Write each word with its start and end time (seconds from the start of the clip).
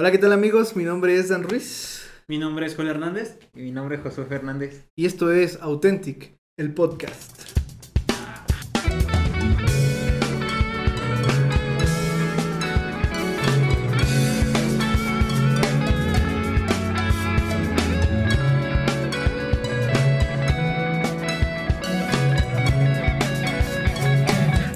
Hola, 0.00 0.10
¿qué 0.10 0.16
tal 0.16 0.32
amigos? 0.32 0.76
Mi 0.76 0.84
nombre 0.84 1.14
es 1.18 1.28
Dan 1.28 1.42
Ruiz. 1.42 2.08
Mi 2.26 2.38
nombre 2.38 2.64
es 2.64 2.74
Joel 2.74 2.88
Hernández. 2.88 3.36
Y 3.52 3.60
mi 3.60 3.70
nombre 3.70 3.96
es 3.96 4.02
Josué 4.02 4.24
Fernández. 4.24 4.86
Y 4.96 5.04
esto 5.04 5.30
es 5.30 5.58
Authentic, 5.60 6.38
el 6.56 6.72
podcast. 6.72 7.38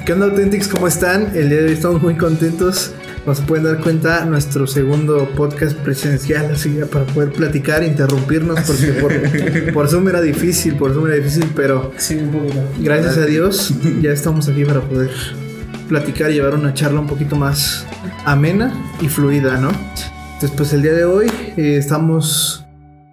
¿Qué 0.05 0.13
onda 0.13 0.27
Authentics? 0.27 0.69
¿Cómo 0.69 0.87
están? 0.87 1.35
El 1.35 1.49
día 1.49 1.61
de 1.61 1.69
hoy 1.69 1.73
estamos 1.73 2.03
muy 2.03 2.15
contentos. 2.15 2.95
Nos 3.27 3.41
pueden 3.41 3.65
dar 3.65 3.81
cuenta 3.81 4.27
nuestro 4.27 4.67
segundo 4.67 5.27
podcast 5.35 5.75
presencial, 5.79 6.51
así 6.53 6.75
ya 6.75 6.85
para 6.87 7.07
poder 7.07 7.33
platicar, 7.33 7.83
interrumpirnos, 7.83 8.61
porque 8.61 8.93
por, 9.01 9.73
por 9.73 9.89
Zoom 9.89 10.09
era 10.09 10.21
difícil, 10.21 10.77
por 10.77 10.93
Zoom 10.93 11.07
era 11.07 11.17
difícil, 11.17 11.51
pero 11.57 11.93
Sí, 11.97 12.17
un 12.17 12.31
poquito. 12.31 12.63
gracias 12.81 13.17
a 13.17 13.25
Dios 13.25 13.73
ya 14.03 14.11
estamos 14.11 14.47
aquí 14.49 14.65
para 14.67 14.83
poder 14.83 15.11
platicar 15.89 16.31
y 16.31 16.35
llevar 16.35 16.55
una 16.55 16.75
charla 16.75 17.01
un 17.01 17.07
poquito 17.07 17.35
más 17.35 17.87
amena 18.27 18.75
y 19.01 19.09
fluida, 19.09 19.59
¿no? 19.59 19.71
Entonces, 20.35 20.51
pues 20.57 20.73
el 20.75 20.83
día 20.83 20.93
de 20.93 21.05
hoy 21.07 21.27
eh, 21.57 21.77
estamos, 21.79 22.65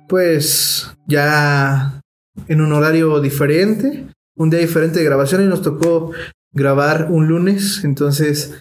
pues, 0.09 0.91
ya 1.07 2.01
en 2.47 2.59
un 2.59 2.73
horario 2.73 3.21
diferente, 3.21 4.07
un 4.35 4.49
día 4.49 4.59
diferente 4.59 4.99
de 4.99 5.05
grabación 5.05 5.41
y 5.43 5.47
nos 5.47 5.61
tocó 5.61 6.11
grabar 6.53 7.07
un 7.09 7.27
lunes, 7.27 7.81
entonces 7.85 8.59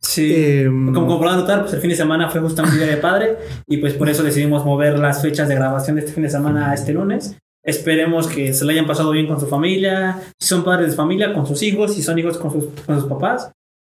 Sí. 0.00 0.32
Em, 0.34 0.92
como, 0.92 1.06
como 1.06 1.18
podrán 1.18 1.38
notar, 1.38 1.62
pues 1.62 1.74
el 1.74 1.80
fin 1.80 1.90
de 1.90 1.96
semana 1.96 2.30
fue 2.30 2.40
justamente 2.40 2.76
Día 2.76 2.86
de 2.86 2.96
Padre 2.96 3.36
y 3.66 3.78
pues 3.78 3.94
por 3.94 4.08
eso 4.08 4.22
decidimos 4.22 4.64
mover 4.64 4.98
las 4.98 5.22
fechas 5.22 5.48
de 5.48 5.54
grabación 5.54 5.96
de 5.96 6.02
este 6.02 6.12
fin 6.12 6.22
de 6.22 6.30
semana 6.30 6.70
a 6.70 6.74
este 6.74 6.92
lunes. 6.92 7.36
Esperemos 7.64 8.28
que 8.28 8.54
se 8.54 8.64
lo 8.64 8.70
hayan 8.70 8.86
pasado 8.86 9.10
bien 9.10 9.26
con 9.26 9.38
su 9.38 9.46
familia, 9.46 10.22
si 10.38 10.48
son 10.48 10.64
padres 10.64 10.90
de 10.90 10.96
familia, 10.96 11.34
con 11.34 11.46
sus 11.46 11.62
hijos, 11.62 11.94
si 11.94 12.02
son 12.02 12.18
hijos 12.18 12.38
con 12.38 12.52
sus, 12.52 12.66
con 12.86 12.98
sus 12.98 13.08
papás. 13.08 13.50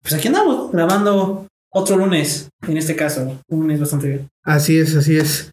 Pues 0.01 0.15
aquí 0.15 0.29
andamos 0.29 0.73
grabando 0.73 1.47
otro 1.71 1.97
lunes, 1.97 2.49
en 2.67 2.77
este 2.79 2.97
caso, 2.97 3.41
un 3.49 3.61
lunes 3.61 3.81
bastante 3.81 4.09
bien. 4.09 4.29
Así 4.43 4.79
es, 4.79 4.97
así 4.97 5.17
es. 5.17 5.51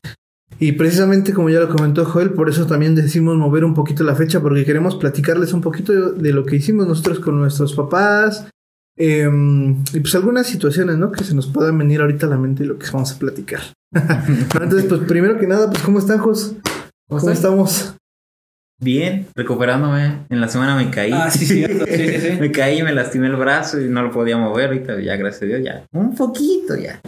Y 0.59 0.73
precisamente 0.73 1.33
como 1.33 1.49
ya 1.49 1.59
lo 1.59 1.67
comentó 1.67 2.05
Joel, 2.05 2.31
por 2.31 2.47
eso 2.47 2.65
también 2.65 2.95
decimos 2.95 3.35
mover 3.35 3.65
un 3.65 3.73
poquito 3.73 4.03
la 4.03 4.15
fecha, 4.15 4.39
porque 4.39 4.63
queremos 4.63 4.95
platicarles 4.95 5.51
un 5.51 5.59
poquito 5.59 5.91
de, 5.91 6.21
de 6.21 6.31
lo 6.31 6.45
que 6.45 6.55
hicimos 6.55 6.87
nosotros 6.87 7.19
con 7.19 7.37
nuestros 7.37 7.73
papás. 7.73 8.47
Eh, 8.97 9.29
y 9.93 9.99
pues 9.99 10.15
algunas 10.15 10.47
situaciones, 10.47 10.97
¿no? 10.97 11.11
Que 11.11 11.23
se 11.23 11.35
nos 11.35 11.47
puedan 11.47 11.77
venir 11.77 12.01
ahorita 12.01 12.27
a 12.27 12.29
la 12.29 12.37
mente 12.37 12.63
y 12.63 12.67
lo 12.67 12.79
que 12.79 12.87
vamos 12.91 13.11
a 13.11 13.19
platicar. 13.19 13.61
Entonces, 13.93 14.85
pues 14.85 15.01
primero 15.01 15.37
que 15.37 15.47
nada, 15.47 15.69
pues 15.69 15.81
¿cómo 15.83 15.99
están, 15.99 16.19
Jos? 16.19 16.55
¿Cómo, 17.07 17.19
están? 17.19 17.33
estamos? 17.33 17.95
Bien, 18.81 19.27
recuperándome. 19.35 20.25
En 20.29 20.41
la 20.41 20.49
semana 20.49 20.75
me 20.75 20.89
caí. 20.89 21.11
Ah, 21.13 21.29
sí, 21.29 21.45
cierto, 21.45 21.85
sí, 21.85 21.95
sí, 21.95 22.19
sí. 22.19 22.29
me 22.39 22.51
caí, 22.51 22.83
me 22.83 22.93
lastimé 22.93 23.27
el 23.27 23.35
brazo 23.35 23.79
y 23.79 23.89
no 23.89 24.03
lo 24.03 24.11
podía 24.11 24.37
mover. 24.37 24.67
Ahorita 24.67 24.99
ya, 24.99 25.15
gracias 25.15 25.43
a 25.43 25.45
Dios, 25.45 25.61
ya. 25.63 25.85
Un 25.93 26.15
poquito 26.15 26.75
ya. 26.75 26.99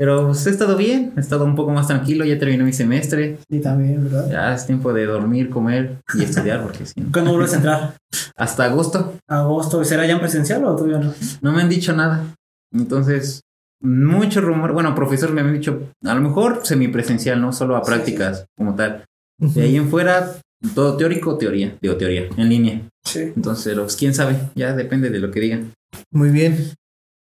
Pero 0.00 0.28
pues, 0.28 0.46
he 0.46 0.50
estado 0.50 0.78
bien, 0.78 1.12
he 1.14 1.20
estado 1.20 1.44
un 1.44 1.54
poco 1.54 1.72
más 1.72 1.86
tranquilo, 1.86 2.24
ya 2.24 2.38
terminé 2.38 2.64
mi 2.64 2.72
semestre. 2.72 3.36
Sí, 3.50 3.60
también, 3.60 4.02
¿verdad? 4.04 4.30
Ya 4.30 4.54
es 4.54 4.64
tiempo 4.64 4.94
de 4.94 5.04
dormir, 5.04 5.50
comer 5.50 5.98
y 6.14 6.22
estudiar, 6.24 6.62
porque 6.62 6.86
si 6.86 7.02
no. 7.02 7.12
¿Cuándo 7.12 7.32
vuelves 7.32 7.52
a 7.52 7.56
entrar? 7.56 7.94
Hasta 8.34 8.64
agosto 8.64 9.16
¿Agosto? 9.28 9.84
¿Será 9.84 10.06
ya 10.06 10.14
en 10.14 10.20
presencial 10.20 10.64
o 10.64 10.74
todavía 10.74 11.00
no? 11.00 11.12
no 11.42 11.52
me 11.52 11.60
han 11.60 11.68
dicho 11.68 11.94
nada. 11.94 12.34
Entonces, 12.72 13.42
mucho 13.82 14.40
rumor. 14.40 14.72
Bueno, 14.72 14.94
profesor 14.94 15.32
me 15.32 15.42
habían 15.42 15.56
dicho, 15.56 15.90
a 16.02 16.14
lo 16.14 16.22
mejor 16.22 16.60
semipresencial, 16.64 17.38
no 17.38 17.52
solo 17.52 17.76
a 17.76 17.84
Sí, 17.84 17.90
prácticas 17.90 18.46
como 18.56 18.74
tal. 18.74 19.04
De 19.36 19.60
ahí 19.60 19.76
en 19.76 19.90
fuera, 19.90 20.32
todo 20.74 20.96
teórico 20.96 21.36
teoría. 21.36 21.76
Digo, 21.82 21.96
teoría, 21.96 22.26
en 22.38 22.48
línea. 22.48 22.88
Sí. 23.04 23.32
Entonces, 23.36 23.78
pues, 23.78 23.96
quién 23.96 24.14
sabe, 24.14 24.38
ya 24.54 24.72
depende 24.74 25.10
de 25.10 25.18
lo 25.18 25.30
que 25.30 25.40
digan. 25.40 25.72
Muy 26.10 26.30
bien. 26.30 26.72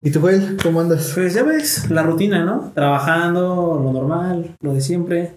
¿Y 0.06 0.10
tú, 0.10 0.20
Joel? 0.20 0.58
¿Cómo 0.62 0.82
andas? 0.82 1.12
Pues 1.14 1.32
ya 1.32 1.42
ves, 1.44 1.90
la 1.90 2.02
rutina, 2.02 2.44
¿no? 2.44 2.72
Trabajando, 2.74 3.80
lo 3.82 3.90
normal, 3.90 4.54
lo 4.60 4.74
de 4.74 4.82
siempre. 4.82 5.36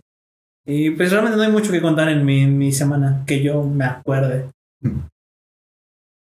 Y 0.66 0.90
pues 0.92 1.10
realmente 1.10 1.38
no 1.38 1.44
hay 1.44 1.52
mucho 1.52 1.72
que 1.72 1.82
contar 1.82 2.10
en 2.10 2.26
mi, 2.26 2.42
en 2.42 2.58
mi 2.58 2.74
semana, 2.74 3.24
que 3.26 3.42
yo 3.42 3.64
me 3.64 3.86
acuerde. 3.86 4.50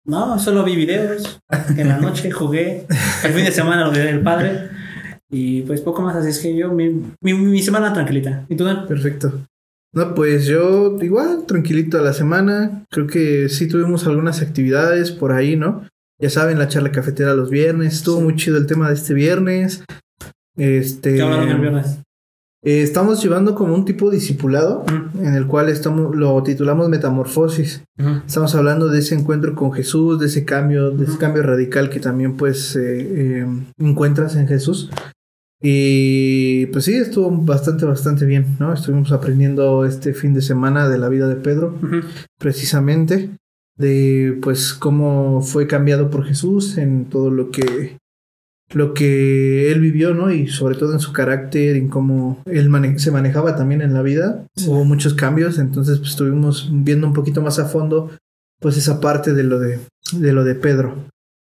No, 0.05 0.39
solo 0.39 0.62
vi 0.62 0.77
videos. 0.77 1.41
En 1.77 1.89
la 1.89 1.99
noche 1.99 2.31
jugué. 2.31 2.87
El 3.25 3.33
fin 3.33 3.45
de 3.45 3.51
semana 3.51 3.84
lo 3.84 3.91
vi 3.91 3.99
del 3.99 4.23
padre. 4.23 4.71
Y 5.28 5.63
pues 5.63 5.81
poco 5.81 6.03
más, 6.03 6.15
así 6.15 6.28
es 6.28 6.39
que 6.39 6.57
yo, 6.57 6.73
mi, 6.73 6.91
mi, 7.21 7.34
mi 7.34 7.61
semana 7.61 7.93
tranquilita. 7.93 8.47
¿Y 8.49 8.55
tú, 8.55 8.63
Dan? 8.63 8.87
Perfecto. 8.87 9.41
No, 9.93 10.15
pues 10.15 10.47
yo 10.47 10.97
igual, 11.03 11.47
tranquilito 11.47 11.99
a 11.99 12.03
la 12.03 12.13
semana. 12.13 12.84
Creo 12.93 13.09
que 13.09 13.49
sí 13.49 13.67
tuvimos 13.67 14.07
algunas 14.07 14.41
actividades 14.41 15.11
por 15.11 15.33
ahí, 15.33 15.57
¿no? 15.57 15.83
Ya 16.19 16.31
saben, 16.31 16.59
la 16.59 16.69
charla 16.69 16.93
cafetera 16.93 17.34
los 17.34 17.50
viernes. 17.50 17.94
Estuvo 17.94 18.19
Sí. 18.19 18.22
muy 18.25 18.37
chido 18.37 18.56
el 18.56 18.66
tema 18.66 18.88
de 18.88 18.94
este 18.94 19.15
viernes. 19.15 19.84
Este. 20.56 21.16
¿Qué 21.16 21.22
hablaron 21.22 21.49
el 21.50 21.60
viernes? 21.60 21.99
eh, 22.65 22.82
estamos 22.82 23.22
llevando 23.22 23.54
como 23.54 23.75
un 23.75 23.84
tipo 23.84 24.10
discipulado 24.10 24.81
Ujú, 24.87 25.22
en 25.22 25.34
el 25.34 25.47
cual 25.47 25.69
estamos, 25.69 26.16
lo 26.16 26.43
titulamos 26.43 26.88
Metamorfosis. 26.88 27.84
Estamos 28.27 28.54
hablando 28.56 28.88
de 28.88 28.99
ese 28.99 29.15
encuentro 29.15 29.54
con 29.54 29.72
Jesús, 29.72 30.19
de 30.19 30.27
ese 30.27 30.44
cambio, 30.44 30.91
de 30.91 31.04
ese 31.04 31.16
cambio 31.19 31.43
radical 31.44 31.91
que 31.91 32.00
también 32.00 32.37
pues 32.37 32.75
eh, 32.75 33.43
eh, 33.43 33.47
encuentras 33.78 34.34
en 34.37 34.48
Jesús. 34.48 34.91
Y 35.62 36.66
pues 36.66 36.84
sí, 36.87 36.94
estuvo 36.94 37.31
bastante, 37.31 37.84
bastante 37.84 38.27
bien, 38.27 38.56
¿no? 38.59 38.72
Estuvimos 38.75 39.12
aprendiendo 39.12 39.84
este 39.84 40.12
fin 40.12 40.34
de 40.34 40.43
semana 40.43 40.88
de 40.88 40.98
la 40.98 41.09
vida 41.09 41.28
de 41.28 41.37
Pedro, 41.37 41.78
precisamente, 42.38 43.31
de 43.77 44.39
pues 44.43 44.73
cómo 44.75 45.43
fue 45.43 45.67
cambiado 45.67 46.11
por 46.11 46.25
Jesús 46.25 46.79
en 46.79 47.07
todo 47.07 47.31
lo 47.31 47.51
que 47.51 47.97
lo 48.73 48.95
que 48.95 49.71
él 49.71 49.81
vivió, 49.81 50.13
¿no? 50.13 50.33
Y 50.33 50.49
sobre 50.49 50.75
todo 50.75 50.93
en 50.93 50.99
su 50.99 51.13
carácter, 51.13 51.77
en 51.77 51.89
cómo 51.89 52.43
él 52.47 52.69
mane- 52.69 52.99
se 52.99 53.13
manejaba 53.13 53.55
también 53.55 53.81
en 53.81 53.95
la 53.95 54.03
vida. 54.03 54.45
Sí. 54.57 54.69
Hubo 54.69 54.85
muchos 54.85 55.15
cambios, 55.15 55.59
entonces 55.61 55.99
pues, 55.99 56.11
estuvimos 56.11 56.69
viendo 56.73 57.07
un 57.07 57.13
poquito 57.13 57.43
más 57.43 57.59
a 57.61 57.67
fondo 57.67 58.11
pues 58.61 58.77
esa 58.77 59.01
parte 59.01 59.35
de 59.35 59.45
lo 59.45 59.61
de, 59.61 59.79
de 60.13 60.33
lo 60.33 60.43
de 60.43 60.57
Pedro. 60.57 60.97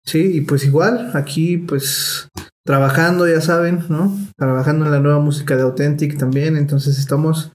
Sí, 0.06 0.30
y 0.36 0.40
pues 0.42 0.64
igual, 0.64 1.10
aquí 1.14 1.56
pues 1.56 2.28
trabajando, 2.64 3.26
ya 3.26 3.40
saben, 3.40 3.80
¿no? 3.88 4.16
Trabajando 4.36 4.84
en 4.86 4.92
la 4.92 5.00
nueva 5.00 5.18
música 5.18 5.56
de 5.56 5.62
Authentic 5.62 6.18
también, 6.18 6.56
entonces 6.56 6.98
estamos, 6.98 7.50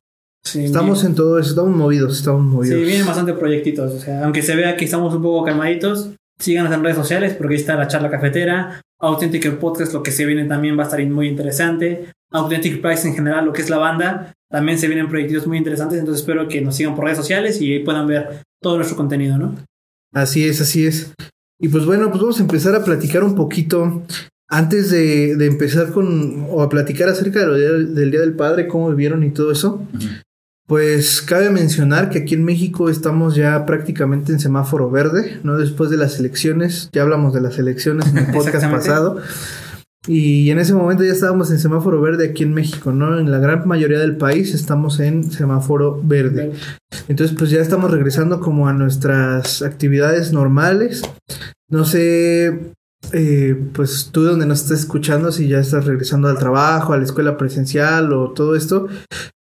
Sí, 0.45 0.65
estamos 0.65 1.03
en 1.05 1.15
todo 1.15 1.39
eso, 1.39 1.49
estamos 1.51 1.75
movidos, 1.75 2.17
estamos 2.17 2.41
movidos. 2.43 2.77
Sí, 2.79 2.85
vienen 2.85 3.05
bastante 3.07 3.33
proyectitos. 3.33 3.93
O 3.93 3.99
sea, 3.99 4.25
aunque 4.25 4.41
se 4.41 4.55
vea 4.55 4.75
que 4.75 4.85
estamos 4.85 5.13
un 5.15 5.21
poco 5.21 5.45
calmaditos, 5.45 6.11
síganos 6.39 6.73
en 6.73 6.83
redes 6.83 6.97
sociales 6.97 7.33
porque 7.33 7.55
ahí 7.55 7.59
está 7.61 7.75
la 7.75 7.87
charla 7.87 8.09
cafetera. 8.09 8.81
Authentic 8.99 9.57
podcast, 9.57 9.93
lo 9.93 10.03
que 10.03 10.11
se 10.11 10.25
viene 10.25 10.45
también 10.45 10.77
va 10.77 10.83
a 10.83 10.85
estar 10.85 11.05
muy 11.07 11.27
interesante. 11.27 12.05
Authentic 12.31 12.81
Price 12.81 13.07
en 13.07 13.15
general, 13.15 13.45
lo 13.45 13.53
que 13.53 13.61
es 13.61 13.69
la 13.69 13.77
banda, 13.77 14.33
también 14.49 14.77
se 14.77 14.87
vienen 14.87 15.07
proyectos 15.09 15.47
muy 15.47 15.57
interesantes. 15.57 15.99
Entonces 15.99 16.21
espero 16.21 16.47
que 16.47 16.61
nos 16.61 16.75
sigan 16.75 16.95
por 16.95 17.05
redes 17.05 17.17
sociales 17.17 17.61
y 17.61 17.71
ahí 17.73 17.79
puedan 17.83 18.07
ver 18.07 18.41
todo 18.61 18.75
nuestro 18.75 18.97
contenido, 18.97 19.37
¿no? 19.37 19.55
Así 20.13 20.45
es, 20.47 20.59
así 20.61 20.85
es. 20.85 21.13
Y 21.59 21.69
pues 21.69 21.85
bueno, 21.85 22.09
pues 22.09 22.21
vamos 22.21 22.39
a 22.39 22.43
empezar 22.43 22.75
a 22.75 22.83
platicar 22.83 23.23
un 23.23 23.35
poquito 23.35 24.03
antes 24.49 24.89
de, 24.91 25.35
de 25.35 25.45
empezar 25.47 25.91
con 25.91 26.47
o 26.49 26.61
a 26.61 26.69
platicar 26.69 27.07
acerca 27.09 27.39
de 27.39 27.47
lo 27.47 27.53
de- 27.53 27.85
del 27.85 28.11
Día 28.11 28.19
del 28.19 28.33
Padre, 28.35 28.67
cómo 28.67 28.89
vivieron 28.89 29.23
y 29.23 29.29
todo 29.31 29.51
eso. 29.51 29.81
Pues 30.73 31.21
cabe 31.21 31.51
mencionar 31.51 32.09
que 32.09 32.17
aquí 32.17 32.33
en 32.33 32.43
México 32.43 32.89
estamos 32.89 33.35
ya 33.35 33.63
prácticamente 33.67 34.31
en 34.31 34.39
semáforo 34.39 34.89
verde, 34.89 35.39
¿no? 35.43 35.55
Después 35.55 35.91
de 35.91 35.97
las 35.97 36.17
elecciones, 36.19 36.89
ya 36.91 37.03
hablamos 37.03 37.31
de 37.35 37.41
las 37.41 37.59
elecciones 37.59 38.07
en 38.07 38.17
el 38.17 38.25
podcast 38.33 38.65
pasado. 38.71 39.21
Y 40.07 40.49
en 40.49 40.57
ese 40.57 40.73
momento 40.73 41.03
ya 41.03 41.11
estábamos 41.11 41.51
en 41.51 41.59
semáforo 41.59 42.01
verde 42.01 42.27
aquí 42.29 42.41
en 42.41 42.55
México, 42.55 42.91
¿no? 42.91 43.19
En 43.19 43.29
la 43.29 43.37
gran 43.37 43.67
mayoría 43.67 43.99
del 43.99 44.17
país 44.17 44.55
estamos 44.55 44.99
en 44.99 45.31
semáforo 45.31 46.01
verde. 46.03 46.53
Entonces, 47.07 47.37
pues 47.37 47.51
ya 47.51 47.61
estamos 47.61 47.91
regresando 47.91 48.39
como 48.39 48.67
a 48.67 48.73
nuestras 48.73 49.61
actividades 49.61 50.33
normales. 50.33 51.03
No 51.69 51.85
sé, 51.85 52.73
eh, 53.11 53.55
pues 53.73 54.09
tú 54.11 54.23
donde 54.23 54.45
nos 54.45 54.61
estás 54.61 54.79
escuchando, 54.79 55.31
si 55.31 55.47
ya 55.47 55.59
estás 55.59 55.85
regresando 55.85 56.27
al 56.29 56.37
trabajo, 56.37 56.93
a 56.93 56.97
la 56.97 57.03
escuela 57.03 57.37
presencial 57.37 58.13
o 58.13 58.31
todo 58.31 58.55
esto, 58.55 58.87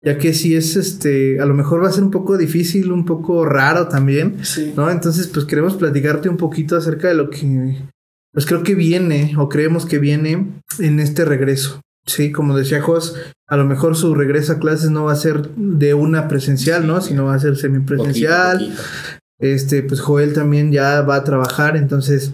ya 0.04 0.18
que 0.18 0.32
si 0.32 0.56
es 0.56 0.76
este, 0.76 1.40
a 1.40 1.46
lo 1.46 1.54
mejor 1.54 1.82
va 1.84 1.88
a 1.88 1.92
ser 1.92 2.04
un 2.04 2.10
poco 2.10 2.38
difícil, 2.38 2.90
un 2.90 3.04
poco 3.04 3.44
raro 3.44 3.88
también, 3.88 4.38
Sí. 4.42 4.72
¿no? 4.76 4.90
Entonces, 4.90 5.26
pues 5.28 5.44
queremos 5.44 5.74
platicarte 5.74 6.28
un 6.28 6.36
poquito 6.36 6.76
acerca 6.76 7.08
de 7.08 7.14
lo 7.14 7.28
que, 7.30 7.76
pues 8.32 8.46
creo 8.46 8.62
que 8.62 8.74
viene 8.74 9.34
o 9.36 9.48
creemos 9.48 9.84
que 9.86 9.98
viene 9.98 10.52
en 10.78 11.00
este 11.00 11.24
regreso. 11.24 11.80
Sí, 12.06 12.32
como 12.32 12.56
decía 12.56 12.80
Jos, 12.80 13.14
a 13.46 13.56
lo 13.56 13.66
mejor 13.66 13.94
su 13.94 14.14
regreso 14.14 14.52
a 14.54 14.58
clases 14.58 14.90
no 14.90 15.04
va 15.04 15.12
a 15.12 15.16
ser 15.16 15.50
de 15.54 15.92
una 15.94 16.28
presencial, 16.28 16.86
¿no? 16.86 17.00
Sino 17.02 17.26
va 17.26 17.34
a 17.34 17.38
ser 17.38 17.56
semipresencial. 17.56 18.58
Poquito, 18.58 18.74
poquito. 18.76 18.82
Este, 19.38 19.82
pues 19.82 20.00
Joel 20.00 20.32
también 20.32 20.72
ya 20.72 21.02
va 21.02 21.16
a 21.16 21.24
trabajar, 21.24 21.76
entonces, 21.76 22.32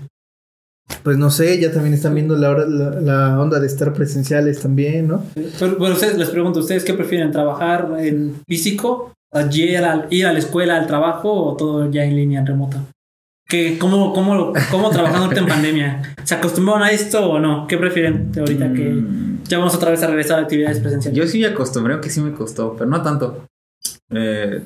pues 1.02 1.16
no 1.16 1.30
sé, 1.30 1.60
ya 1.60 1.72
también 1.72 1.94
están 1.94 2.14
viendo 2.14 2.36
la, 2.36 2.50
hora- 2.50 2.66
la, 2.66 2.90
la 3.00 3.40
onda 3.40 3.58
de 3.60 3.66
estar 3.66 3.92
presenciales 3.92 4.60
también, 4.60 5.08
¿no? 5.08 5.24
Pero, 5.58 5.76
bueno, 5.78 5.94
ustedes 5.94 6.16
les 6.18 6.30
pregunto, 6.30 6.60
¿ustedes 6.60 6.84
qué 6.84 6.94
prefieren? 6.94 7.30
¿Trabajar 7.32 7.88
en 7.98 8.36
físico? 8.46 9.12
¿Ir 9.52 9.76
a, 9.84 10.06
ir 10.10 10.26
a 10.26 10.32
la 10.32 10.38
escuela, 10.38 10.76
al 10.78 10.86
trabajo 10.86 11.32
o 11.32 11.56
todo 11.56 11.90
ya 11.90 12.04
en 12.04 12.16
línea, 12.16 12.40
en 12.40 12.46
remoto? 12.46 12.78
¿Qué, 13.48 13.78
cómo, 13.78 14.12
cómo, 14.12 14.52
¿Cómo 14.70 14.90
trabajaron 14.90 15.24
ahorita 15.24 15.40
en 15.42 15.46
pandemia? 15.48 16.16
¿Se 16.24 16.34
acostumbraron 16.34 16.82
a 16.82 16.90
esto 16.90 17.30
o 17.30 17.38
no? 17.38 17.66
¿Qué 17.68 17.76
prefieren 17.78 18.32
de 18.32 18.40
ahorita 18.40 18.72
que 18.72 18.84
Mm, 18.90 19.44
ya 19.44 19.58
vamos 19.58 19.74
otra 19.76 19.90
vez 19.92 20.02
a 20.02 20.06
regresar 20.08 20.38
a 20.40 20.42
actividades 20.42 20.80
presenciales? 20.80 21.16
Yo 21.16 21.26
sí 21.28 21.38
me 21.40 21.46
acostumbré, 21.46 21.92
aunque 21.92 22.10
sí 22.10 22.20
me 22.20 22.32
costó, 22.32 22.74
pero 22.76 22.90
no 22.90 23.02
tanto. 23.02 23.44
Eh, 24.10 24.62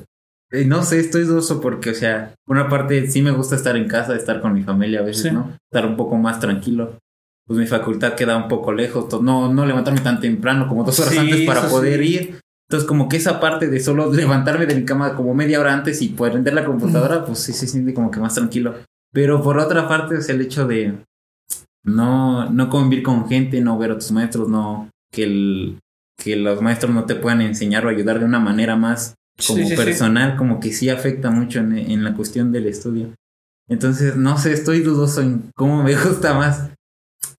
no 0.65 0.83
sé, 0.83 0.99
estoy 0.99 1.23
dudoso 1.23 1.61
porque, 1.61 1.91
o 1.91 1.95
sea, 1.95 2.33
una 2.47 2.67
parte 2.69 3.09
sí 3.09 3.21
me 3.21 3.31
gusta 3.31 3.55
estar 3.55 3.75
en 3.77 3.87
casa, 3.87 4.15
estar 4.15 4.41
con 4.41 4.53
mi 4.53 4.63
familia 4.63 4.99
a 4.99 5.03
veces, 5.03 5.23
Sí. 5.23 5.31
¿no? 5.31 5.55
Estar 5.71 5.85
un 5.89 5.95
poco 5.95 6.17
más 6.17 6.39
tranquilo. 6.39 6.97
Pues 7.47 7.59
mi 7.59 7.67
facultad 7.67 8.15
queda 8.15 8.37
un 8.37 8.47
poco 8.47 8.71
lejos, 8.71 9.21
no, 9.21 9.51
no 9.51 9.65
levantarme 9.65 10.01
tan 10.01 10.19
temprano 10.19 10.67
como 10.67 10.83
dos 10.83 10.99
horas 10.99 11.13
Sí, 11.13 11.17
antes 11.19 11.41
para 11.45 11.67
poder 11.69 12.01
sí. 12.01 12.13
ir. 12.13 12.39
Entonces, 12.69 12.87
como 12.87 13.09
que 13.09 13.17
esa 13.17 13.39
parte 13.39 13.67
de 13.67 13.79
solo 13.79 14.11
levantarme 14.13 14.65
de 14.65 14.75
mi 14.75 14.85
cama 14.85 15.15
como 15.15 15.33
media 15.33 15.59
hora 15.59 15.73
antes 15.73 16.01
y 16.01 16.09
poder 16.09 16.33
prender 16.33 16.53
la 16.53 16.65
computadora, 16.65 17.25
pues 17.25 17.39
sí 17.39 17.53
se 17.53 17.67
siente 17.67 17.93
como 17.93 18.11
que 18.11 18.19
más 18.19 18.35
tranquilo. 18.35 18.75
Pero 19.13 19.41
por 19.41 19.57
otra 19.57 19.87
parte, 19.89 20.15
es 20.17 20.29
el 20.29 20.39
hecho 20.41 20.67
de 20.67 20.95
no, 21.83 22.49
no 22.49 22.69
convivir 22.69 23.03
con 23.03 23.27
gente, 23.27 23.59
no 23.61 23.77
ver 23.77 23.91
a 23.91 23.95
tus 23.95 24.11
maestros, 24.11 24.47
no 24.47 24.89
que 25.11 25.23
el, 25.23 25.79
que 26.17 26.35
los 26.35 26.61
maestros 26.61 26.93
no 26.93 27.05
te 27.05 27.15
puedan 27.15 27.41
enseñar 27.41 27.85
o 27.85 27.89
ayudar 27.89 28.19
de 28.19 28.25
una 28.25 28.39
manera 28.39 28.75
más 28.75 29.15
como 29.47 29.59
Sí, 29.59 29.63
sí, 29.65 29.69
sí. 29.71 29.75
personal, 29.75 30.35
como 30.37 30.59
que 30.59 30.71
sí 30.73 30.89
afecta 30.89 31.31
mucho 31.31 31.59
en, 31.59 31.77
en 31.77 32.03
la 32.03 32.13
cuestión 32.13 32.51
del 32.51 32.67
estudio. 32.67 33.13
Entonces, 33.69 34.15
no 34.17 34.37
sé, 34.37 34.53
estoy 34.53 34.81
dudoso 34.81 35.21
en 35.21 35.49
cómo 35.55 35.81
me 35.83 35.95
gusta 36.03 36.33
más, 36.33 36.69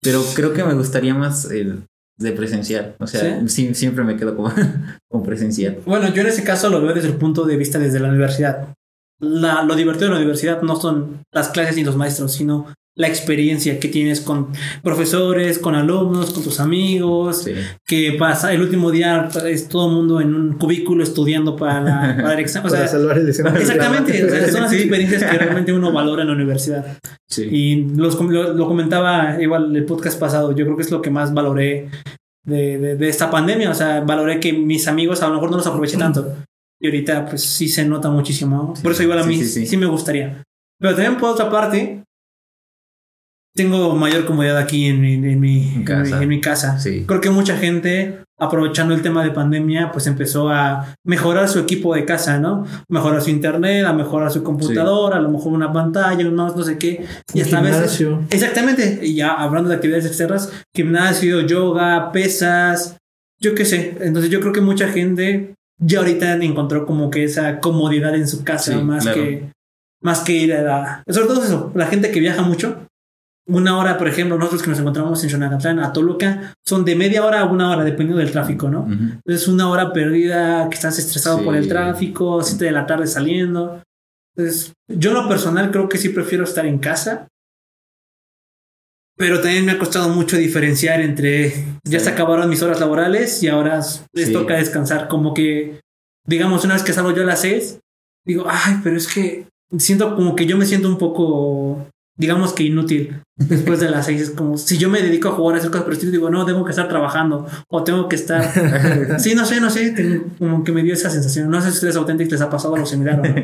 pero 0.01 0.21
creo 0.35 0.53
que 0.53 0.63
me 0.63 0.73
gustaría 0.73 1.13
más 1.13 1.49
el 1.51 1.83
de 2.19 2.31
presencial. 2.31 2.95
O 2.99 3.07
sea, 3.07 3.47
sí, 3.47 3.73
siempre 3.73 4.03
me 4.03 4.15
quedo 4.17 4.35
como 4.35 4.51
con 5.09 5.23
presencial. 5.23 5.79
Bueno, 5.85 6.13
yo 6.13 6.21
en 6.21 6.27
ese 6.27 6.43
caso 6.43 6.69
lo 6.69 6.81
veo 6.81 6.93
desde 6.93 7.09
el 7.09 7.15
punto 7.17 7.45
de 7.45 7.57
vista 7.57 7.79
desde 7.79 7.99
la 7.99 8.09
universidad. 8.09 8.73
La, 9.19 9.63
lo 9.63 9.75
divertido 9.75 10.07
de 10.07 10.13
la 10.13 10.19
universidad 10.19 10.61
no 10.61 10.75
son 10.75 11.21
las 11.31 11.49
clases 11.49 11.75
ni 11.75 11.83
los 11.83 11.95
maestros, 11.95 12.33
sino 12.33 12.73
la 12.95 13.07
experiencia 13.07 13.79
que 13.79 13.87
tienes 13.87 14.21
con 14.21 14.49
profesores, 14.83 15.57
con 15.57 15.73
alumnos, 15.73 16.31
con 16.31 16.43
tus 16.43 16.59
amigos, 16.59 17.43
Sí. 17.43 17.51
que 17.87 18.15
pasa 18.19 18.53
el 18.53 18.61
último 18.61 18.91
día 18.91 19.29
es 19.47 19.67
todo 19.67 19.89
el 19.89 19.95
mundo 19.95 20.21
en 20.21 20.35
un 20.35 20.53
cubículo 20.59 21.03
estudiando 21.03 21.55
para, 21.55 21.81
la, 21.81 22.15
para 22.21 22.33
el 22.33 22.39
examen. 22.39 22.67
O 22.67 22.71
Para 22.71 22.87
sea, 22.87 22.99
salvar 22.99 23.17
el 23.17 23.29
escenario. 23.29 23.59
exactamente, 23.59 24.23
o 24.25 24.29
sea, 24.29 24.51
son 24.51 24.61
las 24.61 24.71
Sí. 24.71 24.77
experiencias 24.77 25.23
que 25.23 25.37
realmente 25.37 25.73
uno 25.73 25.91
valora 25.91 26.21
en 26.21 26.27
la 26.27 26.33
universidad. 26.35 26.97
Sí. 27.27 27.47
Y 27.51 27.75
los, 27.95 28.19
lo, 28.21 28.53
lo 28.53 28.67
comentaba 28.67 29.41
igual 29.41 29.75
el 29.75 29.85
podcast 29.85 30.19
pasado, 30.19 30.51
yo 30.55 30.65
creo 30.65 30.75
que 30.77 30.83
es 30.83 30.91
lo 30.91 31.01
que 31.01 31.09
más 31.09 31.33
valoré 31.33 31.89
de, 32.45 32.77
de, 32.77 32.95
de 32.95 33.09
esta 33.09 33.31
pandemia, 33.31 33.71
o 33.71 33.73
sea, 33.73 34.01
valoré 34.01 34.39
que 34.39 34.53
mis 34.53 34.87
amigos 34.87 35.23
a 35.23 35.29
lo 35.29 35.35
mejor 35.35 35.49
no 35.49 35.57
los 35.57 35.65
aproveché 35.67 35.97
tanto. 35.97 36.35
Y 36.79 36.87
ahorita 36.87 37.25
pues 37.27 37.41
sí 37.43 37.69
se 37.69 37.85
nota 37.85 38.09
muchísimo. 38.11 38.73
Por 38.83 38.91
eso 38.91 39.01
igual 39.03 39.19
a 39.19 39.23
Sí, 39.23 39.29
mí 39.29 39.37
sí, 39.37 39.45
sí, 39.45 39.65
sí. 39.65 39.77
me 39.77 39.85
gustaría. 39.85 40.43
Pero 40.79 40.93
también 40.95 41.17
por 41.17 41.29
otra 41.29 41.49
parte, 41.49 42.02
tengo 43.55 43.95
mayor 43.95 44.25
comodidad 44.25 44.57
aquí 44.57 44.85
en 44.87 44.99
mi, 45.01 45.13
en 45.13 45.39
mi, 45.39 45.67
En 45.67 45.73
en 45.73 45.79
mi- 45.79 45.85
casa. 45.85 46.23
en 46.23 46.29
mi 46.29 46.41
casa. 46.41 46.79
Sí. 46.79 47.03
Creo 47.07 47.21
que 47.21 47.29
mucha 47.29 47.55
gente, 47.57 48.19
aprovechando 48.39 48.93
el 48.95 49.01
tema 49.03 49.23
de 49.23 49.29
pandemia, 49.31 49.91
pues 49.91 50.07
empezó 50.07 50.49
a 50.49 50.95
mejorar 51.05 51.47
su 51.47 51.59
equipo 51.59 51.93
de 51.93 52.03
casa, 52.05 52.39
¿no? 52.39 52.65
Mejorar 52.89 53.21
su 53.21 53.29
internet, 53.29 53.85
a 53.85 53.93
mejorar 53.93 54.31
su 54.31 54.43
computadora, 54.43 55.17
a 55.17 55.21
lo 55.21 55.29
mejor 55.29 55.53
una 55.53 55.71
pantalla, 55.71 56.29
mouse, 56.31 56.55
no 56.55 56.63
sé 56.63 56.77
qué. 56.79 57.05
Y 57.33 57.41
hasta 57.41 57.59
a 57.59 57.61
veces. 57.61 57.95
gimnasio. 57.97 58.25
Exactamente. 58.31 58.99
Y 59.03 59.15
ya 59.15 59.33
hablando 59.33 59.69
de 59.69 59.75
actividades 59.75 60.05
externas, 60.07 60.51
gimnasio, 60.75 61.41
yoga, 61.41 62.11
pesas, 62.11 62.97
yo 63.39 63.53
qué 63.53 63.65
sé. 63.65 63.97
Entonces 64.01 64.31
yo 64.31 64.39
creo 64.39 64.53
que 64.53 64.61
mucha 64.61 64.87
gente 64.87 65.53
ya 65.79 65.99
ahorita 65.99 66.33
encontró 66.35 66.85
como 66.87 67.11
que 67.11 67.23
esa 67.23 67.59
comodidad 67.59 68.15
en 68.15 68.27
su 68.27 68.43
casa, 68.43 68.73
Sí, 68.73 68.83
más 68.83 69.03
claro. 69.03 69.21
que 69.21 69.49
más 70.01 70.19
que 70.21 70.33
ir 70.33 70.53
a 70.53 70.61
la... 70.63 71.03
Sobre 71.07 71.27
todo 71.27 71.43
eso, 71.43 71.71
la 71.75 71.85
gente 71.85 72.11
que 72.11 72.19
viaja 72.19 72.41
mucho. 72.41 72.87
Una 73.45 73.77
hora, 73.77 73.97
por 73.97 74.07
ejemplo, 74.07 74.37
nosotros 74.37 74.63
que 74.63 74.69
nos 74.69 74.79
encontramos 74.79 75.21
en 75.23 75.29
Xonacatlán, 75.29 75.79
a 75.79 75.91
Toluca, 75.91 76.55
son 76.65 76.85
de 76.85 76.95
media 76.95 77.25
hora 77.25 77.41
a 77.41 77.45
una 77.45 77.71
hora, 77.71 77.83
dependiendo 77.83 78.19
del 78.19 78.31
tráfico, 78.31 78.69
¿no? 78.69 78.81
Ujú. 78.83 78.93
Entonces, 78.93 79.47
una 79.49 79.69
hora 79.69 79.91
perdida, 79.91 80.69
que 80.69 80.75
estás 80.75 80.97
estresado 80.97 81.39
Sí. 81.39 81.43
por 81.43 81.55
el 81.55 81.67
tráfico, 81.67 82.41
7 82.41 82.65
de 82.65 82.71
la 82.71 82.85
tarde 82.85 83.05
saliendo. 83.05 83.83
Entonces, 84.35 84.71
yo 84.87 85.09
en 85.11 85.17
lo 85.17 85.27
personal 85.27 85.71
creo 85.71 85.89
que 85.89 85.97
sí 85.97 86.09
prefiero 86.09 86.45
estar 86.45 86.65
en 86.65 86.79
casa. 86.79 87.27
Pero 89.17 89.41
también 89.41 89.65
me 89.65 89.73
ha 89.73 89.77
costado 89.79 90.09
mucho 90.09 90.37
diferenciar 90.37 91.01
entre 91.01 91.49
ya 91.85 91.99
Sí. 91.99 92.05
se 92.05 92.11
acabaron 92.11 92.49
mis 92.49 92.63
horas 92.63 92.79
laborales 92.79 93.43
y 93.43 93.47
ahora 93.47 93.79
les 94.13 94.27
Sí. 94.27 94.33
toca 94.33 94.55
descansar. 94.55 95.07
Como 95.07 95.33
que, 95.33 95.81
digamos, 96.25 96.63
una 96.65 96.73
vez 96.75 96.83
que 96.83 96.93
salgo 96.93 97.11
yo 97.11 97.23
a 97.23 97.25
las 97.25 97.41
6, 97.41 97.79
digo, 98.25 98.45
ay, 98.47 98.79
pero 98.83 98.95
es 98.97 99.07
que 99.07 99.47
siento 99.77 100.15
como 100.15 100.35
que 100.35 100.45
yo 100.45 100.57
me 100.57 100.65
siento 100.65 100.87
un 100.87 100.97
poco, 100.97 101.87
digamos 102.17 102.53
que 102.53 102.63
inútil 102.63 103.21
después 103.37 103.79
de 103.79 103.89
las 103.89 104.05
6. 104.05 104.21
Es 104.21 104.29
como 104.31 104.57
si 104.57 104.77
yo 104.77 104.89
me 104.89 105.01
dedico 105.01 105.29
a 105.29 105.31
jugar 105.31 105.55
a 105.55 105.59
hacer 105.59 105.71
cosas, 105.71 105.85
pero 105.85 105.99
sí 105.99 106.07
digo, 106.11 106.29
no, 106.29 106.45
tengo 106.45 106.63
que 106.63 106.71
estar 106.71 106.87
trabajando 106.87 107.47
o 107.69 107.83
tengo 107.83 108.07
que 108.07 108.15
estar 108.15 109.19
Sí, 109.19 109.33
no 109.35 109.45
sé, 109.45 109.59
no 109.59 109.69
sé, 109.69 109.91
tengo- 109.91 110.25
como 110.37 110.63
que 110.63 110.71
me 110.71 110.83
dio 110.83 110.93
esa 110.93 111.09
sensación. 111.09 111.49
No 111.49 111.61
sé 111.61 111.69
si 111.69 111.75
ustedes 111.75 111.95
auténticos 111.95 112.33
les 112.33 112.41
ha 112.41 112.49
pasado 112.49 112.75
algo 112.75 112.85
similar 112.85 113.19
o 113.19 113.23
no. 113.23 113.35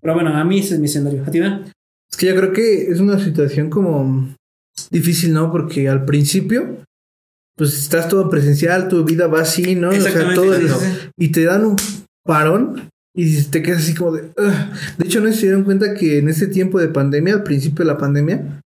Pero 0.00 0.14
bueno, 0.14 0.36
a 0.36 0.44
mí 0.44 0.58
ese 0.60 0.74
es 0.74 0.80
mi 0.80 0.86
escenario. 0.86 1.24
¿A 1.26 1.30
ti, 1.30 1.38
Dan? 1.40 1.72
Es 2.10 2.16
que 2.16 2.26
yo 2.26 2.36
creo 2.36 2.52
que 2.52 2.90
es 2.90 3.00
una 3.00 3.18
situación 3.18 3.70
como 3.70 4.28
difícil, 4.90 5.32
¿no? 5.32 5.50
Porque 5.50 5.88
al 5.88 6.04
principio, 6.04 6.82
pues 7.56 7.76
estás 7.78 8.08
todo 8.08 8.30
presencial, 8.30 8.88
tu 8.88 9.04
vida 9.04 9.26
va 9.26 9.40
así, 9.40 9.74
¿no? 9.74 9.90
O 9.90 9.92
sea, 9.92 10.34
todo 10.34 10.54
sí. 10.54 10.86
y 11.18 11.32
te 11.32 11.44
dan 11.44 11.64
un 11.64 11.76
parón 12.24 12.88
y 13.20 13.42
te 13.44 13.62
quedas 13.62 13.82
así 13.82 13.94
como 13.94 14.12
de... 14.12 14.22
"Ugh". 14.36 14.96
De 14.98 15.06
hecho, 15.06 15.20
no 15.20 15.32
se 15.32 15.42
dieron 15.46 15.64
cuenta 15.64 15.94
que 15.94 16.18
en 16.18 16.28
este 16.28 16.46
tiempo 16.46 16.78
de 16.78 16.88
pandemia, 16.88 17.34
al 17.34 17.42
principio 17.42 17.84
de 17.84 17.90
la 17.92 17.98
pandemia, 17.98 18.60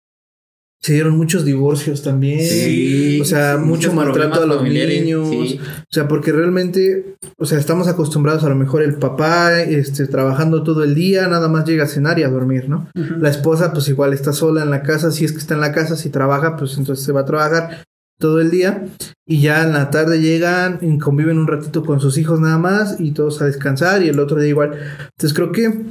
se 0.80 0.92
dieron 0.92 1.16
muchos 1.16 1.44
divorcios 1.44 2.02
también. 2.04 2.40
Sí, 2.40 3.18
O 3.20 3.24
sea, 3.24 3.56
sí, 3.56 3.64
mucho 3.64 3.92
maltrato 3.92 4.42
a 4.42 4.46
los 4.46 4.62
niños. 4.62 5.28
sí. 5.28 5.58
O 5.60 5.86
sea, 5.92 6.06
porque 6.06 6.30
realmente, 6.32 7.16
o 7.36 7.46
sea, 7.46 7.58
estamos 7.58 7.88
acostumbrados 7.88 8.44
a 8.44 8.48
lo 8.48 8.54
mejor 8.54 8.82
el 8.82 8.94
papá, 8.94 9.60
este, 9.60 10.06
trabajando 10.06 10.62
todo 10.62 10.84
el 10.84 10.94
día, 10.94 11.26
nada 11.26 11.48
más 11.48 11.64
llega 11.66 11.84
a 11.84 11.88
cenar 11.88 12.18
y 12.20 12.22
a 12.22 12.28
dormir, 12.28 12.68
¿no? 12.68 12.88
La 12.94 13.28
esposa, 13.28 13.72
pues 13.72 13.88
igual 13.88 14.12
está 14.12 14.32
sola 14.32 14.62
en 14.62 14.70
la 14.70 14.82
casa, 14.82 15.10
si 15.10 15.24
es 15.24 15.32
que 15.32 15.38
está 15.38 15.54
en 15.54 15.60
la 15.62 15.72
casa, 15.72 15.96
si 15.96 16.10
trabaja, 16.10 16.56
pues 16.56 16.78
entonces 16.78 17.04
se 17.04 17.12
va 17.12 17.20
a 17.22 17.26
trabajar 17.26 17.82
todo 18.18 18.40
el 18.40 18.50
día 18.50 18.84
y 19.26 19.40
ya 19.40 19.62
en 19.62 19.72
la 19.72 19.90
tarde 19.90 20.20
llegan 20.20 20.78
y 20.80 20.98
conviven 20.98 21.38
un 21.38 21.46
ratito 21.46 21.84
con 21.84 22.00
sus 22.00 22.18
hijos 22.18 22.40
nada 22.40 22.58
más 22.58 23.00
y 23.00 23.12
todos 23.12 23.40
a 23.40 23.46
descansar 23.46 24.02
y 24.02 24.08
el 24.08 24.20
otro 24.20 24.40
día 24.40 24.48
igual. 24.48 24.72
Entonces 24.72 25.34
creo 25.34 25.52
que 25.52 25.84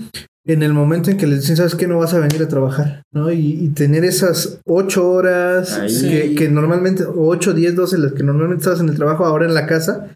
en 0.48 0.63
el 0.63 0.74
momento 0.74 1.12
en 1.12 1.17
que 1.17 1.27
les 1.27 1.41
dicen, 1.41 1.57
¿sabes 1.57 1.75
qué? 1.75 1.88
No 1.88 2.00
vas 2.00 2.13
a 2.13 2.19
venir 2.19 2.41
a 2.41 2.48
trabajar, 2.48 3.03
¿no? 3.12 3.31
Y, 3.31 3.65
y 3.65 3.69
tener 3.69 4.05
esas 4.05 4.60
ocho 4.65 5.10
horas 5.10 5.77
que, 6.01 6.36
que 6.36 6.50
normalmente, 6.50 7.03
ocho, 7.05 7.53
diez, 7.53 7.75
doce, 7.75 7.98
las 7.98 8.13
que 8.13 8.24
normalmente 8.24 8.62
estabas 8.62 8.79
en 8.79 8.89
el 8.89 8.96
trabajo, 8.96 9.25
ahora 9.25 9.46
en 9.46 9.53
la 9.53 9.67
casa. 9.67 10.10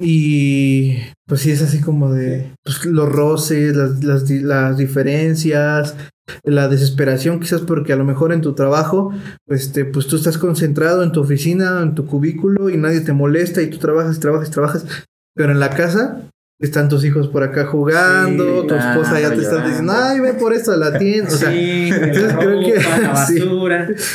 Y 0.00 0.96
pues 1.28 1.42
sí, 1.42 1.50
es 1.50 1.60
así 1.62 1.80
como 1.80 2.12
de 2.12 2.50
pues, 2.64 2.86
los 2.86 3.08
roces, 3.08 3.76
las, 3.76 4.02
las, 4.02 4.28
las 4.30 4.78
diferencias, 4.78 5.94
la 6.42 6.68
desesperación, 6.68 7.38
quizás 7.38 7.60
porque 7.60 7.92
a 7.92 7.96
lo 7.96 8.04
mejor 8.04 8.32
en 8.32 8.40
tu 8.40 8.54
trabajo, 8.54 9.12
este, 9.46 9.84
pues 9.84 10.06
tú 10.06 10.16
estás 10.16 10.38
concentrado 10.38 11.02
en 11.02 11.12
tu 11.12 11.20
oficina, 11.20 11.82
en 11.82 11.94
tu 11.94 12.06
cubículo 12.06 12.70
y 12.70 12.78
nadie 12.78 13.02
te 13.02 13.12
molesta 13.12 13.60
y 13.60 13.68
tú 13.68 13.76
trabajas, 13.78 14.20
trabajas, 14.20 14.50
trabajas, 14.50 14.86
pero 15.34 15.52
en 15.52 15.60
la 15.60 15.70
casa 15.70 16.22
están 16.60 16.88
tus 16.88 17.04
hijos 17.04 17.28
por 17.28 17.42
acá 17.42 17.66
jugando, 17.66 18.62
Sí, 18.62 18.68
tu 18.68 18.74
esposa 18.74 19.12
ya 19.20 19.28
llorando, 19.28 19.36
te 19.36 19.42
está 19.42 19.66
diciendo, 19.66 19.92
ay, 19.94 20.20
ve 20.20 20.34
por 20.34 20.52
esto 20.54 20.72
a 20.72 20.76
la 20.76 20.98
tienda, 20.98 21.30
o 21.30 21.36
sea, 21.36 21.50
sí, 21.50 21.90
entonces 21.92 22.34
creo 22.38 22.60
que- 22.60 22.74
ropa, 22.80 22.98
la 22.98 23.26
sí. 23.26 23.38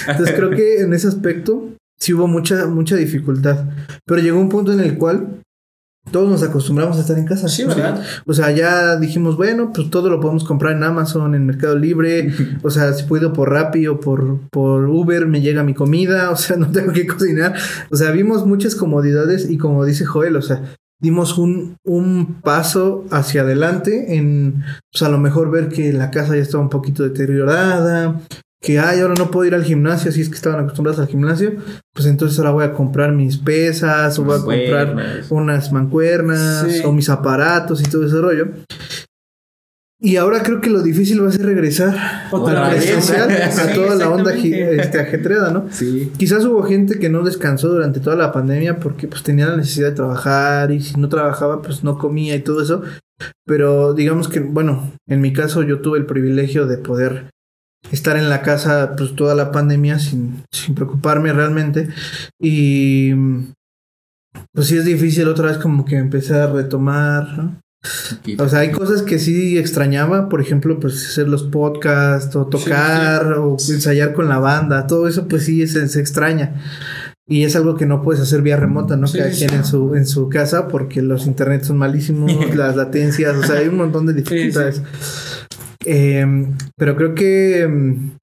entonces 0.07 0.35
creo 0.35 0.49
que 0.49 0.81
en 0.81 0.93
ese 0.93 1.07
aspecto 1.07 1.69
sí 1.99 2.13
hubo 2.13 2.27
mucha, 2.27 2.65
mucha 2.67 2.95
dificultad, 2.95 3.65
pero 4.05 4.21
llegó 4.21 4.39
un 4.39 4.49
punto 4.49 4.73
en 4.73 4.79
el 4.79 4.97
cual 4.97 5.41
todos 6.11 6.29
nos 6.29 6.43
acostumbramos 6.43 6.97
a 6.97 7.01
estar 7.01 7.17
en 7.17 7.25
casa. 7.25 7.47
Sí. 7.47 7.65
¿verdad? 7.65 8.01
O 8.25 8.33
sea, 8.33 8.51
ya 8.51 8.95
dijimos, 8.97 9.37
bueno, 9.37 9.71
pues 9.73 9.89
todo 9.89 10.09
lo 10.09 10.19
podemos 10.19 10.43
comprar 10.43 10.75
en 10.75 10.83
Amazon, 10.83 11.35
en 11.35 11.45
Mercado 11.45 11.77
Libre. 11.77 12.33
O 12.63 12.69
sea, 12.69 12.93
si 12.93 13.03
puedo 13.03 13.33
por 13.33 13.51
Rappi 13.51 13.87
o 13.87 13.99
por, 13.99 14.39
por 14.49 14.85
Uber, 14.85 15.27
me 15.27 15.41
llega 15.41 15.63
mi 15.63 15.73
comida. 15.73 16.31
O 16.31 16.35
sea, 16.35 16.57
no 16.57 16.71
tengo 16.71 16.93
que 16.93 17.05
cocinar. 17.07 17.55
O 17.91 17.95
sea, 17.95 18.11
vimos 18.11 18.45
muchas 18.45 18.75
comodidades 18.75 19.49
y 19.49 19.57
como 19.57 19.85
dice 19.85 20.05
Joel, 20.05 20.35
o 20.35 20.41
sea, 20.41 20.61
dimos 21.01 21.37
un, 21.37 21.77
un 21.83 22.41
paso 22.41 23.05
hacia 23.11 23.41
adelante 23.41 24.15
en, 24.15 24.63
pues 24.91 25.03
a 25.03 25.09
lo 25.09 25.17
mejor 25.17 25.51
ver 25.51 25.69
que 25.69 25.91
la 25.93 26.11
casa 26.11 26.35
ya 26.35 26.41
estaba 26.41 26.63
un 26.63 26.69
poquito 26.69 27.03
deteriorada. 27.03 28.21
Que, 28.65 28.79
ay, 28.79 28.99
ahora 29.01 29.13
no 29.17 29.29
puedo 29.29 29.45
ir 29.45 29.53
al 29.53 29.63
gimnasio, 29.63 30.11
si 30.11 30.21
es 30.21 30.29
que 30.29 30.35
estaban 30.35 30.59
acostumbrados 30.61 30.99
al 30.99 31.07
gimnasio, 31.07 31.53
pues 31.93 32.07
entonces 32.07 32.39
ahora 32.39 32.49
voy 32.51 32.63
a 32.65 32.73
comprar 32.73 33.11
mis 33.11 33.37
pesas 33.37 34.17
o 34.17 34.23
voy 34.23 34.35
a 34.37 34.41
comprar 34.41 34.87
Mancuernas. 34.95 35.27
unas 35.31 35.71
mancuernas 35.71 36.65
Sí. 36.71 36.81
o 36.83 36.91
mis 36.91 37.09
aparatos 37.09 37.81
y 37.81 37.83
todo 37.83 38.05
ese 38.07 38.19
rollo. 38.19 38.47
Y 40.01 40.17
ahora 40.17 40.43
creo 40.43 40.59
que 40.61 40.69
lo 40.69 40.81
difícil 40.83 41.23
va 41.23 41.29
a 41.29 41.31
ser 41.31 41.45
regresar 41.45 41.95
Otra 42.31 42.65
a 42.67 42.69
la 42.69 42.73
vez. 42.75 43.09
a 43.09 43.51
Sí, 43.51 43.73
toda 43.75 43.95
la 43.95 44.09
onda 44.09 44.33
este, 44.33 44.99
ajetreada, 44.99 45.51
¿no? 45.51 45.67
Sí. 45.71 46.11
Quizás 46.17 46.43
hubo 46.45 46.63
gente 46.63 46.99
que 46.99 47.09
no 47.09 47.23
descansó 47.23 47.69
durante 47.69 47.99
toda 48.01 48.15
la 48.15 48.31
pandemia 48.31 48.79
porque 48.79 49.07
pues 49.07 49.23
tenía 49.23 49.47
la 49.47 49.57
necesidad 49.57 49.89
de 49.89 49.95
trabajar 49.95 50.71
y 50.71 50.81
si 50.81 50.99
no 50.99 51.07
trabajaba 51.07 51.61
pues 51.61 51.83
no 51.83 51.97
comía 51.97 52.35
y 52.35 52.41
todo 52.41 52.61
eso. 52.61 52.81
Pero 53.45 53.93
digamos 53.93 54.27
que, 54.27 54.41
bueno, 54.41 54.91
en 55.07 55.21
mi 55.21 55.31
caso 55.31 55.63
yo 55.63 55.79
tuve 55.79 55.97
el 55.99 56.05
privilegio 56.05 56.67
de 56.67 56.77
poder 56.77 57.29
estar 57.91 58.17
en 58.17 58.29
la 58.29 58.41
casa 58.41 58.95
pues 58.97 59.15
toda 59.15 59.35
la 59.35 59.51
pandemia 59.51 59.99
sin, 59.99 60.43
sin 60.51 60.75
preocuparme 60.75 61.33
realmente. 61.33 61.89
Y 62.39 63.13
pues 64.53 64.67
sí 64.67 64.77
es 64.77 64.85
difícil 64.85 65.27
otra 65.27 65.47
vez 65.47 65.57
como 65.57 65.85
que 65.85 65.97
empecé 65.97 66.35
a 66.35 66.47
retomar, 66.47 67.37
¿no? 67.37 67.59
O 68.39 68.49
sea, 68.49 68.59
hay 68.59 68.71
cosas 68.71 69.03
que 69.03 69.19
sí 69.19 69.57
extrañaba, 69.57 70.27
por 70.29 70.41
ejemplo, 70.41 70.79
pues 70.79 71.07
hacer 71.07 71.27
los 71.27 71.43
podcasts 71.43 72.35
o 72.35 72.47
tocar 72.47 73.33
o 73.33 73.57
ensayar 73.69 74.13
con 74.13 74.27
la 74.27 74.39
banda, 74.39 74.87
todo 74.87 75.07
eso 75.07 75.27
pues 75.27 75.43
sí 75.43 75.67
se, 75.67 75.87
se 75.87 75.99
extraña. 75.99 76.61
Y 77.27 77.43
es 77.43 77.55
algo 77.55 77.75
que 77.75 77.87
no 77.87 78.03
puedes 78.03 78.21
hacer 78.21 78.41
vía 78.41 78.55
remota, 78.55 78.97
¿no? 78.97 79.07
Sí, 79.07 79.17
Cada 79.17 79.31
quien 79.31 79.53
en 79.53 79.65
su 79.65 79.95
en 79.95 80.05
su 80.05 80.29
casa 80.29 80.67
porque 80.67 81.01
los 81.01 81.25
internet 81.25 81.63
son 81.63 81.77
malísimos, 81.77 82.31
las 82.55 82.75
latencias, 82.75 83.35
o 83.35 83.43
sea, 83.43 83.59
hay 83.59 83.67
un 83.67 83.77
montón 83.77 84.05
de 84.05 84.13
dificultades. 84.13 84.81
Eh, 85.85 86.25
pero 86.77 86.95
creo 86.95 87.13
que 87.15 87.67
mm, 87.67 88.17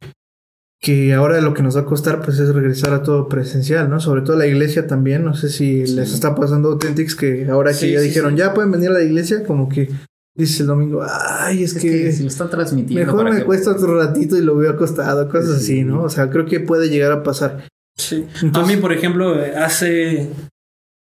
que 0.81 1.14
ahora 1.14 1.40
lo 1.40 1.54
que 1.54 1.62
nos 1.62 1.76
va 1.76 1.83
a 1.83 1.85
costar 1.85 2.21
pues 2.23 2.40
es 2.40 2.52
regresar 2.52 2.92
a 2.92 3.04
todo 3.04 3.28
presencial, 3.28 3.88
¿no? 3.88 4.00
Sobre 4.00 4.23
todo 4.23 4.37
la 4.37 4.49
iglesia 4.49 4.88
también, 4.88 5.25
no 5.25 5.33
sé 5.35 5.49
si 5.49 5.87
Sí. 5.87 5.95
les 5.95 6.12
está 6.12 6.35
pasando 6.35 6.69
a 6.69 6.73
Authentics 6.73 7.14
que 7.14 7.47
ahora 7.49 7.71
que 7.73 7.92
ya 7.92 8.00
sí, 8.00 8.07
dijeron, 8.09 8.37
ya 8.37 8.52
pueden 8.52 8.73
venir 8.73 8.90
a 8.90 8.95
la 8.95 9.02
iglesia, 9.04 9.45
como 9.45 9.69
que 9.69 9.90
dices 10.37 10.59
el 10.61 10.66
domingo, 10.66 11.04
ay, 11.09 11.62
es, 11.62 11.76
Es 11.76 11.83
que, 11.83 11.88
que 11.88 12.12
si 12.12 12.23
lo 12.23 12.28
están 12.28 12.50
transmitiendo. 12.50 13.07
mejor 13.07 13.31
me 13.31 13.38
que- 13.38 13.45
cuesta 13.45 13.71
otro 13.71 13.97
ratito 13.97 14.37
y 14.37 14.40
lo 14.42 14.57
veo 14.57 14.73
acostado, 14.73 15.28
cosas 15.28 15.59
Sí. 15.62 15.73
así, 15.75 15.85
¿no? 15.85 16.02
O 16.02 16.11
sea, 16.11 16.28
creo 16.31 16.47
que 16.47 16.59
puede 16.59 16.88
llegar 16.88 17.12
a 17.12 17.23
pasar. 17.23 17.62
Sí. 17.97 18.26
Entonces- 18.42 18.73
a 18.73 18.75
mí, 18.76 18.81
por 18.83 18.92
ejemplo, 18.92 19.37
hace 19.57 20.31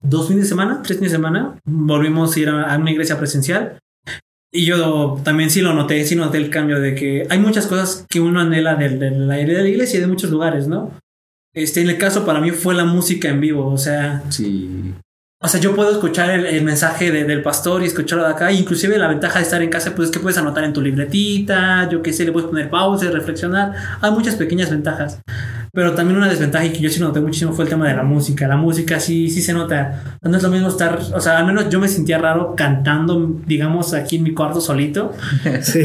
dos 0.02 0.28
fines 0.30 0.44
de 0.44 0.50
semana, 0.50 0.82
tres 0.84 1.00
fines 1.00 1.12
de 1.12 1.18
semana, 1.18 1.60
volvimos 1.66 2.34
a 2.34 2.40
ir 2.40 2.48
a, 2.48 2.74
a 2.74 2.78
una 2.78 2.92
iglesia 2.92 3.18
presencial. 3.18 3.78
Y 4.56 4.66
yo 4.66 5.20
también 5.24 5.50
sí 5.50 5.60
lo 5.62 5.74
noté, 5.74 6.04
sí 6.06 6.16
noté 6.16 6.38
el 6.38 6.50
cambio 6.50 6.80
de 6.80 6.96
que 6.96 7.28
hay 7.30 7.40
muchas 7.40 7.68
cosas 7.68 8.06
que 8.10 8.20
uno 8.22 8.40
anhela 8.40 8.76
del, 8.76 9.00
del 9.00 9.30
aire 9.30 9.54
de 9.54 9.64
la 9.64 9.68
iglesia 9.70 9.98
y 9.98 10.02
de 10.02 10.08
muchos 10.08 10.30
lugares, 10.32 10.68
¿no? 10.68 10.92
Este, 11.54 11.82
en 11.82 11.90
el 11.90 11.98
caso 11.98 12.26
para 12.26 12.40
mí 12.40 12.52
fue 12.52 12.74
la 12.74 12.86
música 12.86 13.28
en 13.30 13.42
vivo, 13.42 13.68
o 13.68 13.78
sea, 13.78 14.24
Sí. 14.30 14.94
o 15.42 15.48
sea, 15.48 15.60
yo 15.60 15.76
puedo 15.76 15.92
escuchar 15.92 16.30
el, 16.32 16.46
el 16.46 16.64
mensaje 16.64 17.12
de- 17.12 17.24
del 17.26 17.42
pastor 17.42 17.84
y 17.84 17.86
escucharlo 17.88 18.24
de 18.26 18.32
acá. 18.32 18.52
Inclusive 18.52 18.98
la 18.98 19.08
ventaja 19.10 19.40
de 19.40 19.44
estar 19.46 19.62
en 19.62 19.70
casa, 19.70 19.94
pues 19.96 20.10
es 20.10 20.14
que 20.14 20.20
puedes 20.22 20.38
anotar 20.38 20.64
en 20.64 20.74
tu 20.74 20.82
libretita, 20.82 21.90
yo 21.90 22.02
qué 22.02 22.14
sé, 22.14 22.24
le 22.26 22.32
puedes 22.32 22.50
poner 22.50 22.70
pausa, 22.70 23.10
reflexionar. 23.12 23.74
Hay 24.02 24.12
muchas 24.12 24.36
pequeñas 24.36 24.70
ventajas. 24.70 25.20
Pero 25.76 25.94
también 25.94 26.18
una 26.18 26.30
desventaja 26.30 26.64
y 26.64 26.72
que 26.72 26.80
yo 26.80 26.90
sí 26.90 27.02
noté 27.02 27.20
muchísimo 27.20 27.52
fue 27.52 27.66
el 27.66 27.70
tema 27.70 27.86
de 27.90 27.96
la 27.96 28.04
música. 28.04 28.48
La 28.48 28.56
música 28.56 28.98
sí, 28.98 29.30
sí 29.30 29.42
se 29.42 29.52
nota. 29.52 30.18
No 30.22 30.38
es 30.38 30.42
lo 30.42 30.50
mismo 30.50 30.70
estar, 30.70 30.98
o 31.14 31.20
sea, 31.20 31.38
al 31.38 31.46
menos 31.46 31.68
yo 31.70 31.82
me 31.82 31.90
sentía 31.90 32.18
raro 32.18 32.56
cantando, 32.56 33.42
digamos, 33.46 33.94
aquí 33.94 34.16
en 34.16 34.24
mi 34.24 34.34
cuarto 34.34 34.62
solito. 34.62 35.12
Sí. 35.62 35.84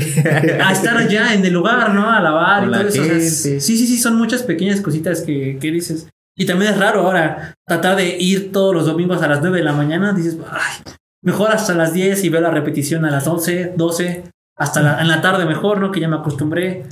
A 0.62 0.72
estar 0.72 0.96
allá 0.96 1.34
en 1.34 1.44
el 1.44 1.52
lugar, 1.52 1.92
¿no? 1.92 2.08
A 2.08 2.20
lavar 2.20 2.68
y 2.68 2.70
todo 2.70 2.82
eso. 2.82 3.02
O 3.02 3.04
sea, 3.04 3.20
sí, 3.20 3.60
sí, 3.60 3.86
sí, 3.86 3.98
son 3.98 4.16
muchas 4.16 4.42
pequeñas 4.44 4.80
cositas 4.80 5.22
que, 5.22 5.58
que 5.60 5.70
dices. 5.72 6.08
Y 6.36 6.46
también 6.46 6.72
es 6.72 6.78
raro 6.78 7.00
ahora 7.00 7.54
tratar 7.66 7.96
de 7.96 8.16
ir 8.16 8.52
todos 8.52 8.74
los 8.74 8.86
domingos 8.86 9.20
a 9.22 9.28
las 9.28 9.40
9 9.40 9.58
de 9.58 9.64
la 9.64 9.72
mañana. 9.72 10.12
Dices, 10.12 10.38
ay, 10.50 10.94
mejor 11.22 11.50
hasta 11.50 11.74
las 11.74 11.92
10 11.92 12.22
y 12.22 12.28
veo 12.28 12.40
la 12.40 12.50
repetición 12.50 13.04
a 13.04 13.10
las 13.10 13.26
11, 13.26 13.74
12, 13.76 14.24
hasta 14.56 14.82
la, 14.82 15.00
en 15.00 15.08
la 15.08 15.20
tarde 15.20 15.46
mejor, 15.46 15.80
¿no? 15.80 15.90
Que 15.90 16.00
ya 16.00 16.08
me 16.08 16.16
acostumbré. 16.16 16.84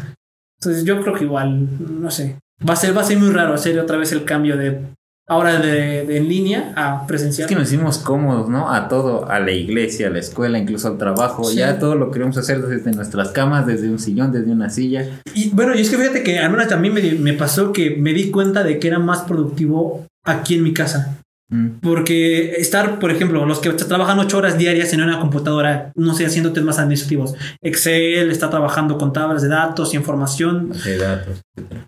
Entonces 0.61 0.85
yo 0.85 1.01
creo 1.01 1.15
que 1.15 1.25
igual, 1.25 1.69
no 2.01 2.11
sé. 2.11 2.39
Va 2.67 2.73
a 2.73 2.77
ser, 2.77 2.97
va 2.97 3.03
a 3.03 3.05
ser 3.05 3.19
muy 3.19 3.31
raro 3.31 3.55
hacer 3.55 3.79
otra 3.79 3.97
vez 3.97 4.13
el 4.13 4.25
cambio 4.25 4.57
de 4.57 4.81
ahora 5.29 5.61
de, 5.61 6.07
de 6.07 6.17
en 6.17 6.29
línea 6.29 6.73
a 6.75 7.03
Es 7.03 7.07
presencial. 7.07 7.49
que 7.49 7.55
nos 7.55 7.69
hicimos 7.69 7.99
cómodos, 7.99 8.49
¿no? 8.49 8.73
A 8.73 8.89
todo, 8.89 9.31
a 9.31 9.39
la 9.41 9.53
iglesia, 9.53 10.09
a 10.09 10.11
la 10.11 10.19
escuela, 10.21 10.59
incluso 10.59 10.89
al 10.89 10.97
trabajo. 10.99 11.45
Sí. 11.45 11.57
Ya 11.59 11.79
todo 11.79 11.95
lo 11.95 12.11
queremos 12.11 12.37
hacer 12.39 12.63
desde 12.63 12.93
nuestras 12.93 13.29
camas, 13.31 13.67
desde 13.67 13.91
un 13.91 13.99
sillón, 13.99 14.33
desde 14.33 14.51
una 14.51 14.71
silla. 14.71 15.07
Y 15.35 15.51
bueno, 15.51 15.75
y 15.75 15.83
es 15.83 15.91
que 15.91 15.99
fíjate 15.99 16.23
que 16.23 16.39
al 16.39 16.51
menos 16.51 16.69
también 16.69 16.95
me, 16.95 17.03
me 17.03 17.35
pasó 17.35 17.73
que 17.73 17.91
me 17.97 18.13
di 18.15 18.31
cuenta 18.31 18.63
de 18.65 18.79
que 18.79 18.89
era 18.89 18.99
más 18.99 19.21
productivo 19.21 20.07
aquí 20.25 20.55
en 20.57 20.63
mi 20.65 20.73
casa. 20.73 21.19
Mm. 21.51 21.81
Porque 21.81 22.53
estar, 22.59 22.99
por 22.99 23.11
ejemplo, 23.11 23.47
los 23.47 23.61
que 23.61 23.71
trabajan 23.73 24.19
ocho 24.19 24.37
horas 24.37 24.59
diarias 24.59 24.93
en 24.93 25.03
una 25.03 25.19
computadora, 25.19 25.93
no 25.95 26.15
sé, 26.15 26.27
haciendo 26.27 26.53
temas 26.53 26.79
administrativos, 26.79 27.35
Excel, 27.63 28.31
está 28.31 28.51
trabajando 28.51 28.99
con 28.99 29.15
tablas 29.15 29.43
de 29.43 29.49
datos, 29.49 29.95
información, 29.95 30.69
Base 30.69 30.91
de 30.91 30.99
datos, 30.99 31.41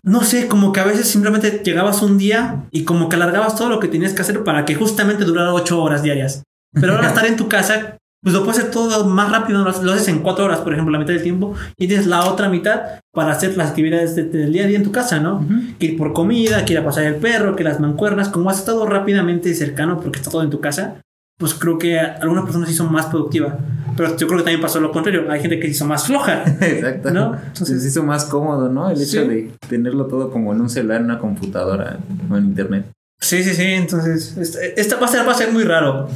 no 0.03 0.23
sé, 0.23 0.47
como 0.47 0.71
que 0.71 0.79
a 0.79 0.85
veces 0.85 1.07
simplemente 1.07 1.61
llegabas 1.63 2.01
un 2.01 2.17
día 2.17 2.63
y 2.71 2.85
como 2.85 3.07
que 3.07 3.17
alargabas 3.17 3.55
todo 3.55 3.69
lo 3.69 3.79
que 3.79 3.87
tenías 3.87 4.13
que 4.13 4.23
hacer 4.23 4.43
para 4.43 4.65
que 4.65 4.73
justamente 4.73 5.25
durara 5.25 5.53
ocho 5.53 5.81
horas 5.81 6.01
diarias. 6.01 6.43
Pero 6.73 6.95
ahora 6.95 7.07
estar 7.09 7.25
en 7.25 7.35
tu 7.35 7.47
casa, 7.47 7.97
pues 8.23 8.35
lo 8.35 8.43
puedes 8.43 8.59
hacer 8.59 8.71
todo 8.71 9.05
más 9.05 9.31
rápido, 9.31 9.63
lo, 9.63 9.69
haces 9.69 10.07
en 10.07 10.19
cuatro 10.19 10.45
horas, 10.45 10.59
por 10.59 10.73
ejemplo, 10.73 10.91
la 10.91 10.99
mitad 10.99 11.13
del 11.13 11.23
tiempo, 11.23 11.55
y 11.77 11.87
tienes 11.87 12.05
la 12.07 12.25
otra 12.25 12.49
mitad 12.49 12.81
para 13.13 13.31
hacer 13.31 13.57
las 13.57 13.69
actividades 13.69 14.15
de- 14.15 14.25
del 14.25 14.53
día 14.53 14.65
a 14.65 14.67
día 14.67 14.77
en 14.77 14.83
tu 14.83 14.91
casa, 14.91 15.19
¿no? 15.19 15.43
Que 15.79 15.87
ir 15.87 15.97
por 15.97 16.13
comida, 16.13 16.63
que 16.65 16.73
ir 16.73 16.79
a 16.79 16.85
pasar 16.85 17.03
el 17.05 17.15
perro, 17.15 17.55
que 17.55 17.63
las 17.63 17.79
mancuernas, 17.79 18.29
como 18.29 18.49
has 18.49 18.59
estado 18.59 18.85
rápidamente 18.85 19.53
cercano 19.55 19.99
porque 19.99 20.19
está 20.19 20.29
todo 20.29 20.43
en 20.43 20.49
tu 20.51 20.59
casa, 20.61 21.01
pues 21.39 21.55
creo 21.55 21.79
que 21.79 21.99
algunas 21.99 22.43
personas 22.43 22.69
sí 22.69 22.75
son 22.75 22.91
más 22.91 23.07
productivas. 23.07 23.55
Pero 23.97 24.15
yo 24.15 24.27
creo 24.27 24.37
que 24.37 24.43
también 24.43 24.61
pasó 24.61 24.79
lo 24.79 24.91
contrario. 24.91 25.29
Hay 25.31 25.41
gente 25.41 25.59
que 25.59 25.65
se 25.65 25.71
hizo 25.71 25.85
más 25.87 26.05
floja. 26.05 26.43
Exacto. 26.61 27.09
¿No? 27.09 27.33
Entonces 27.47 27.81
se 27.81 27.87
hizo 27.87 28.03
más 28.03 28.25
cómodo, 28.25 28.69
¿no? 28.69 28.89
El 28.91 29.01
hecho 29.01 29.23
Sí. 29.23 29.27
de 29.27 29.51
tenerlo 29.67 30.05
todo 30.05 30.29
como 30.29 30.53
en 30.53 30.61
un 30.61 30.69
celular, 30.69 30.99
en 30.99 31.05
una 31.05 31.17
computadora 31.17 31.97
o 32.29 32.37
en 32.37 32.45
internet. 32.45 32.85
Sí, 33.19 33.43
sí, 33.43 33.55
sí. 33.55 33.63
Entonces, 33.63 34.37
este- 34.37 34.79
esta 34.79 34.97
va 34.97 35.05
a 35.07 35.09
ser, 35.09 35.27
va 35.27 35.31
a 35.31 35.35
ser 35.35 35.51
muy 35.51 35.63
raro 35.63 36.07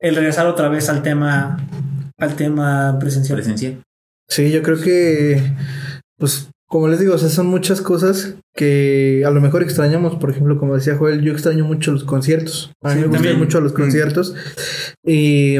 el 0.00 0.16
regresar 0.16 0.46
otra 0.46 0.68
vez 0.68 0.88
al 0.88 1.02
tema, 1.02 1.58
al 2.18 2.36
tema 2.36 2.96
presencial. 2.98 3.36
Presencial. 3.38 3.82
Sí, 4.28 4.50
yo 4.50 4.62
creo 4.62 4.80
que, 4.80 5.42
pues, 6.18 6.48
como 6.68 6.86
les 6.88 7.00
digo, 7.00 7.14
o 7.14 7.18
sea, 7.18 7.28
son 7.28 7.46
muchas 7.48 7.80
cosas 7.80 8.34
que 8.54 9.24
a 9.26 9.30
lo 9.30 9.40
mejor 9.40 9.62
extrañamos. 9.62 10.16
Por 10.16 10.30
ejemplo, 10.30 10.56
como 10.58 10.76
decía 10.76 10.96
Joel, 10.96 11.20
yo 11.22 11.32
extraño 11.32 11.64
mucho 11.64 11.90
los 11.92 12.04
conciertos. 12.04 12.70
A 12.82 12.90
mí 12.90 12.94
Sí, 12.94 13.00
me 13.00 13.06
gustan 13.06 13.22
también. 13.24 13.38
mucho 13.38 13.60
los 13.60 13.72
Mm. 13.72 13.76
conciertos. 13.76 14.34
Y, 15.04 15.56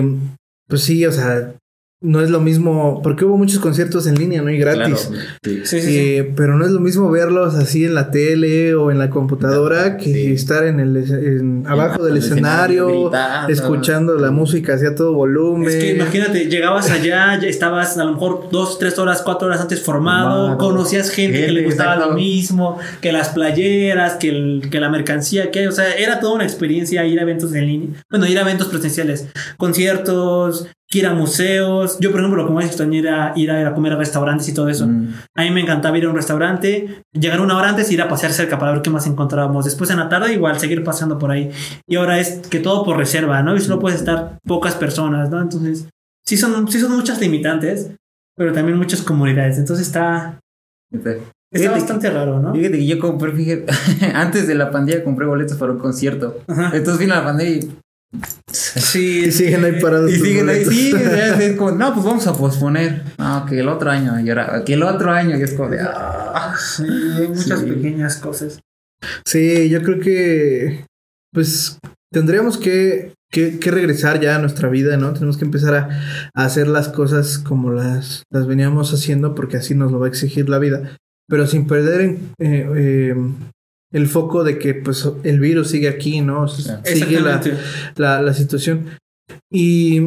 pues 0.68 0.82
sí, 0.82 1.04
o 1.06 1.10
sea, 1.12 1.52
no 2.02 2.22
es 2.22 2.30
lo 2.30 2.40
mismo, 2.40 3.00
porque 3.02 3.26
hubo 3.26 3.36
muchos 3.36 3.58
conciertos 3.58 4.06
en 4.06 4.14
línea, 4.14 4.40
¿no? 4.40 4.48
Y 4.50 4.56
gratis. 4.58 5.06
Claro. 5.10 5.24
Sí. 5.42 5.50
Sí, 5.50 5.60
sí, 5.64 5.80
sí. 5.82 5.98
Eh, 5.98 6.32
pero 6.34 6.56
no 6.56 6.64
es 6.64 6.70
lo 6.70 6.80
mismo 6.80 7.10
verlos 7.10 7.54
así 7.56 7.84
en 7.84 7.94
la 7.94 8.10
tele 8.10 8.74
o 8.74 8.90
en 8.90 8.98
la 8.98 9.10
computadora 9.10 9.98
que 9.98 10.12
Sí. 10.12 10.32
estar 10.32 10.64
en 10.64 10.80
el 10.80 10.96
en- 10.96 11.64
abajo 11.66 12.02
del 12.02 12.14
del 12.14 12.22
escenario, 12.22 13.10
gritando. 13.10 13.52
escuchando 13.52 14.14
la 14.16 14.30
música 14.30 14.74
hacia 14.74 14.94
todo 14.94 15.12
volumen. 15.12 15.68
Es 15.68 15.76
que 15.76 15.90
imagínate, 15.94 16.46
llegabas 16.46 16.90
allá, 16.90 17.38
ya 17.38 17.46
estabas 17.48 17.98
a 17.98 18.04
lo 18.04 18.12
mejor 18.12 18.48
dos, 18.50 18.78
tres 18.78 18.98
horas, 18.98 19.20
cuatro 19.22 19.48
horas 19.48 19.60
antes 19.60 19.82
formado, 19.82 20.56
conocías 20.56 21.10
gente, 21.10 21.44
que 21.46 21.52
le 21.52 21.64
gustaba 21.64 21.94
exacto. 21.96 22.10
lo 22.14 22.16
mismo, 22.18 22.78
que 23.02 23.12
las 23.12 23.28
playeras, 23.28 24.14
que, 24.14 24.30
el- 24.30 24.68
que 24.70 24.80
la 24.80 24.88
mercancía, 24.88 25.50
que, 25.50 25.68
o 25.68 25.72
sea, 25.72 25.92
era 25.94 26.18
toda 26.18 26.32
una 26.34 26.44
experiencia 26.44 27.04
ir 27.04 27.18
a 27.18 27.22
eventos 27.22 27.52
en 27.54 27.66
línea, 27.66 27.88
bueno, 28.10 28.26
ir 28.26 28.38
a 28.38 28.40
eventos 28.40 28.68
presenciales, 28.68 29.26
conciertos, 29.58 30.66
que 30.90 30.98
ir 30.98 31.06
a 31.06 31.14
museos. 31.14 31.98
Yo, 32.00 32.10
por 32.10 32.20
ejemplo, 32.20 32.42
lo 32.42 32.48
que 32.48 32.52
más 32.52 32.64
extrañé 32.64 32.98
era 32.98 33.32
ir 33.36 33.50
a, 33.50 33.60
ir 33.60 33.66
a 33.66 33.74
comer 33.74 33.92
a 33.92 33.96
restaurantes 33.96 34.48
y 34.48 34.54
todo 34.54 34.68
eso. 34.68 34.88
Mm. 34.88 35.14
A 35.36 35.42
mí 35.42 35.50
me 35.50 35.60
encantaba 35.60 35.96
ir 35.96 36.04
a 36.04 36.10
un 36.10 36.16
restaurante, 36.16 37.02
llegar 37.12 37.40
una 37.40 37.56
hora 37.56 37.68
antes 37.68 37.90
y 37.90 37.94
ir 37.94 38.02
a 38.02 38.08
pasear 38.08 38.32
cerca 38.32 38.58
para 38.58 38.72
ver 38.72 38.82
qué 38.82 38.90
más 38.90 39.06
encontrábamos. 39.06 39.64
Después 39.64 39.88
en 39.90 39.98
la 39.98 40.08
tarde 40.08 40.32
igual 40.32 40.58
seguir 40.58 40.82
paseando 40.82 41.18
por 41.18 41.30
ahí. 41.30 41.50
Y 41.86 41.96
ahora 41.96 42.18
es 42.18 42.40
que 42.48 42.58
todo 42.58 42.84
por 42.84 42.96
reserva, 42.96 43.42
¿no? 43.42 43.54
Y 43.54 43.60
solo 43.60 43.78
puedes 43.78 44.00
estar 44.00 44.38
pocas 44.44 44.74
personas, 44.74 45.30
¿no? 45.30 45.40
Entonces, 45.40 45.88
sí 46.24 46.36
son, 46.36 46.66
sí 46.68 46.80
son 46.80 46.92
muchas 46.92 47.20
limitantes, 47.20 47.92
pero 48.36 48.52
también 48.52 48.76
muchas 48.76 49.02
comunidades. 49.02 49.58
Entonces 49.58 49.86
está, 49.86 50.40
está 50.92 51.14
Fíjate 51.52 51.80
bastante 51.80 52.10
raro, 52.10 52.40
¿no? 52.40 52.52
Fíjate 52.52 52.78
que 52.78 52.86
yo 52.86 52.98
compré, 52.98 53.32
fíjate, 53.32 53.66
antes 54.14 54.46
de 54.46 54.54
la 54.54 54.70
pandemia 54.70 55.04
compré 55.04 55.26
boletos 55.26 55.56
para 55.56 55.72
un 55.72 55.78
concierto. 55.78 56.38
Ajá. 56.46 56.70
Entonces 56.74 56.98
vino 56.98 57.14
la 57.14 57.24
pandemia 57.24 57.56
y, 57.56 57.76
Sí, 58.50 59.24
Y 59.26 59.30
siguen 59.32 59.64
ahí 59.64 59.80
parados. 59.80 60.10
y 60.10 60.16
siguen 60.18 60.48
ahí, 60.48 60.64
sí, 60.64 60.92
es 60.94 61.38
es 61.40 61.56
como, 61.56 61.70
no, 61.72 61.92
pues 61.94 62.04
vamos 62.04 62.26
a 62.26 62.32
posponer. 62.34 63.04
No, 63.18 63.46
que 63.46 63.60
el 63.60 63.68
otro 63.68 63.90
año, 63.90 64.18
y 64.18 64.28
ahora, 64.30 64.62
que 64.64 64.74
el 64.74 64.82
otro 64.82 65.10
año, 65.12 65.38
y 65.38 65.42
es 65.42 65.54
como 65.54 65.68
de, 65.70 65.80
ah. 65.80 66.54
Sí, 66.58 66.84
hay 66.84 67.28
muchas 67.28 67.60
Sí. 67.60 67.66
pequeñas 67.66 68.16
cosas. 68.16 68.60
Sí, 69.24 69.68
yo 69.68 69.82
creo 69.82 70.00
que 70.00 70.84
pues 71.32 71.78
tendríamos 72.12 72.58
que, 72.58 73.14
que, 73.30 73.58
que 73.60 73.70
regresar 73.70 74.20
ya 74.20 74.34
a 74.36 74.40
nuestra 74.40 74.68
vida, 74.68 74.96
¿no? 74.96 75.12
Tenemos 75.12 75.36
que 75.38 75.44
empezar 75.44 75.74
a, 75.76 75.88
a 76.34 76.44
hacer 76.44 76.66
las 76.66 76.88
cosas 76.88 77.38
como 77.38 77.70
las, 77.70 78.24
las 78.32 78.46
veníamos 78.48 78.92
haciendo 78.92 79.34
porque 79.36 79.56
así 79.58 79.74
nos 79.76 79.92
lo 79.92 80.00
va 80.00 80.06
a 80.06 80.08
exigir 80.08 80.48
la 80.48 80.58
vida, 80.58 80.96
pero 81.28 81.46
sin 81.46 81.66
perder 81.68 82.00
en, 82.00 82.10
eh, 82.40 82.68
eh, 82.76 83.14
el 83.92 84.06
foco 84.06 84.44
de 84.44 84.58
que 84.58 84.74
pues 84.74 85.08
el 85.24 85.40
virus 85.40 85.68
sigue 85.70 85.88
aquí, 85.88 86.20
¿no? 86.20 86.46
Sigue 86.48 87.20
la, 87.20 87.40
la, 87.96 88.22
la 88.22 88.34
situación. 88.34 88.86
Y 89.52 90.00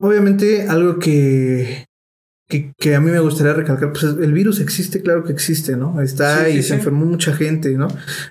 obviamente 0.00 0.68
algo 0.68 0.98
que, 0.98 1.86
que, 2.48 2.72
que 2.78 2.94
a 2.94 3.00
mí 3.00 3.10
me 3.10 3.20
gustaría 3.20 3.54
recalcar, 3.54 3.92
pues 3.92 4.04
el 4.04 4.32
virus 4.32 4.60
existe, 4.60 5.02
claro 5.02 5.24
que 5.24 5.32
existe, 5.32 5.76
¿no? 5.76 6.00
Está 6.00 6.44
Sí, 6.44 6.52
sí, 6.52 6.58
y 6.58 6.62
se 6.62 6.68
sí. 6.68 6.74
enfermó 6.74 7.06
mucha 7.06 7.34
gente, 7.34 7.70
¿no? 7.76 7.88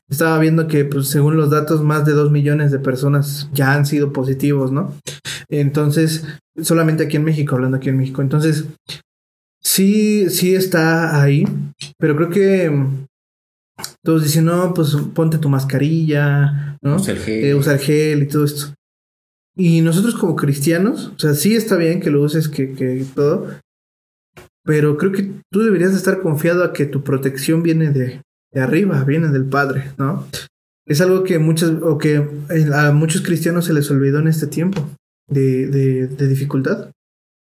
Estaba 0.10 0.38
viendo 0.40 0.68
que, 0.68 0.86
pues 0.86 1.08
según 1.08 1.38
los 1.38 1.50
datos, 1.50 1.84
más 1.84 2.06
de 2.06 2.14
dos 2.14 2.32
millones 2.32 2.72
de 2.72 2.80
personas 2.80 3.50
ya 3.54 3.74
han 3.74 3.86
sido 3.86 4.14
positivos, 4.14 4.72
¿no? 4.72 4.94
Entonces, 5.50 6.26
solamente 6.62 7.04
aquí 7.04 7.18
en 7.18 7.24
México, 7.26 7.56
hablando 7.56 7.78
aquí 7.78 7.90
en 7.90 7.98
México. 7.98 8.22
Entonces, 8.22 8.66
sí, 9.62 10.30
sí 10.30 10.56
está 10.56 11.22
ahí, 11.22 11.46
pero 12.00 12.16
creo 12.16 12.30
que 12.30 12.72
todos 14.04 14.24
dicen, 14.24 14.46
no, 14.46 14.74
pues 14.74 14.96
ponte 15.14 15.38
tu 15.38 15.50
mascarilla, 15.50 16.78
¿no? 16.82 16.98
Usa 16.98 17.14
el 17.14 17.20
gel. 17.20 17.46
Eh, 17.46 17.56
usar 17.56 17.80
gel 17.80 18.24
y 18.24 18.28
todo 18.28 18.44
esto. 18.44 18.74
Y 19.56 19.82
nosotros 19.82 20.16
como 20.16 20.36
cristianos, 20.36 21.14
o 21.16 21.20
sea, 21.20 21.34
sí 21.36 21.56
está 21.56 21.78
bien 21.78 22.02
que 22.02 22.10
lo 22.10 22.22
uses, 22.22 22.50
que, 22.50 22.74
que 22.74 23.06
todo, 23.16 23.48
pero 24.66 24.98
creo 24.98 25.12
que 25.12 25.32
tú 25.52 25.62
deberías 25.62 25.92
de 25.92 25.98
estar 25.98 26.22
confiado 26.22 26.64
a 26.64 26.74
que 26.74 26.86
tu 26.86 27.04
protección 27.04 27.64
viene 27.64 27.92
de, 27.92 28.22
de 28.52 28.62
arriba, 28.62 29.04
viene 29.04 29.30
del 29.30 29.46
Padre, 29.46 29.92
¿no? 29.98 30.28
Es 30.86 31.02
algo 31.02 31.24
que 31.24 31.40
muchas, 31.40 31.72
o 31.82 31.98
que 31.98 32.28
a 32.74 32.92
muchos 32.92 33.22
cristianos 33.22 33.66
se 33.66 33.74
les 33.74 33.90
olvidó 33.92 34.20
en 34.20 34.28
este 34.28 34.48
tiempo 34.48 34.90
de, 35.30 35.68
de, 35.68 36.08
de 36.08 36.28
dificultad, 36.28 36.92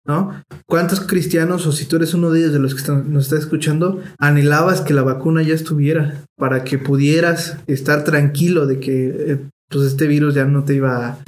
¿no? 0.08 0.44
¿Cuántos 0.66 1.02
cristianos, 1.02 1.68
o 1.68 1.72
si 1.72 1.86
tú 1.86 1.98
eres 1.98 2.14
uno 2.14 2.32
de 2.32 2.40
ellos 2.40 2.54
de 2.54 2.60
los 2.60 2.74
que 2.74 2.92
nos 2.92 3.26
está 3.26 3.38
escuchando, 3.38 4.02
anhelabas 4.18 4.82
que 4.82 4.94
la 4.94 5.04
vacuna 5.04 5.44
ya 5.44 5.54
estuviera 5.54 6.24
para 6.38 6.64
que 6.64 6.78
pudieras 6.78 7.58
estar 7.68 8.04
tranquilo 8.04 8.66
de 8.66 8.80
que 8.80 9.08
eh, 9.08 9.50
pues 9.70 9.86
este 9.86 10.08
virus 10.08 10.34
ya 10.34 10.46
no 10.46 10.64
te 10.64 10.76
iba 10.76 11.08
a, 11.08 11.20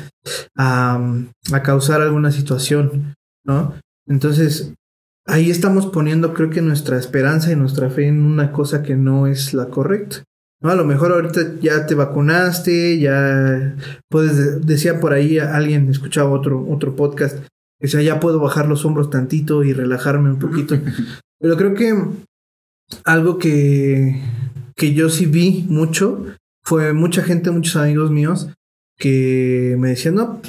a, 0.58 1.14
a 1.52 1.64
causar 1.64 2.02
alguna 2.02 2.32
situación, 2.32 3.16
¿no? 3.46 3.74
Entonces, 4.08 4.74
ahí 5.28 5.52
estamos 5.52 5.88
poniendo, 5.88 6.34
creo 6.34 6.50
que 6.50 6.62
nuestra 6.62 6.98
esperanza 6.98 7.52
y 7.52 7.56
nuestra 7.56 7.90
fe 7.90 8.08
en 8.08 8.22
una 8.24 8.52
cosa 8.52 8.82
que 8.82 8.96
no 8.96 9.28
es 9.28 9.54
la 9.54 9.68
correcta. 9.68 10.24
¿no? 10.62 10.70
A 10.70 10.76
lo 10.76 10.86
mejor 10.86 11.12
ahorita 11.12 11.60
ya 11.62 11.86
te 11.86 11.96
vacunaste, 11.96 13.00
ya 13.00 13.76
puedes, 14.10 14.66
decía 14.66 15.00
por 15.00 15.14
ahí 15.14 15.38
alguien, 15.38 15.90
escuchaba 15.90 16.32
otro, 16.32 16.66
otro 16.70 16.96
podcast, 16.96 17.38
que 17.80 17.88
decía, 17.88 18.02
ya 18.02 18.20
puedo 18.20 18.40
bajar 18.40 18.68
los 18.68 18.86
hombros 18.86 19.10
tantito 19.10 19.64
y 19.64 19.74
relajarme 19.74 20.30
un 20.30 20.40
poquito. 20.40 20.76
Pero 21.40 21.58
creo 21.58 21.74
que 21.74 21.96
algo 23.06 23.38
que, 23.38 24.22
que 24.76 24.94
yo 24.94 25.10
sí 25.10 25.26
vi 25.26 25.66
mucho 25.70 26.26
fue 26.64 26.94
mucha 26.94 27.24
gente, 27.24 27.52
muchos 27.52 27.76
amigos 27.78 28.12
míos 28.12 28.50
que 28.98 29.76
me 29.80 29.90
decían, 29.90 30.16
no, 30.16 30.42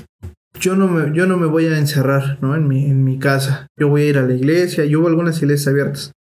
yo 0.59 0.75
no 0.75 0.89
me, 0.89 1.17
yo 1.17 1.27
no 1.27 1.37
me 1.37 1.47
voy 1.47 1.67
a 1.67 1.79
encerrar 1.79 2.39
¿no? 2.43 2.57
en, 2.57 2.67
mi, 2.67 2.87
en 2.87 3.05
mi 3.05 3.19
casa, 3.19 3.69
yo 3.79 3.89
voy 3.89 4.03
a 4.03 4.07
ir 4.07 4.19
a 4.19 4.27
la 4.27 4.35
iglesia, 4.35 4.85
yo 4.85 5.01
hubo 5.01 5.09
algunas 5.09 5.41
iglesias 5.41 5.69
abiertas. 5.69 6.13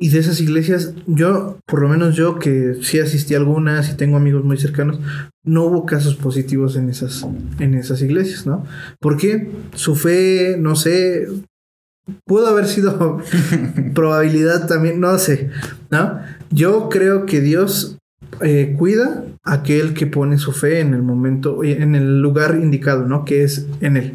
Y 0.00 0.10
de 0.10 0.20
esas 0.20 0.40
iglesias, 0.40 0.94
yo, 1.06 1.58
por 1.66 1.82
lo 1.82 1.88
menos 1.88 2.14
yo 2.14 2.38
que 2.38 2.78
sí 2.82 3.00
asistí 3.00 3.34
a 3.34 3.38
algunas 3.38 3.90
y 3.90 3.96
tengo 3.96 4.16
amigos 4.16 4.44
muy 4.44 4.56
cercanos, 4.56 5.00
no 5.44 5.64
hubo 5.64 5.86
casos 5.86 6.14
positivos 6.14 6.76
en 6.76 6.88
esas, 6.88 7.26
en 7.58 7.74
esas 7.74 8.00
iglesias, 8.02 8.46
¿no? 8.46 8.64
¿Por 9.00 9.16
qué? 9.16 9.50
Su 9.74 9.96
fe, 9.96 10.56
no 10.56 10.76
sé, 10.76 11.26
pudo 12.24 12.46
haber 12.46 12.66
sido 12.66 13.18
probabilidad 13.94 14.68
también, 14.68 15.00
no 15.00 15.18
sé, 15.18 15.50
¿no? 15.90 16.20
Yo 16.50 16.88
creo 16.88 17.26
que 17.26 17.40
Dios 17.40 17.98
eh, 18.40 18.76
cuida 18.78 19.24
a 19.42 19.54
aquel 19.54 19.94
que 19.94 20.06
pone 20.06 20.38
su 20.38 20.52
fe 20.52 20.80
en 20.80 20.94
el 20.94 21.02
momento, 21.02 21.64
en 21.64 21.94
el 21.94 22.20
lugar 22.20 22.58
indicado, 22.60 23.06
¿no? 23.06 23.24
Que 23.24 23.42
es 23.42 23.66
en 23.80 23.96
él. 23.96 24.14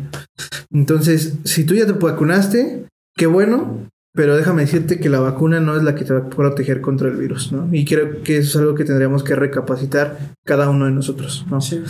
Entonces, 0.72 1.38
si 1.44 1.66
tú 1.66 1.76
ya 1.76 1.86
te 1.86 1.92
vacunaste, 1.94 2.86
qué 3.16 3.28
bueno, 3.28 3.90
pero 4.14 4.38
déjame 4.38 4.62
decirte 4.62 5.00
que 5.00 5.10
la 5.10 5.20
vacuna 5.20 5.60
no 5.60 5.76
es 5.76 5.84
la 5.84 5.96
que 5.96 6.06
te 6.06 6.14
va 6.14 6.20
a 6.20 6.30
proteger 6.30 6.82
contra 6.82 7.10
el 7.10 7.18
virus, 7.18 7.52
¿no? 7.52 7.68
Y 7.72 7.84
creo 7.84 8.22
que 8.22 8.38
eso 8.38 8.50
es 8.50 8.56
algo 8.58 8.76
que 8.76 8.86
tendríamos 8.86 9.24
que 9.24 9.36
recapacitar 9.36 10.36
cada 10.46 10.70
uno 10.70 10.86
de 10.86 10.92
nosotros, 10.92 11.46
¿no? 11.50 11.62
Sí. 11.62 11.82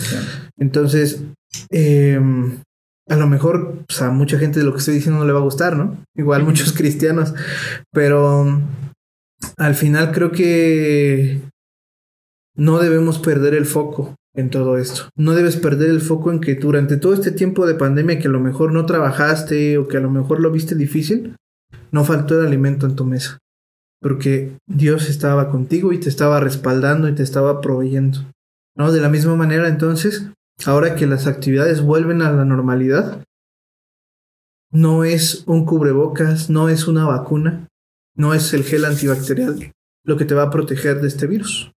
Entonces, 0.58 1.22
eh, 1.70 2.18
a 3.08 3.16
lo 3.16 3.26
mejor 3.26 3.84
pues, 3.86 4.00
a 4.00 4.10
mucha 4.10 4.38
gente 4.38 4.58
de 4.58 4.64
lo 4.64 4.72
que 4.72 4.78
estoy 4.78 4.94
diciendo 4.94 5.20
no 5.20 5.26
le 5.26 5.32
va 5.32 5.40
a 5.40 5.44
gustar, 5.44 5.76
¿no? 5.76 5.98
Igual 6.16 6.44
muchos 6.44 6.72
cristianos, 6.76 7.34
pero 7.92 8.60
al 9.58 9.74
final 9.74 10.12
creo 10.12 10.32
que 10.32 11.42
no 12.56 12.78
debemos 12.78 13.18
perder 13.18 13.54
el 13.54 13.66
foco 13.66 14.14
en 14.34 14.48
todo 14.48 14.78
esto. 14.78 15.10
No 15.16 15.34
debes 15.34 15.56
perder 15.56 15.90
el 15.90 16.00
foco 16.00 16.32
en 16.32 16.40
que 16.40 16.54
durante 16.54 16.96
todo 16.96 17.12
este 17.12 17.30
tiempo 17.32 17.66
de 17.66 17.74
pandemia 17.74 18.18
que 18.18 18.28
a 18.28 18.30
lo 18.30 18.40
mejor 18.40 18.72
no 18.72 18.86
trabajaste 18.86 19.76
o 19.78 19.86
que 19.88 19.98
a 19.98 20.00
lo 20.00 20.10
mejor 20.10 20.40
lo 20.40 20.50
viste 20.50 20.74
difícil, 20.74 21.36
no 21.92 22.04
faltó 22.04 22.38
el 22.38 22.46
alimento 22.46 22.86
en 22.86 22.96
tu 22.96 23.04
mesa. 23.04 23.38
Porque 24.00 24.56
Dios 24.66 25.08
estaba 25.08 25.50
contigo 25.50 25.92
y 25.92 26.00
te 26.00 26.08
estaba 26.08 26.40
respaldando 26.40 27.08
y 27.08 27.14
te 27.14 27.22
estaba 27.22 27.60
proveyendo. 27.60 28.18
¿No? 28.76 28.92
De 28.92 29.00
la 29.00 29.08
misma 29.08 29.36
manera, 29.36 29.68
entonces, 29.68 30.30
ahora 30.66 30.96
que 30.96 31.06
las 31.06 31.26
actividades 31.26 31.80
vuelven 31.80 32.22
a 32.22 32.32
la 32.32 32.44
normalidad, 32.44 33.24
no 34.70 35.04
es 35.04 35.44
un 35.46 35.64
cubrebocas, 35.64 36.50
no 36.50 36.68
es 36.68 36.88
una 36.88 37.04
vacuna, 37.04 37.68
no 38.16 38.34
es 38.34 38.52
el 38.52 38.64
gel 38.64 38.84
antibacterial 38.84 39.72
lo 40.04 40.16
que 40.16 40.24
te 40.24 40.34
va 40.34 40.44
a 40.44 40.50
proteger 40.50 41.00
de 41.00 41.08
este 41.08 41.26
virus. 41.26 41.72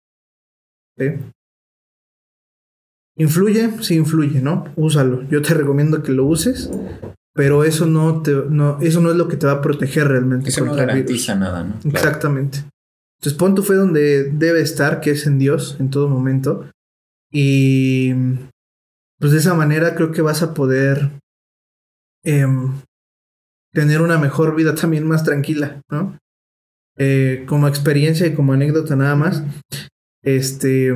¿Influye? 3.16 3.82
Sí, 3.82 3.96
influye, 3.96 4.42
¿no? 4.42 4.72
Úsalo. 4.76 5.24
Yo 5.30 5.42
te 5.42 5.54
recomiendo 5.54 6.04
que 6.04 6.12
lo 6.12 6.26
uses, 6.26 6.70
pero 7.38 7.64
eso 7.64 7.86
no, 7.86 8.24
te, 8.24 8.34
no, 8.34 8.80
eso 8.82 9.00
no 9.00 9.12
es 9.12 9.16
lo 9.16 9.28
que 9.28 9.38
te 9.38 9.46
va 9.46 9.54
a 9.54 9.62
proteger 9.62 10.08
realmente. 10.08 10.50
Eso 10.50 10.66
no 10.66 10.74
virus. 10.74 10.88
garantiza 10.88 11.36
nada, 11.36 11.64
¿no? 11.64 11.80
Claro. 11.80 11.96
Exactamente. 11.96 12.64
Entonces 13.20 13.38
pon 13.38 13.54
tu 13.54 13.62
fe 13.62 13.76
donde 13.76 14.32
debe 14.32 14.60
estar, 14.60 15.02
que 15.02 15.12
es 15.12 15.28
en 15.28 15.38
Dios 15.38 15.78
en 15.80 15.92
todo 15.92 16.10
momento. 16.10 16.68
Y 17.32 18.12
pues 19.20 19.34
de 19.34 19.38
esa 19.38 19.54
manera 19.54 19.94
creo 19.94 20.12
que 20.12 20.24
vas 20.24 20.42
a 20.42 20.56
poder 20.56 21.12
em, 22.24 22.74
tener 23.72 24.02
una 24.02 24.18
mejor 24.18 24.56
vida 24.56 24.74
también 24.74 25.08
más 25.08 25.24
tranquila, 25.24 25.82
¿no? 25.92 26.18
Eh, 26.98 27.46
como 27.48 27.68
experiencia 27.68 28.26
y 28.26 28.34
como 28.34 28.54
anécdota 28.54 28.96
nada 28.96 29.16
más. 29.16 29.44
Este, 30.24 30.92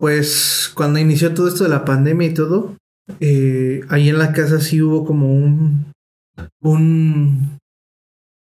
pues 0.00 0.72
cuando 0.74 0.98
inició 0.98 1.32
todo 1.32 1.46
esto 1.46 1.62
de 1.62 1.70
la 1.70 1.84
pandemia 1.84 2.26
y 2.26 2.34
todo, 2.34 2.76
eh, 3.20 3.82
ahí 3.88 4.08
en 4.08 4.18
la 4.18 4.32
casa 4.32 4.60
sí 4.60 4.80
hubo 4.82 5.04
como 5.04 5.32
un, 5.32 5.92
un, 6.62 7.58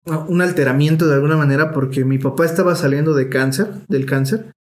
un 0.05 0.41
alteramiento 0.41 1.07
de 1.07 1.15
alguna 1.15 1.37
manera 1.37 1.71
porque 1.71 2.05
mi 2.05 2.17
papá 2.17 2.45
estaba 2.45 2.75
saliendo 2.75 3.13
de 3.13 3.29
cáncer, 3.29 3.67
del 3.87 4.05
cáncer. 4.05 4.51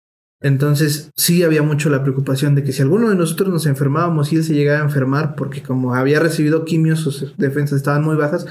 Entonces 0.42 1.11
sí 1.16 1.42
había 1.42 1.62
mucho 1.62 1.88
la 1.88 2.02
preocupación 2.02 2.54
de 2.54 2.62
que 2.62 2.72
si 2.72 2.82
alguno 2.82 3.09
de 3.09 3.16
nosotros 3.16 3.48
nos 3.48 3.66
enfermábamos 3.66 4.32
y 4.32 4.37
él 4.37 4.44
se 4.44 4.54
llegaba 4.54 4.80
a 4.80 4.85
enfermar 4.85 5.35
porque 5.35 5.62
como 5.62 5.94
había 5.94 6.20
recibido 6.20 6.64
quimios, 6.64 7.00
sus 7.00 7.35
defensas 7.38 7.78
estaban 7.78 8.04
muy 8.04 8.16
bajas, 8.16 8.46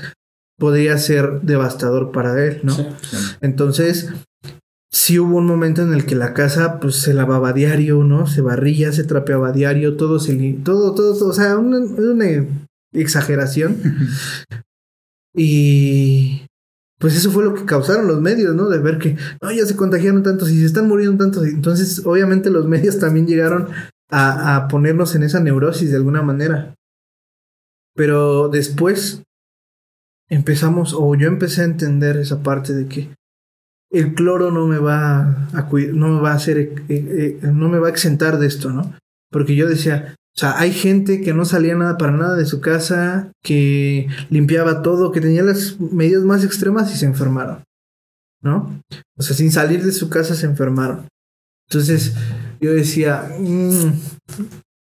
podría 0.58 0.98
ser 0.98 1.42
devastador 1.42 2.12
para 2.12 2.44
él, 2.44 2.62
¿no? 2.64 2.74
Sí. 2.74 2.86
Entonces, 3.42 4.12
sí 4.96 5.20
hubo 5.20 5.36
un 5.40 5.46
momento 5.46 5.82
en 5.82 5.94
el 5.94 6.06
que 6.06 6.16
la 6.16 6.34
casa 6.34 6.80
pues 6.80 6.96
se 6.96 7.14
lavaba 7.14 7.50
a 7.50 7.54
diario, 7.54 8.02
¿no? 8.06 8.28
Se 8.28 8.40
barría, 8.40 8.94
se 8.94 9.04
trapeaba 9.04 9.50
a 9.50 9.52
diario, 9.52 9.98
todo 9.98 10.20
se 10.20 10.32
li- 10.34 10.54
todo, 10.64 10.96
todo, 10.96 11.18
todo, 11.20 11.30
o 11.30 11.34
sea, 11.34 11.58
una, 11.58 11.80
una 11.80 12.46
exageración. 12.94 13.76
y 15.36 16.46
pues 16.98 17.16
eso 17.18 17.30
fue 17.30 17.44
lo 17.44 17.54
que 17.54 17.66
causaron 17.66 18.08
los 18.08 18.22
medios, 18.22 18.56
¿no? 18.56 18.70
De 18.70 18.80
ver 18.80 18.98
que, 18.98 19.18
no, 19.42 19.52
ya 19.52 19.66
se 19.66 19.76
contagiaron 19.76 20.24
tantos 20.24 20.50
y 20.50 20.60
se 20.60 20.66
están 20.66 20.88
muriendo 20.88 21.22
tantos. 21.22 21.46
Entonces, 21.46 22.02
obviamente 22.06 22.50
los 22.50 22.66
medios 22.66 22.98
también 22.98 23.28
llegaron 23.28 23.68
a, 24.10 24.56
a 24.56 24.68
ponernos 24.70 25.14
en 25.16 25.24
esa 25.24 25.42
neurosis 25.42 25.90
de 25.92 25.98
alguna 25.98 26.22
manera. 26.22 26.74
Pero 27.96 28.48
después 28.48 29.24
empezamos, 30.30 30.94
o 30.98 31.16
yo 31.16 31.28
empecé 31.28 31.62
a 31.64 31.66
entender 31.66 32.16
esa 32.16 32.42
parte 32.42 32.74
de 32.74 32.88
que 32.88 33.10
el 33.98 34.14
cloro 34.14 34.52
no 34.52 34.68
me 34.68 34.78
va 34.78 35.48
a 35.54 35.70
no 35.94 36.10
me 36.10 36.22
va 36.22 36.32
a 36.32 36.36
hacer, 36.36 36.58
eh, 36.58 36.80
eh, 36.90 37.40
no 37.44 37.70
me 37.70 37.80
va 37.80 37.88
a 37.88 37.92
exentar 37.92 38.38
de 38.38 38.48
esto, 38.48 38.72
¿no? 38.72 38.94
Porque 39.32 39.56
yo 39.56 39.68
decía, 39.68 40.16
o 40.36 40.40
sea, 40.40 40.60
hay 40.60 40.72
gente 40.72 41.22
que 41.22 41.34
no 41.34 41.46
salía 41.46 41.76
nada 41.76 41.98
para 41.98 42.12
nada 42.12 42.36
de 42.36 42.46
su 42.46 42.62
casa, 42.62 43.32
que 43.44 44.08
limpiaba 44.30 44.82
todo, 44.82 45.12
que 45.12 45.22
tenía 45.22 45.44
las 45.44 45.80
medidas 45.80 46.24
más 46.24 46.44
extremas 46.44 46.94
y 46.94 46.98
se 46.98 47.06
enfermaron, 47.06 47.64
¿no? 48.42 48.82
O 49.18 49.24
sea, 49.24 49.36
sin 49.36 49.52
salir 49.52 49.84
de 49.84 49.92
su 49.92 50.10
casa 50.10 50.36
se 50.36 50.46
enfermaron. 50.46 51.08
Entonces, 51.70 52.16
yo 52.60 52.74
decía, 52.74 53.30
"Mm, 53.40 53.94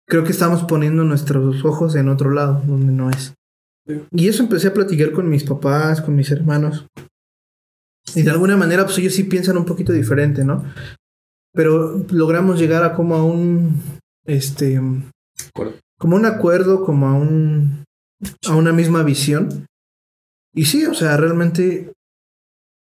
creo 0.09 0.25
que 0.25 0.33
estamos 0.33 0.65
poniendo 0.65 1.05
nuestros 1.05 1.65
ojos 1.65 1.97
en 1.97 2.09
otro 2.09 2.31
lado, 2.31 2.63
donde 2.67 2.93
no 2.93 3.11
es. 3.11 3.35
Y 4.11 4.29
eso 4.29 4.43
empecé 4.43 4.69
a 4.69 4.75
platicar 4.75 5.13
con 5.13 5.29
mis 5.29 5.45
papás, 5.45 6.01
con 6.01 6.15
mis 6.15 6.31
hermanos. 6.31 6.87
Y 8.15 8.23
de 8.23 8.31
alguna 8.31 8.57
manera, 8.57 8.85
pues 8.85 8.99
ellos 8.99 9.15
sí 9.15 9.25
piensan 9.25 9.57
un 9.57 9.65
poquito 9.65 9.93
diferente, 9.93 10.45
¿no? 10.45 10.65
Pero 11.55 12.05
logramos 12.11 12.59
llegar 12.59 12.83
a 12.85 12.95
como 12.95 13.15
a 13.15 13.25
un, 13.25 13.81
este, 14.27 14.81
Acuerdo. 15.49 15.75
como 15.99 16.17
un 16.17 16.27
acuerdo, 16.27 16.85
como 16.85 17.07
a 17.09 17.15
un, 17.15 17.85
a 18.49 18.57
una 18.57 18.73
misma 18.73 19.03
visión. 19.03 19.67
Y 20.55 20.65
sí, 20.67 20.85
o 20.87 20.95
sea, 20.95 21.17
realmente 21.17 21.93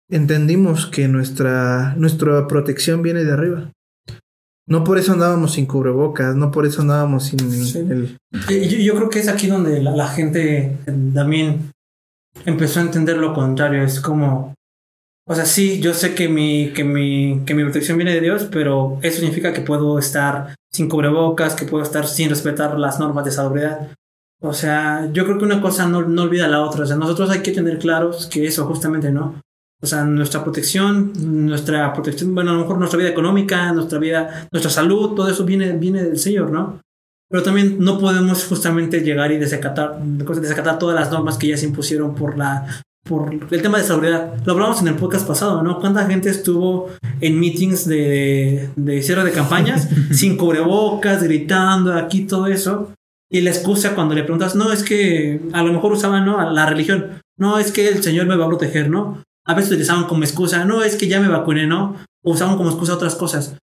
entendimos 0.09 0.85
que 0.87 1.07
nuestra, 1.07 1.95
nuestra 1.97 2.47
protección 2.47 3.01
viene 3.01 3.23
de 3.23 3.31
arriba. 3.31 3.71
No 4.67 4.83
por 4.83 4.97
eso 4.97 5.13
andábamos 5.13 5.53
sin 5.53 5.67
cubrebocas, 5.67 6.35
no 6.35 6.49
por 6.51 6.65
eso 6.65 6.81
andábamos 6.81 7.25
sin 7.25 7.39
Sí. 7.39 7.77
el... 7.79 8.17
Yo, 8.49 8.77
yo 8.79 8.95
creo 8.95 9.09
que 9.09 9.19
es 9.19 9.27
aquí 9.27 9.47
donde 9.47 9.81
la, 9.81 9.91
la 9.91 10.07
gente 10.07 10.77
también 11.13 11.71
empezó 12.45 12.79
a 12.79 12.83
entender 12.83 13.17
lo 13.17 13.33
contrario. 13.33 13.83
Es 13.83 13.99
como, 13.99 14.55
o 15.27 15.33
sea, 15.33 15.45
sí, 15.45 15.79
yo 15.79 15.93
sé 15.93 16.13
que 16.13 16.29
mi, 16.29 16.71
que 16.73 16.83
mi, 16.83 17.41
que 17.45 17.55
mi 17.55 17.63
protección 17.63 17.97
viene 17.97 18.13
de 18.13 18.21
Dios, 18.21 18.47
pero 18.51 18.99
eso 19.01 19.19
significa 19.19 19.53
que 19.53 19.61
puedo 19.61 19.97
estar 19.97 20.55
sin 20.71 20.87
cubrebocas, 20.87 21.55
que 21.55 21.65
puedo 21.65 21.83
estar 21.83 22.07
sin 22.07 22.29
respetar 22.29 22.77
las 22.77 22.99
normas 22.99 23.25
de 23.25 23.31
salubridad. 23.31 23.91
O 24.41 24.53
sea, 24.53 25.09
yo 25.11 25.25
creo 25.25 25.39
que 25.39 25.45
una 25.45 25.61
cosa 25.61 25.87
no, 25.87 26.03
no 26.03 26.23
olvida 26.23 26.47
la 26.47 26.61
otra. 26.61 26.83
O 26.83 26.85
sea, 26.85 26.95
nosotros 26.95 27.31
hay 27.31 27.41
que 27.41 27.51
tener 27.51 27.79
claros 27.79 28.27
que 28.27 28.45
eso 28.45 28.65
justamente 28.65 29.11
no. 29.11 29.41
O 29.81 29.87
sea, 29.87 30.03
nuestra 30.03 30.43
protección, 30.43 31.13
nuestra 31.47 31.91
protección, 31.93 32.35
bueno, 32.35 32.51
a 32.51 32.53
lo 32.53 32.61
mejor 32.61 32.77
nuestra 32.77 32.99
vida 32.99 33.09
económica, 33.09 33.71
nuestra 33.73 33.97
vida, 33.97 34.47
nuestra 34.51 34.71
salud, 34.71 35.15
todo 35.15 35.29
eso 35.29 35.43
viene, 35.43 35.73
viene 35.73 36.03
del 36.03 36.19
Señor, 36.19 36.51
¿no? 36.51 36.79
Pero 37.29 37.43
también 37.43 37.77
no 37.79 37.99
podemos 37.99 38.45
justamente 38.45 39.01
llegar 39.01 39.31
y 39.31 39.37
desacatar, 39.37 39.99
desacatar 40.01 40.77
todas 40.77 40.95
las 40.95 41.11
normas 41.11 41.37
que 41.37 41.47
ya 41.47 41.57
se 41.57 41.65
impusieron 41.65 42.13
por 42.13 42.37
la 42.37 42.81
por 43.07 43.31
el 43.31 43.61
tema 43.61 43.77
de 43.77 43.83
seguridad. 43.83 44.33
Lo 44.45 44.53
hablamos 44.53 44.81
en 44.81 44.87
el 44.87 44.95
podcast 44.95 45.27
pasado, 45.27 45.61
¿no? 45.61 45.79
¿Cuánta 45.79 46.07
gente 46.07 46.29
estuvo 46.29 46.89
en 47.21 47.39
meetings 47.39 47.87
de, 47.87 48.69
de 48.75 49.01
cierre 49.03 49.23
de 49.23 49.31
campañas 49.31 49.87
sin 50.11 50.37
cubrebocas, 50.37 51.21
gritando 51.21 51.93
aquí, 51.93 52.25
todo 52.25 52.47
eso? 52.47 52.93
Y 53.31 53.41
la 53.41 53.51
excusa 53.51 53.93
cuando 53.93 54.15
le 54.15 54.23
preguntas, 54.23 54.55
no, 54.55 54.71
es 54.71 54.83
que 54.83 55.39
a 55.53 55.61
lo 55.61 55.71
mejor 55.71 55.93
usaban, 55.93 56.25
¿no? 56.25 56.51
La 56.51 56.65
religión. 56.65 57.21
No, 57.37 57.59
es 57.59 57.71
que 57.71 57.87
el 57.87 58.01
Señor 58.01 58.25
me 58.25 58.35
va 58.35 58.45
a 58.45 58.49
proteger, 58.49 58.89
¿no? 58.89 59.23
A 59.45 59.53
veces 59.53 59.71
utilizaban 59.71 60.05
como 60.05 60.23
excusa, 60.23 60.65
no, 60.65 60.83
es 60.83 60.95
que 60.95 61.07
ya 61.07 61.19
me 61.19 61.27
vacuné, 61.27 61.67
¿no? 61.67 61.95
O 62.23 62.31
usaban 62.31 62.57
como 62.57 62.69
excusa 62.69 62.95
otras 62.95 63.15
cosas. 63.15 63.55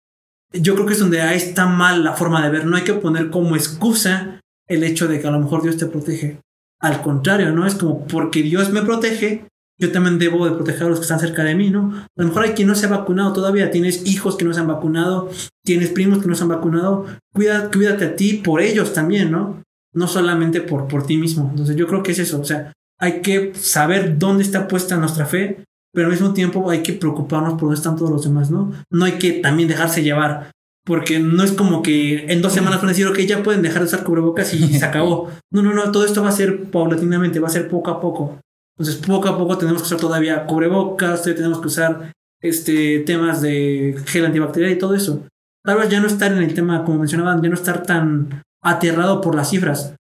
Yo 0.53 0.75
creo 0.75 0.87
que 0.87 0.93
es 0.93 1.01
donde 1.01 1.21
ahí 1.21 1.37
está 1.37 1.67
mal 1.67 2.05
la 2.05 2.13
forma 2.13 2.45
de 2.45 2.51
ver. 2.51 2.67
No 2.67 2.77
hay 2.77 2.85
que 2.85 2.95
poner 2.95 3.31
como 3.31 3.57
excusa 3.57 4.41
el 4.69 4.85
hecho 4.85 5.09
de 5.09 5.21
que 5.21 5.27
a 5.27 5.31
lo 5.33 5.41
mejor 5.41 5.63
Dios 5.63 5.79
te 5.79 5.87
protege. 5.87 6.39
Al 6.83 7.01
contrario, 7.01 7.53
¿no? 7.53 7.67
Es 7.67 7.77
como 7.77 8.07
porque 8.07 8.43
Dios 8.43 8.71
me 8.71 8.83
protege, 8.83 9.47
yo 9.81 9.93
también 9.93 10.19
debo 10.19 10.45
de 10.45 10.53
proteger 10.53 10.85
a 10.85 10.89
los 10.91 10.99
que 10.99 11.05
están 11.05 11.21
cerca 11.21 11.45
de 11.45 11.55
mí, 11.55 11.71
¿no? 11.71 11.93
A 11.95 12.23
lo 12.23 12.29
mejor 12.29 12.45
hay 12.45 12.53
quien 12.53 12.69
no 12.69 12.75
se 12.75 12.87
ha 12.87 12.91
vacunado 12.91 13.33
todavía, 13.33 13.71
tienes 13.71 14.07
hijos 14.07 14.37
que 14.37 14.45
no 14.45 14.53
se 14.53 14.61
han 14.61 14.69
vacunado, 14.69 15.31
tienes 15.65 15.91
primos 15.91 16.21
que 16.21 16.29
no 16.29 16.35
se 16.35 16.43
han 16.43 16.49
vacunado, 16.49 17.07
Cuida, 17.33 17.71
cuídate 17.71 18.05
a 18.05 18.17
ti 18.17 18.35
por 18.35 18.61
ellos 18.61 18.93
también, 18.93 19.31
¿no? 19.31 19.63
No 19.95 20.07
solamente 20.07 20.61
por, 20.61 20.87
por 20.89 21.07
ti 21.07 21.17
mismo. 21.17 21.49
Entonces 21.51 21.77
yo 21.77 21.87
creo 21.87 22.03
que 22.03 22.13
es 22.13 22.19
eso, 22.19 22.41
o 22.41 22.45
sea, 22.45 22.73
hay 22.99 23.21
que 23.21 23.53
saber 23.55 24.19
dónde 24.19 24.43
está 24.43 24.69
puesta 24.69 24.97
nuestra 24.97 25.27
fe, 25.27 25.65
pero 25.93 26.07
al 26.07 26.13
mismo 26.13 26.33
tiempo 26.33 26.71
hay 26.71 26.83
que 26.83 26.93
preocuparnos 26.93 27.55
por 27.55 27.63
dónde 27.63 27.77
están 27.77 27.97
todos 27.97 28.11
los 28.11 28.25
demás, 28.25 28.51
¿no? 28.51 28.73
No 28.91 29.05
hay 29.05 29.13
que 29.13 29.33
también 29.33 29.69
dejarse 29.69 30.03
llevar, 30.03 30.51
porque 30.85 31.21
no 31.21 31.45
es 31.45 31.53
como 31.53 31.83
que 31.83 32.27
en 32.33 32.43
dos 32.43 32.53
semanas 32.53 32.81
van 32.81 32.87
a 32.87 32.93
decir, 32.93 33.07
ok, 33.07 33.19
ya 33.21 33.43
pueden 33.43 33.63
dejar 33.63 33.83
de 33.83 33.87
usar 33.87 34.05
cubrebocas 34.05 34.53
y 34.55 34.79
se 34.79 34.85
acabó. 34.85 35.31
No, 35.51 35.63
no, 35.63 35.73
no, 35.73 35.93
todo 35.93 36.05
esto 36.05 36.23
va 36.23 36.31
a 36.31 36.33
ser 36.33 36.71
paulatinamente, 36.71 37.41
va 37.41 37.49
a 37.49 37.53
ser 37.53 37.69
poco 37.69 37.91
a 37.91 38.01
poco. 38.01 38.41
Entonces, 38.77 39.05
poco 39.05 39.29
a 39.29 39.39
poco 39.39 39.59
tenemos 39.59 39.83
que 39.83 39.87
usar 39.87 40.01
todavía 40.01 40.47
cubrebocas, 40.47 41.21
todavía 41.21 41.37
tenemos 41.37 41.61
que 41.61 41.67
usar 41.69 42.13
este, 42.41 43.01
temas 43.01 43.41
de 43.41 43.97
gel 44.07 44.27
antibacterial 44.27 44.73
y 44.73 44.79
todo 44.79 44.95
eso. 44.95 45.27
Tal 45.65 45.79
vez 45.79 45.89
ya 45.89 46.01
no 46.01 46.09
estar 46.09 46.33
en 46.33 46.43
el 46.43 46.55
tema, 46.55 46.85
como 46.85 46.99
mencionaban, 46.99 47.41
ya 47.43 47.49
no 47.49 47.55
estar 47.55 47.85
tan 47.85 48.43
aterrado 48.63 49.21
por 49.21 49.37
las 49.37 49.51
cifras. 49.51 49.95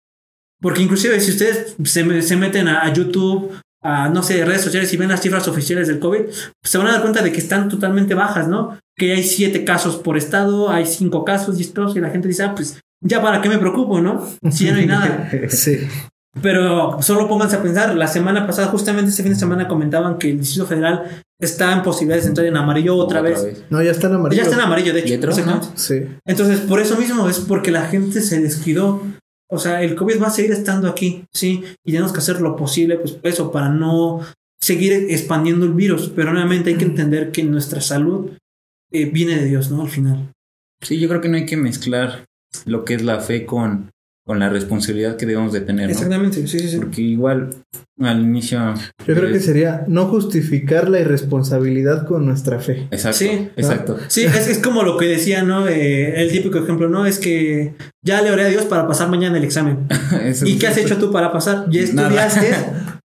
Porque 0.59 0.81
inclusive 0.81 1.19
si 1.19 1.31
ustedes 1.31 1.75
se, 1.83 2.21
se 2.21 2.35
meten 2.35 2.67
a, 2.67 2.83
a 2.83 2.93
YouTube, 2.93 3.51
a 3.83 4.09
no 4.09 4.21
sé, 4.23 4.45
redes 4.45 4.61
sociales 4.61 4.91
y 4.93 4.97
ven 4.97 5.09
las 5.09 5.21
cifras 5.21 5.47
oficiales 5.47 5.87
del 5.87 5.99
COVID, 5.99 6.23
pues 6.25 6.47
se 6.63 6.77
van 6.77 6.87
a 6.87 6.91
dar 6.91 7.01
cuenta 7.01 7.21
de 7.21 7.31
que 7.31 7.39
están 7.39 7.69
totalmente 7.69 8.13
bajas, 8.13 8.47
¿no? 8.47 8.77
Que 8.95 9.13
hay 9.13 9.23
siete 9.23 9.63
casos 9.63 9.95
por 9.97 10.17
estado, 10.17 10.69
hay 10.69 10.85
cinco 10.85 11.25
casos 11.25 11.59
y 11.59 11.63
estos, 11.63 11.95
y 11.95 11.99
la 11.99 12.09
gente 12.09 12.27
dice, 12.27 12.43
ah, 12.43 12.53
pues 12.55 12.79
ya 13.03 13.21
para 13.21 13.41
qué 13.41 13.49
me 13.49 13.57
preocupo, 13.57 13.99
¿no? 13.99 14.27
Si 14.51 14.65
ya 14.65 14.73
no 14.73 14.79
hay 14.79 14.85
nada. 14.85 15.29
Sí. 15.49 15.79
Pero 16.41 17.01
solo 17.01 17.27
pónganse 17.27 17.57
a 17.57 17.61
pensar, 17.61 17.93
la 17.95 18.07
semana 18.07 18.47
pasada, 18.47 18.69
justamente 18.69 19.09
este 19.09 19.21
fin 19.21 19.33
de 19.33 19.39
semana 19.39 19.67
comentaban 19.67 20.17
que 20.17 20.29
el 20.29 20.39
Distrito 20.39 20.65
Federal 20.65 21.23
está 21.41 21.73
en 21.73 21.81
posibilidades 21.81 22.23
de 22.23 22.29
entrar 22.29 22.47
en 22.47 22.55
amarillo 22.55 22.95
otra, 22.95 23.19
vez. 23.21 23.65
No, 23.69 23.81
ya 23.81 23.91
están 23.91 24.13
amarillos. 24.13 24.45
Ya 24.45 24.49
está 24.49 24.61
en 24.61 24.65
amarillo, 24.65 24.93
de 24.93 25.01
hecho. 25.01 25.13
Entonces, 26.25 26.61
por 26.61 26.79
eso 26.79 26.95
mismo 26.95 27.27
es 27.27 27.39
porque 27.39 27.71
la 27.71 27.87
gente 27.87 28.21
se 28.21 28.39
descuidó. 28.39 29.01
O 29.51 29.59
sea, 29.59 29.83
el 29.83 29.95
COVID 29.95 30.21
va 30.21 30.27
a 30.27 30.31
seguir 30.31 30.51
estando 30.51 30.87
aquí, 30.87 31.25
sí, 31.33 31.63
y 31.83 31.91
tenemos 31.91 32.13
que 32.13 32.19
hacer 32.19 32.39
lo 32.39 32.55
posible, 32.55 32.97
pues 32.97 33.17
eso, 33.23 33.51
para 33.51 33.67
no 33.67 34.21
seguir 34.59 34.93
expandiendo 35.09 35.65
el 35.65 35.73
virus. 35.73 36.11
Pero 36.15 36.31
nuevamente 36.31 36.69
hay 36.69 36.77
que 36.77 36.85
entender 36.85 37.31
que 37.31 37.43
nuestra 37.43 37.81
salud 37.81 38.31
eh, 38.91 39.05
viene 39.05 39.35
de 39.35 39.45
Dios, 39.45 39.69
¿no? 39.69 39.81
Al 39.81 39.89
final. 39.89 40.31
Sí, 40.81 40.99
yo 40.99 41.09
creo 41.09 41.19
que 41.19 41.29
no 41.29 41.35
hay 41.35 41.45
que 41.45 41.57
mezclar 41.57 42.25
lo 42.65 42.85
que 42.85 42.93
es 42.93 43.01
la 43.01 43.19
fe 43.19 43.45
con, 43.45 43.91
con 44.25 44.39
la 44.39 44.49
responsabilidad 44.49 45.17
que 45.17 45.25
debemos 45.25 45.51
de 45.51 45.61
tener, 45.61 45.87
¿no? 45.87 45.91
Exactamente, 45.91 46.45
sí, 46.47 46.59
sí, 46.59 46.69
sí. 46.69 46.77
Porque 46.77 47.01
igual 47.01 47.49
al 47.99 48.21
inicio... 48.21 48.73
Yo 49.07 49.15
creo 49.15 49.31
que 49.31 49.39
sería 49.39 49.83
no 49.87 50.05
justificar 50.07 50.89
la 50.89 50.99
irresponsabilidad 50.99 52.05
con 52.07 52.25
nuestra 52.25 52.59
fe. 52.59 52.87
Exacto, 52.91 53.17
Sí. 53.17 53.49
exacto. 53.55 53.97
Sí, 54.07 54.23
es, 54.23 54.47
es 54.47 54.59
como 54.59 54.83
lo 54.83 54.97
que 54.97 55.05
decía, 55.05 55.43
¿no? 55.43 55.67
Eh, 55.67 56.21
el 56.21 56.31
típico 56.31 56.59
ejemplo, 56.59 56.87
¿no? 56.87 57.05
Es 57.05 57.17
que 57.19 57.73
ya 58.05 58.21
le 58.21 58.31
oré 58.31 58.43
a 58.45 58.49
Dios 58.49 58.65
para 58.65 58.87
pasar 58.87 59.09
mañana 59.09 59.37
el 59.37 59.43
examen. 59.43 59.87
¿Y 60.45 60.57
qué 60.57 60.67
has 60.67 60.77
hecho 60.77 60.97
tú 60.97 61.11
para 61.11 61.31
pasar? 61.31 61.65
¿Ya 61.69 61.81
estudiaste? 61.81 62.47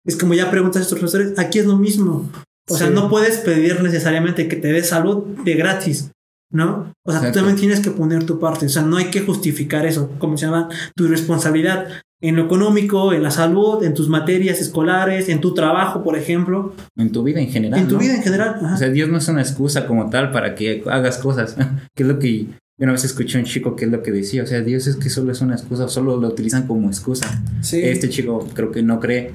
es 0.07 0.17
como 0.17 0.35
ya 0.35 0.51
preguntas 0.51 0.81
a 0.81 0.83
estos 0.85 0.99
profesores, 0.99 1.37
aquí 1.39 1.59
es 1.59 1.67
lo 1.67 1.77
mismo. 1.77 2.31
O 2.69 2.77
sea, 2.77 2.91
no 2.91 3.09
puedes 3.09 3.39
pedir 3.39 3.81
necesariamente 3.83 4.49
que 4.49 4.57
te 4.57 4.69
dé 4.73 4.83
salud 4.83 5.25
de 5.45 5.55
gratis, 5.55 6.11
¿no? 6.51 6.93
O 7.05 7.11
sea, 7.11 7.21
tú 7.21 7.27
Exacto. 7.27 7.39
también 7.39 7.57
tienes 7.57 7.81
que 7.81 7.91
poner 7.91 8.25
tu 8.25 8.39
parte. 8.39 8.67
O 8.67 8.69
sea, 8.69 8.83
no 8.83 8.97
hay 8.97 9.07
que 9.07 9.21
justificar 9.23 9.87
eso. 9.87 10.11
Como 10.19 10.37
se 10.37 10.47
llama, 10.47 10.69
tu 10.95 11.07
responsabilidad 11.09 11.87
en 12.23 12.37
lo 12.37 12.45
económico, 12.47 13.13
en 13.13 13.23
la 13.23 13.31
salud, 13.31 13.83
en 13.85 13.93
tus 13.95 14.09
materias 14.09 14.61
escolares, 14.61 15.29
en 15.29 15.41
tu 15.41 15.53
trabajo, 15.55 16.03
por 16.03 16.17
ejemplo, 16.17 16.73
En 16.97 17.13
tu 17.13 17.23
vida 17.23 17.41
en 17.41 17.49
general. 17.51 17.79
en 17.81 17.89
tu 17.89 17.95
¿no? 17.95 18.01
vida 18.01 18.15
en 18.17 18.23
general. 18.23 18.57
Ajá. 18.63 18.75
O 18.75 18.79
sea, 18.79 18.89
Dios 18.89 19.09
no 19.11 19.19
es 19.19 19.29
una 19.29 19.43
excusa 19.43 19.87
como 19.87 20.09
tal 20.09 20.31
para 20.33 20.55
que 20.55 20.83
hagas 20.87 21.19
cosas. 21.19 21.57
que 21.95 22.03
es 22.03 22.09
lo 22.09 22.19
que 22.19 22.47
yo 22.79 22.85
una 22.85 22.93
vez 22.93 23.05
escuché 23.05 23.39
a 23.39 23.41
un 23.41 23.47
chico 23.47 23.75
que 23.75 23.87
es 23.87 23.91
lo 23.91 24.03
que 24.03 24.13
decía. 24.13 24.43
O 24.43 24.47
sea, 24.47 24.61
Dios 24.61 24.87
es 24.87 24.97
que 24.97 25.09
solo 25.11 25.33
es 25.33 25.41
una 25.41 25.55
excusa, 25.55 25.89
solo 25.89 26.17
lo 26.19 26.29
utilizan 26.29 26.67
como 26.67 26.89
excusa. 26.89 27.27
sí. 27.61 27.81
Este 27.83 28.09
chico 28.09 28.47
creo 28.55 28.71
que 28.71 28.83
no 28.83 29.01
cree. 29.01 29.33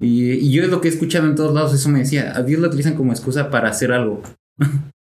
Y, 0.00 0.30
y 0.32 0.50
yo 0.52 0.62
es 0.64 0.70
lo 0.70 0.80
que 0.80 0.88
he 0.88 0.90
escuchado 0.90 1.26
en 1.28 1.34
todos 1.34 1.54
lados, 1.54 1.74
eso 1.74 1.88
me 1.88 2.00
decía, 2.00 2.32
a 2.36 2.42
Dios 2.42 2.60
lo 2.60 2.68
utilizan 2.68 2.94
como 2.94 3.12
excusa 3.12 3.50
para 3.50 3.68
hacer 3.70 3.92
algo. 3.92 4.22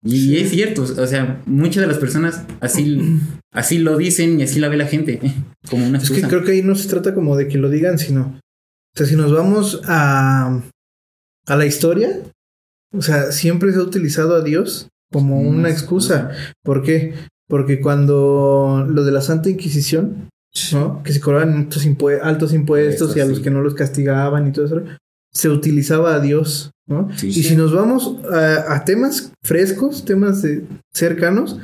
Y 0.03 0.19
Sí. 0.19 0.37
es 0.37 0.49
cierto, 0.51 0.83
o 0.83 1.07
sea, 1.07 1.41
muchas 1.45 1.81
de 1.81 1.87
las 1.87 1.97
personas 1.97 2.43
así, 2.61 2.99
así 3.51 3.77
lo 3.79 3.97
dicen 3.97 4.39
y 4.39 4.43
así 4.43 4.59
la 4.59 4.69
ve 4.69 4.77
la 4.77 4.87
gente, 4.87 5.19
como 5.69 5.87
una 5.87 5.97
Es 5.97 6.09
que 6.09 6.15
excusa. 6.17 6.27
creo 6.29 6.43
que 6.43 6.51
ahí 6.53 6.61
no 6.61 6.75
se 6.75 6.87
trata 6.89 7.13
como 7.13 7.35
de 7.37 7.47
que 7.47 7.57
lo 7.57 7.69
digan, 7.69 7.97
sino. 7.97 8.39
O 8.39 8.97
sea, 8.97 9.05
si 9.07 9.15
nos 9.15 9.33
vamos 9.33 9.81
a, 9.85 10.61
a 11.47 11.55
la 11.55 11.65
historia, 11.65 12.21
o 12.93 13.01
sea, 13.01 13.31
siempre 13.31 13.71
se 13.73 13.79
ha 13.79 13.83
utilizado 13.83 14.35
a 14.35 14.41
Dios 14.41 14.87
como 15.11 15.39
Una 15.41 15.49
una 15.49 15.69
excusa. 15.69 16.31
¿Por 16.63 16.81
qué? 16.81 17.13
Porque 17.47 17.79
cuando 17.81 18.85
lo 18.89 19.03
de 19.03 19.11
la 19.11 19.21
Santa 19.21 19.49
Inquisición, 19.49 20.29
¿no? 20.71 21.03
Que 21.03 21.11
se 21.13 21.19
cobraban 21.19 21.53
altos, 21.57 21.85
impue- 21.85 22.19
altos 22.21 22.53
impuestos 22.53 23.09
Eso 23.11 23.17
y 23.19 23.21
a 23.21 23.25
los 23.25 23.39
que 23.41 23.51
no 23.51 23.61
los 23.61 23.75
castigaban 23.75 24.47
y 24.47 24.51
todo 24.53 24.65
eso, 24.65 24.83
se 25.33 25.49
utilizaba 25.49 26.15
a 26.15 26.19
Dios, 26.21 26.71
¿no? 26.88 27.10
Sí, 27.17 27.28
y 27.30 27.34
sí. 27.34 27.43
si 27.43 27.56
nos 27.56 27.74
vamos 27.74 28.17
a, 28.32 28.74
a 28.76 28.86
temas 28.86 29.32
frescos, 29.43 30.06
temas 30.06 30.41
de- 30.41 30.63
cercanos, 30.93 31.60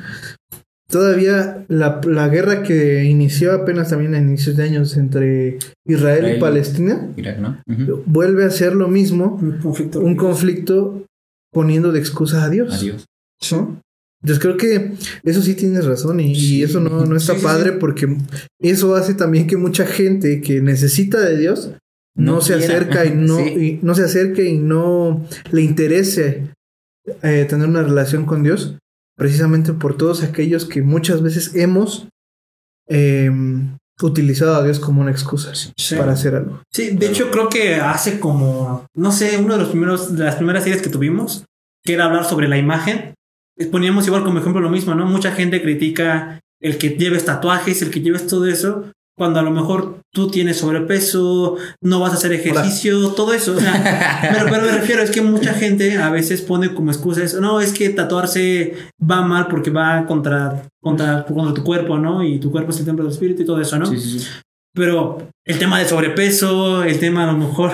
todavía 0.88 1.64
la, 1.68 2.00
la 2.04 2.28
guerra 2.28 2.62
que 2.62 3.04
inició 3.04 3.52
apenas 3.52 3.90
también 3.90 4.14
a 4.14 4.18
inicios 4.18 4.56
de 4.56 4.64
años 4.64 4.96
entre 4.96 5.58
Israel, 5.86 6.18
Israel. 6.24 6.36
y 6.36 6.40
Palestina, 6.40 7.08
Irak, 7.16 7.38
¿no? 7.38 7.62
Ujú. 7.66 8.02
vuelve 8.06 8.44
a 8.44 8.50
ser 8.50 8.74
lo 8.74 8.88
mismo, 8.88 9.38
Un 9.40 9.58
conflicto. 9.58 10.00
un 10.00 10.16
conflicto 10.16 11.06
poniendo 11.52 11.92
de 11.92 11.98
excusa 12.00 12.44
a 12.44 12.50
Dios. 12.50 12.74
Adiós. 12.74 13.06
¿no? 13.52 13.80
Entonces 14.22 14.40
creo 14.40 14.56
que 14.56 14.92
eso 15.24 15.42
sí 15.42 15.54
tienes 15.54 15.84
razón 15.84 16.20
y, 16.20 16.62
eso 16.62 16.78
no, 16.78 17.04
no 17.06 17.16
está 17.16 17.34
sí, 17.34 17.42
padre 17.42 17.70
sí. 17.72 17.76
porque 17.80 18.16
eso 18.60 18.94
hace 18.94 19.14
también 19.14 19.46
que 19.48 19.56
mucha 19.56 19.84
gente 19.84 20.40
que 20.40 20.60
necesita 20.60 21.20
de 21.20 21.36
Dios 21.38 21.72
no, 22.14 22.32
No 22.36 22.40
se 22.40 22.56
quiera. 22.56 22.74
acerca 22.74 23.04
y 23.06 23.10
no, 23.14 23.36
Sí. 23.38 23.44
y 23.44 23.78
no 23.82 23.94
se 23.94 24.04
acerque 24.04 24.48
y 24.48 24.58
no 24.58 25.24
le 25.50 25.62
interese 25.62 26.48
eh, 27.22 27.46
tener 27.48 27.68
una 27.68 27.82
relación 27.82 28.26
con 28.26 28.42
Dios 28.42 28.76
precisamente 29.16 29.72
por 29.72 29.96
todos 29.96 30.22
aquellos 30.22 30.64
que 30.66 30.82
muchas 30.82 31.22
veces 31.22 31.54
hemos 31.54 32.08
eh, 32.88 33.30
utilizado 34.00 34.56
a 34.56 34.64
Dios 34.64 34.80
como 34.80 35.00
una 35.00 35.10
excusa 35.10 35.52
Sí. 35.54 35.96
para 35.96 36.12
hacer 36.12 36.34
algo. 36.34 36.62
Sí, 36.72 36.90
de 36.96 37.06
hecho 37.06 37.30
creo 37.30 37.48
que 37.48 37.76
hace 37.76 38.18
como, 38.18 38.86
no 38.96 39.12
sé, 39.12 39.38
uno 39.38 39.54
de 39.54 39.60
los 39.60 39.68
primeros, 39.68 40.16
de 40.16 40.24
las 40.24 40.36
primeras 40.36 40.64
series 40.64 40.82
que 40.82 40.88
tuvimos, 40.90 41.44
que 41.84 41.94
era 41.94 42.06
hablar 42.06 42.24
sobre 42.24 42.48
la 42.48 42.58
imagen, 42.58 43.14
eh, 43.58 43.66
poníamos 43.66 44.06
igual 44.06 44.24
como 44.24 44.38
ejemplo 44.40 44.60
lo 44.60 44.70
mismo, 44.70 44.94
¿no? 44.94 45.06
Mucha 45.06 45.32
gente 45.32 45.62
critica 45.62 46.40
el 46.60 46.78
que 46.78 46.90
lleves 46.90 47.24
tatuajes, 47.24 47.82
el 47.82 47.90
que 47.90 48.00
lleves 48.00 48.26
todo 48.26 48.46
eso, 48.46 48.90
cuando 49.16 49.40
a 49.40 49.42
lo 49.42 49.50
mejor 49.50 50.00
tú 50.12 50.30
tienes 50.30 50.58
sobrepeso, 50.58 51.56
no 51.82 52.00
vas 52.00 52.12
a 52.12 52.16
hacer 52.16 52.32
ejercicio, 52.32 53.10
todo 53.10 53.32
eso. 53.34 53.54
O 53.56 53.60
sea, 53.60 54.18
pero, 54.32 54.46
pero 54.50 54.66
me 54.66 54.72
refiero, 54.72 55.02
es 55.02 55.10
que 55.10 55.22
mucha 55.22 55.54
gente 55.54 55.98
a 55.98 56.10
veces 56.10 56.40
pone 56.40 56.74
como 56.74 56.90
excusa 56.90 57.22
eso, 57.22 57.40
no, 57.40 57.60
es 57.60 57.72
que 57.72 57.90
tatuarse 57.90 58.74
va 58.98 59.22
mal 59.22 59.48
porque 59.48 59.70
va 59.70 60.06
contra, 60.06 60.62
contra, 60.80 61.24
contra 61.26 61.54
tu 61.54 61.62
cuerpo, 61.62 61.98
¿no? 61.98 62.22
Y 62.22 62.38
tu 62.38 62.50
cuerpo 62.50 62.70
es 62.70 62.78
el 62.78 62.86
templo 62.86 63.04
del 63.04 63.12
espíritu 63.12 63.42
y 63.42 63.46
todo 63.46 63.60
eso, 63.60 63.78
¿no? 63.78 63.86
Sí, 63.86 63.98
sí, 63.98 64.20
sí. 64.20 64.28
Pero 64.74 65.18
el 65.44 65.58
tema 65.58 65.78
de 65.78 65.86
sobrepeso, 65.86 66.82
el 66.82 66.98
tema 66.98 67.24
a 67.24 67.32
lo 67.32 67.38
mejor 67.38 67.72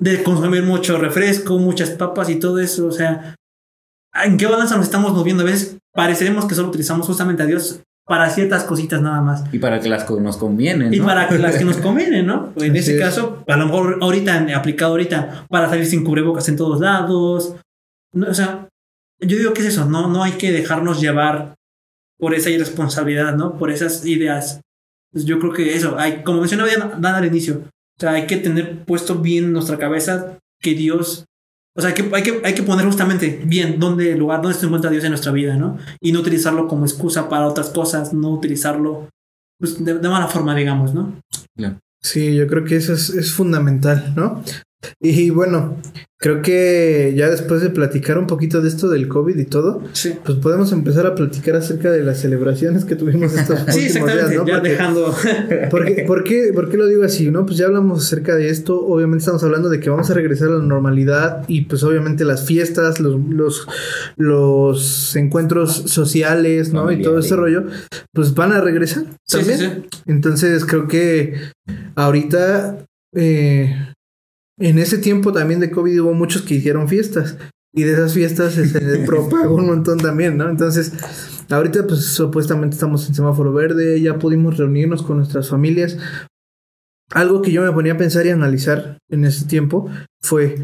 de 0.00 0.22
consumir 0.24 0.64
mucho 0.64 0.98
refresco, 0.98 1.58
muchas 1.58 1.90
papas 1.90 2.28
y 2.28 2.40
todo 2.40 2.58
eso, 2.58 2.86
o 2.86 2.92
sea, 2.92 3.36
¿en 4.24 4.36
qué 4.36 4.46
balanza 4.46 4.76
nos 4.76 4.86
estamos 4.86 5.12
moviendo? 5.12 5.44
A 5.44 5.46
veces 5.46 5.76
pareceremos 5.94 6.46
que 6.46 6.56
solo 6.56 6.68
utilizamos 6.68 7.06
justamente 7.06 7.44
a 7.44 7.46
Dios 7.46 7.80
para 8.10 8.28
ciertas 8.28 8.64
cositas 8.64 9.00
nada 9.00 9.22
más. 9.22 9.44
Y 9.52 9.60
para 9.60 9.78
que 9.78 9.88
las 9.88 10.02
que 10.02 10.14
nos 10.14 10.36
convienen. 10.36 10.92
Y 10.92 10.98
¿no? 10.98 11.06
para 11.06 11.28
que 11.28 11.38
las 11.38 11.56
que 11.56 11.64
nos 11.64 11.76
convienen, 11.76 12.26
¿no? 12.26 12.52
En 12.56 12.72
Así 12.72 12.80
ese 12.80 12.96
es. 12.96 13.00
caso, 13.00 13.44
a 13.46 13.56
lo 13.56 13.66
mejor 13.66 13.98
ahorita, 14.00 14.48
aplicado 14.56 14.90
ahorita, 14.90 15.46
para 15.48 15.68
salir 15.68 15.86
sin 15.86 16.02
cubrebocas 16.02 16.48
en 16.48 16.56
todos 16.56 16.80
lados. 16.80 17.54
No, 18.12 18.26
o 18.26 18.34
sea, 18.34 18.66
yo 19.20 19.38
digo 19.38 19.52
que 19.52 19.60
es 19.60 19.68
eso, 19.68 19.84
no, 19.84 20.08
no 20.08 20.24
hay 20.24 20.32
que 20.32 20.50
dejarnos 20.50 21.00
llevar 21.00 21.54
por 22.18 22.34
esa 22.34 22.50
irresponsabilidad, 22.50 23.36
¿no? 23.36 23.56
Por 23.56 23.70
esas 23.70 24.04
ideas. 24.04 24.60
Pues 25.12 25.24
yo 25.24 25.38
creo 25.38 25.52
que 25.52 25.76
eso, 25.76 25.96
hay, 25.96 26.24
como 26.24 26.40
mencionaba 26.40 26.68
Dan 26.68 27.00
Dan 27.00 27.14
al 27.14 27.26
inicio, 27.26 27.62
o 27.62 28.00
sea, 28.00 28.10
hay 28.14 28.26
que 28.26 28.38
tener 28.38 28.84
puesto 28.86 29.14
bien 29.20 29.44
en 29.44 29.52
nuestra 29.52 29.78
cabeza 29.78 30.36
que 30.60 30.74
Dios, 30.74 31.26
o 31.80 31.82
sea, 31.82 31.94
que 31.94 32.08
hay 32.12 32.22
que, 32.22 32.40
hay 32.44 32.54
que 32.54 32.62
poner 32.62 32.84
justamente 32.84 33.40
bien 33.44 33.80
dónde 33.80 34.12
el 34.12 34.18
lugar, 34.18 34.42
dónde 34.42 34.58
se 34.58 34.66
encuentra 34.66 34.90
Dios 34.90 35.02
en 35.04 35.10
nuestra 35.10 35.32
vida, 35.32 35.56
¿no? 35.56 35.78
Y 36.00 36.12
no 36.12 36.20
utilizarlo 36.20 36.68
como 36.68 36.84
excusa 36.84 37.28
para 37.28 37.46
otras 37.46 37.70
cosas, 37.70 38.12
no 38.12 38.30
utilizarlo 38.30 39.08
pues, 39.58 39.82
de, 39.82 39.98
de 39.98 40.08
mala 40.08 40.28
forma, 40.28 40.54
digamos, 40.54 40.92
¿no? 40.92 41.20
Sí, 42.02 42.34
yo 42.34 42.46
creo 42.46 42.64
que 42.64 42.76
eso 42.76 42.92
es, 42.92 43.10
es 43.10 43.32
fundamental, 43.32 44.12
¿no? 44.14 44.42
Y 44.98 45.28
bueno, 45.30 45.76
creo 46.18 46.40
que 46.42 47.12
ya 47.16 47.28
después 47.28 47.60
de 47.60 47.68
platicar 47.70 48.18
un 48.18 48.26
poquito 48.26 48.60
de 48.62 48.68
esto 48.68 48.88
del 48.88 49.08
COVID 49.08 49.36
y 49.36 49.44
todo, 49.44 49.82
Sí. 49.92 50.14
pues 50.24 50.38
podemos 50.38 50.72
empezar 50.72 51.06
a 51.06 51.14
platicar 51.14 51.56
acerca 51.56 51.90
de 51.90 52.02
las 52.02 52.18
celebraciones 52.20 52.84
que 52.86 52.96
tuvimos 52.96 53.34
estos 53.34 53.58
Sí, 53.68 53.86
últimos 53.88 54.10
exactamente, 54.10 54.30
días, 54.30 54.40
¿no? 54.40 54.46
ya 54.46 54.54
Porque- 54.54 54.68
dejando. 54.70 55.14
¿Por 55.70 55.84
qué, 55.86 56.04
por, 56.06 56.24
qué, 56.24 56.52
por 56.54 56.70
qué 56.70 56.76
lo 56.78 56.86
digo 56.86 57.04
así? 57.04 57.30
¿no? 57.30 57.44
Pues 57.44 57.58
ya 57.58 57.66
hablamos 57.66 58.04
acerca 58.06 58.34
de 58.36 58.48
esto. 58.48 58.80
Obviamente 58.86 59.18
estamos 59.22 59.42
hablando 59.44 59.68
de 59.68 59.80
que 59.80 59.90
vamos 59.90 60.10
a 60.10 60.14
regresar 60.14 60.48
a 60.48 60.52
la 60.52 60.62
normalidad 60.64 61.44
y 61.46 61.62
pues 61.66 61.82
obviamente 61.82 62.24
las 62.24 62.46
fiestas, 62.46 63.00
los, 63.00 63.20
los, 63.28 63.66
los 64.16 65.16
encuentros 65.16 65.74
sociales, 65.86 66.72
¿no? 66.72 66.90
Y 66.90 67.02
todo 67.02 67.18
ese 67.18 67.36
rollo, 67.36 67.64
pues 68.14 68.34
van 68.34 68.52
a 68.52 68.60
regresar. 68.60 69.04
Sí, 69.26 69.38
sí, 69.42 69.50
también. 69.50 69.58
sí. 69.92 70.00
Entonces 70.06 70.64
creo 70.64 70.88
que 70.88 71.34
ahorita, 71.96 72.78
eh, 73.14 73.74
en 74.60 74.78
ese 74.78 74.98
tiempo 74.98 75.32
también 75.32 75.58
de 75.58 75.70
COVID 75.70 76.02
hubo 76.02 76.14
muchos 76.14 76.42
que 76.42 76.54
hicieron 76.54 76.88
fiestas. 76.88 77.36
Y 77.72 77.84
de 77.84 77.92
esas 77.92 78.14
fiestas 78.14 78.54
se 78.54 78.98
propagó 79.06 79.54
un 79.54 79.66
montón 79.66 79.98
también, 79.98 80.36
¿no? 80.36 80.48
Entonces, 80.48 80.92
ahorita 81.48 81.86
pues 81.86 82.04
supuestamente 82.06 82.74
estamos 82.74 83.08
en 83.08 83.14
semáforo 83.14 83.52
verde, 83.52 84.00
ya 84.00 84.18
pudimos 84.18 84.56
reunirnos 84.58 85.02
con 85.02 85.18
nuestras 85.18 85.48
familias. 85.48 85.96
Algo 87.12 87.42
que 87.42 87.52
yo 87.52 87.62
me 87.62 87.72
ponía 87.72 87.94
a 87.94 87.98
pensar 87.98 88.26
y 88.26 88.30
analizar 88.30 88.98
en 89.08 89.24
ese 89.24 89.46
tiempo 89.46 89.88
fue, 90.20 90.56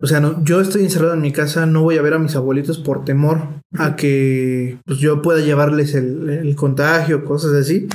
o 0.00 0.06
sea, 0.06 0.20
no, 0.20 0.44
yo 0.44 0.60
estoy 0.60 0.84
encerrado 0.84 1.14
en 1.14 1.20
mi 1.20 1.32
casa, 1.32 1.66
no 1.66 1.82
voy 1.82 1.98
a 1.98 2.02
ver 2.02 2.14
a 2.14 2.18
mis 2.18 2.36
abuelitos 2.36 2.78
por 2.78 3.04
temor 3.04 3.60
a 3.76 3.96
que 3.96 4.78
pues, 4.84 4.98
yo 4.98 5.22
pueda 5.22 5.40
llevarles 5.40 5.94
el, 5.94 6.28
el 6.28 6.54
contagio, 6.56 7.24
cosas 7.24 7.52
así. 7.54 7.88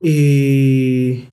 Y 0.00 1.28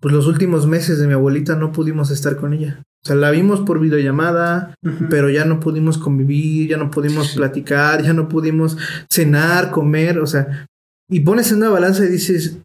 pues 0.00 0.14
los 0.14 0.26
últimos 0.26 0.66
meses 0.66 0.98
de 0.98 1.06
mi 1.06 1.12
abuelita 1.12 1.56
no 1.56 1.72
pudimos 1.72 2.10
estar 2.10 2.36
con 2.36 2.54
ella. 2.54 2.82
O 3.02 3.06
sea, 3.06 3.16
la 3.16 3.30
vimos 3.30 3.60
por 3.60 3.80
videollamada, 3.80 4.74
pero 5.08 5.30
ya 5.30 5.44
no 5.44 5.60
pudimos 5.60 5.96
convivir, 5.96 6.70
ya 6.70 6.76
no 6.76 6.90
pudimos 6.90 7.34
platicar, 7.34 8.02
ya 8.02 8.12
no 8.12 8.28
pudimos 8.28 8.76
cenar, 9.10 9.70
comer, 9.70 10.18
o 10.18 10.26
sea, 10.26 10.66
y 11.08 11.20
pones 11.20 11.50
en 11.50 11.58
una 11.58 11.70
balanza 11.70 12.04
y 12.04 12.08
dices, 12.08 12.58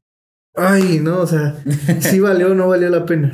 ay, 0.56 1.00
no, 1.02 1.20
o 1.20 1.28
sea, 1.28 1.56
sí 2.00 2.20
valió 2.20 2.52
o 2.52 2.56
no 2.56 2.68
valió 2.68 2.90
la 2.90 3.06
pena. 3.06 3.34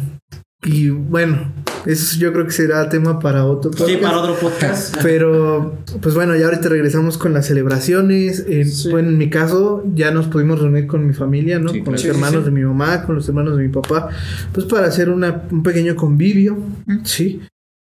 Y 0.64 0.90
bueno, 0.90 1.52
eso 1.86 2.18
yo 2.20 2.32
creo 2.34 2.46
que 2.46 2.52
será 2.52 2.88
tema 2.90 3.20
para 3.20 3.46
otro 3.46 3.72
Sí, 3.74 3.80
podcast. 3.80 4.02
para 4.02 4.18
otro 4.20 4.36
podcast. 4.36 4.98
Pero, 5.04 5.78
pues 6.02 6.16
bueno, 6.16 6.36
ya 6.36 6.46
ahorita 6.46 6.70
regresamos 6.70 7.18
con 7.18 7.34
las 7.34 7.48
celebraciones. 7.48 8.46
En, 8.48 8.70
Sí. 8.70 8.90
bueno, 8.90 9.10
en 9.10 9.18
mi 9.18 9.30
caso, 9.30 9.84
ya 9.96 10.12
nos 10.12 10.28
pudimos 10.28 10.60
reunir 10.62 10.88
con 10.88 11.06
mi 11.08 11.14
familia, 11.14 11.60
¿no? 11.60 11.70
Sí, 11.70 11.80
con 11.80 11.86
claro. 11.86 11.92
los 11.94 12.02
Sí, 12.02 12.08
sí, 12.08 12.14
hermanos 12.14 12.40
sí. 12.44 12.46
de 12.46 12.52
mi 12.52 12.62
mamá, 12.66 13.04
con 13.04 13.16
los 13.16 13.28
hermanos 13.28 13.58
de 13.58 13.64
mi 13.64 13.70
papá, 13.70 14.10
pues 14.54 14.66
para 14.66 14.88
hacer 14.88 15.10
una, 15.10 15.44
un 15.52 15.64
pequeño 15.64 15.96
convivio, 15.96 16.58
¿sí? 17.04 17.42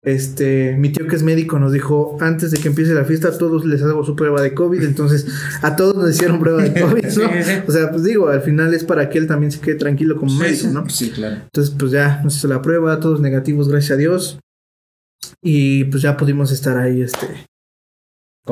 Este, 0.08 0.74
mi 0.78 0.90
tío 0.90 1.06
que 1.06 1.16
es 1.16 1.22
médico 1.22 1.58
nos 1.58 1.72
dijo, 1.72 2.16
antes 2.20 2.50
de 2.50 2.58
que 2.58 2.68
empiece 2.68 2.94
la 2.94 3.04
fiesta, 3.04 3.28
a 3.28 3.36
todos 3.36 3.66
les 3.66 3.82
hago 3.82 4.04
su 4.04 4.16
prueba 4.16 4.40
de 4.40 4.54
COVID, 4.54 4.82
entonces 4.82 5.26
a 5.60 5.76
todos 5.76 5.96
nos 5.96 6.10
hicieron 6.10 6.40
prueba 6.40 6.62
de 6.62 6.80
COVID, 6.80 7.04
¿no? 7.04 7.10
Sí, 7.10 7.22
sí. 7.42 7.52
O 7.66 7.70
sea, 7.72 7.90
pues 7.90 8.04
digo, 8.04 8.28
al 8.28 8.40
final 8.40 8.72
es 8.72 8.84
para 8.84 9.10
que 9.10 9.18
él 9.18 9.26
también 9.26 9.52
se 9.52 9.60
quede 9.60 9.74
tranquilo 9.74 10.16
como 10.16 10.30
Sí, 10.32 10.38
médico. 10.38 10.68
¿no? 10.68 10.88
Sí, 10.88 11.10
claro. 11.10 11.36
Entonces, 11.42 11.74
pues 11.78 11.92
ya 11.92 12.22
nos 12.24 12.36
hizo 12.36 12.48
la 12.48 12.62
prueba, 12.62 13.00
todos 13.00 13.20
negativos, 13.20 13.68
gracias 13.68 13.92
a 13.92 13.96
Dios. 13.96 14.38
Y 15.42 15.84
pues 15.84 16.02
ya 16.02 16.16
pudimos 16.16 16.52
estar 16.52 16.78
ahí, 16.78 17.02
este, 17.02 17.26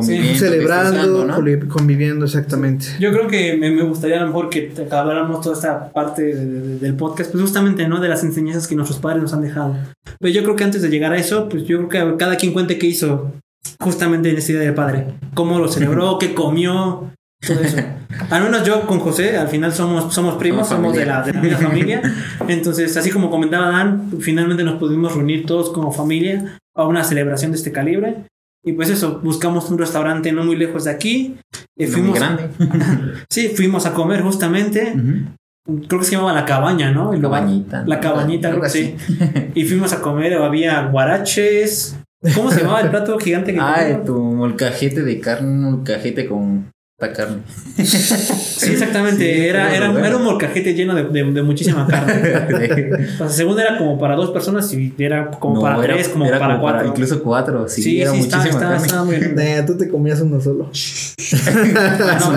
Conviviendo, 0.01 0.39
celebrando, 0.39 1.25
¿no? 1.25 1.37
convi- 1.39 1.69
conviviendo 1.69 2.25
exactamente. 2.27 2.87
Yo 3.01 3.11
creo 3.13 3.27
que 3.29 3.57
me, 3.57 3.71
me 3.71 3.83
gustaría 3.83 4.19
a 4.19 4.21
lo 4.21 4.27
mejor 4.29 4.51
que 4.51 4.73
habláramos 4.91 5.41
toda 5.41 5.55
esta 5.57 5.91
parte 5.93 6.23
de- 6.23 6.35
de- 6.45 6.79
del 6.79 6.95
podcast, 6.95 7.31
pues 7.33 7.43
justamente, 7.43 7.89
¿no? 7.89 8.01
De 8.01 8.09
las 8.09 8.23
enseñanzas 8.25 8.69
que 8.69 8.75
nuestros 8.77 8.99
padres 9.01 9.23
nos 9.23 9.33
han 9.33 9.43
dejado. 9.43 9.75
Pero 10.21 10.33
yo 10.35 10.43
creo 10.43 10.57
que 10.57 10.65
antes 10.65 10.83
de 10.83 10.89
llegar 10.91 11.13
a 11.13 11.17
eso, 11.19 11.49
pues 11.49 11.65
yo 11.65 11.79
creo 11.89 12.11
que 12.13 12.17
cada 12.19 12.37
quien 12.37 12.53
cuente 12.53 12.79
qué 12.79 12.87
hizo 12.87 13.33
justamente 13.81 14.31
en 14.31 14.37
este 14.37 14.53
día 14.53 14.63
del 14.63 14.75
padre. 14.75 15.07
Cómo 15.35 15.59
lo 15.59 15.69
celebró, 15.69 16.19
qué 16.19 16.35
comió, 16.35 17.11
todo 17.47 17.61
eso. 17.61 17.77
Al 18.31 18.43
menos 18.45 18.65
yo 18.65 18.87
con 18.87 18.99
José, 19.01 19.37
al 19.37 19.49
final 19.49 19.73
somos, 19.73 20.15
somos 20.15 20.37
primos, 20.37 20.69
Somos 20.69 20.85
somos 20.93 20.97
de 20.97 21.05
la, 21.05 21.23
de 21.23 21.33
la 21.35 21.41
misma 21.41 21.59
familia. 21.59 22.01
Entonces, 22.49 22.97
así 22.97 23.11
como 23.11 23.31
comentaba 23.31 23.69
Dan, 23.71 24.11
finalmente 24.21 24.63
nos 24.65 24.79
pudimos 24.79 25.15
reunir 25.15 25.45
todos 25.45 25.71
como 25.71 25.93
familia 25.93 26.57
a 26.75 26.87
una 26.87 27.05
celebración 27.05 27.51
de 27.53 27.59
este 27.59 27.73
calibre. 27.73 28.25
Y 28.67 28.73
pues 28.73 28.91
eso, 28.91 29.21
buscamos 29.23 29.71
un 29.71 29.79
restaurante 29.79 30.33
no 30.33 30.43
muy 30.43 30.57
lejos 30.57 30.85
de 30.85 30.91
aquí. 30.91 31.37
Eh, 31.79 31.87
fuimos, 31.87 32.19
grande. 32.19 32.51
Sí, 33.31 33.49
fuimos 33.51 33.87
a 33.87 33.95
comer 33.95 34.23
justamente. 34.23 34.93
Creo 35.87 36.01
que 36.01 36.05
se 36.05 36.13
llamaba 36.13 36.33
La 36.33 36.45
Cabaña, 36.45 36.91
¿no? 36.91 37.13
El. 37.13 37.23
Cabañita. 37.23 37.85
La 37.87 38.01
Cabañita, 38.01 38.51
creo 38.51 38.63
que 38.63 38.69
sí. 38.69 38.97
Y 39.55 39.65
fuimos 39.65 39.93
a 39.93 40.03
comer, 40.03 40.35
había 40.35 40.83
guaraches. 40.87 41.97
¿Cómo 42.35 42.51
se 42.51 42.63
llamaba 42.63 42.81
el 42.81 42.91
plato 42.91 43.17
gigante 43.21 43.55
que 43.55 43.61
comimos? 43.61 44.05
tu 44.05 44.21
molcajete 44.21 45.03
de 45.03 45.21
carne, 45.21 45.49
un 45.49 45.63
molcajete 45.63 46.27
con 46.27 46.73
esta 46.99 47.13
carne. 47.13 47.43
Sí, 48.57 48.73
exactamente. 48.73 49.23
Sí, 49.35 49.41
era, 49.49 49.75
era, 49.77 49.91
bueno. 49.91 50.07
era 50.07 50.17
un 50.17 50.25
molcajete 50.25 50.73
lleno 50.73 50.95
de, 50.95 51.05
de- 51.05 51.31
de 51.31 51.43
muchísima 51.43 51.87
carne. 51.87 52.15
O 53.15 53.19
sea, 53.19 53.29
según 53.29 53.61
era 53.61 53.77
como 53.77 53.99
para 53.99 54.17
dos 54.17 54.31
personas 54.31 54.73
y 54.73 54.95
era 54.99 55.31
como 55.31 55.57
No, 55.57 55.61
para 55.61 55.85
era- 55.85 55.95
tres, 55.95 56.09
como 56.09 56.25
era 56.25 56.39
para 56.39 56.59
cuatro. 56.59 56.89
incluso 56.89 57.23
cuatro. 57.23 57.69
Sí, 57.69 57.83
sí, 57.83 58.01
era 58.01 58.13
sí, 58.13 58.21
estaba, 58.21 58.43
muchísima 58.45 58.61
estaba, 58.61 58.71
carne. 58.73 58.87
estaba 58.87 59.05
muy 59.05 59.17
bien. 59.17 59.35
Nah, 59.35 59.67
tú 59.67 59.77
te 59.77 59.89
comías 59.91 60.21
uno 60.23 60.41
solo. 60.41 60.71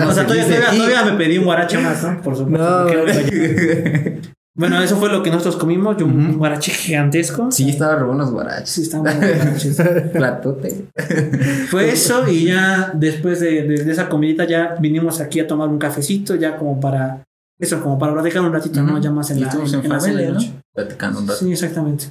No, 0.00 0.08
o 0.08 0.12
sea, 0.12 0.26
todavía 0.26 1.04
me 1.04 1.12
pedí 1.12 1.38
un 1.38 1.44
guarache 1.46 1.78
más, 1.78 2.02
¿no? 2.02 2.20
Por 2.22 2.36
supuesto. 2.36 2.84
No, 2.84 4.30
Bueno, 4.56 4.82
eso 4.82 4.96
fue 4.96 5.08
lo 5.10 5.22
que 5.22 5.30
nosotros 5.30 5.56
comimos. 5.56 5.96
Yo, 5.96 6.06
Un 6.06 6.36
guarache 6.36 6.72
gigantesco. 6.72 7.50
Sí, 7.52 7.70
estaba 7.70 7.96
re 7.96 8.04
buenos 8.04 8.30
guaraches. 8.32 8.68
Sí, 8.68 8.82
estaban 8.82 9.04
guaraches. 9.16 9.76
Platote. 10.12 10.86
Fue 11.70 11.90
eso 11.90 12.28
y 12.28 12.46
ya 12.46 12.90
después 12.94 13.40
de, 13.40 13.62
de- 13.62 13.84
de 13.84 13.92
esa 13.92 14.08
comidita 14.08 14.44
ya 14.44 14.74
vinimos 14.80 15.20
aquí 15.20 15.40
a 15.40 15.46
tomar 15.46 15.68
un 15.68 15.78
cafecito 15.78 16.34
ya 16.34 16.56
como 16.56 16.80
para 16.80 17.22
eso, 17.58 17.80
como 17.82 17.98
para 17.98 18.12
platicar 18.12 18.42
un 18.42 18.52
ratito, 18.52 18.82
¿no? 18.82 19.00
Ya 19.00 19.10
más 19.10 19.30
en 19.30 19.38
Y 19.38 19.40
la, 19.42 19.46
estuvimos 19.46 19.72
en 19.74 19.80
en 19.84 19.88
la 19.88 20.00
familia, 20.00 20.28
¿no? 20.28 20.34
noche. 20.34 20.52
Platicando 20.74 21.20
un 21.20 21.28
rato. 21.28 21.38
Sí, 21.40 21.52
exactamente. 21.52 22.04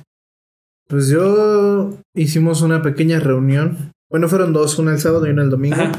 Pues 0.87 1.07
yo 1.09 1.91
hicimos 2.15 2.61
una 2.61 2.81
pequeña 2.81 3.19
reunión. 3.19 3.91
Bueno, 4.09 4.27
fueron 4.27 4.53
dos, 4.53 4.77
una 4.79 4.91
el 4.91 4.99
sábado 4.99 5.27
y 5.27 5.31
una 5.31 5.43
el 5.43 5.49
domingo. 5.49 5.75
Ajá. 5.81 5.91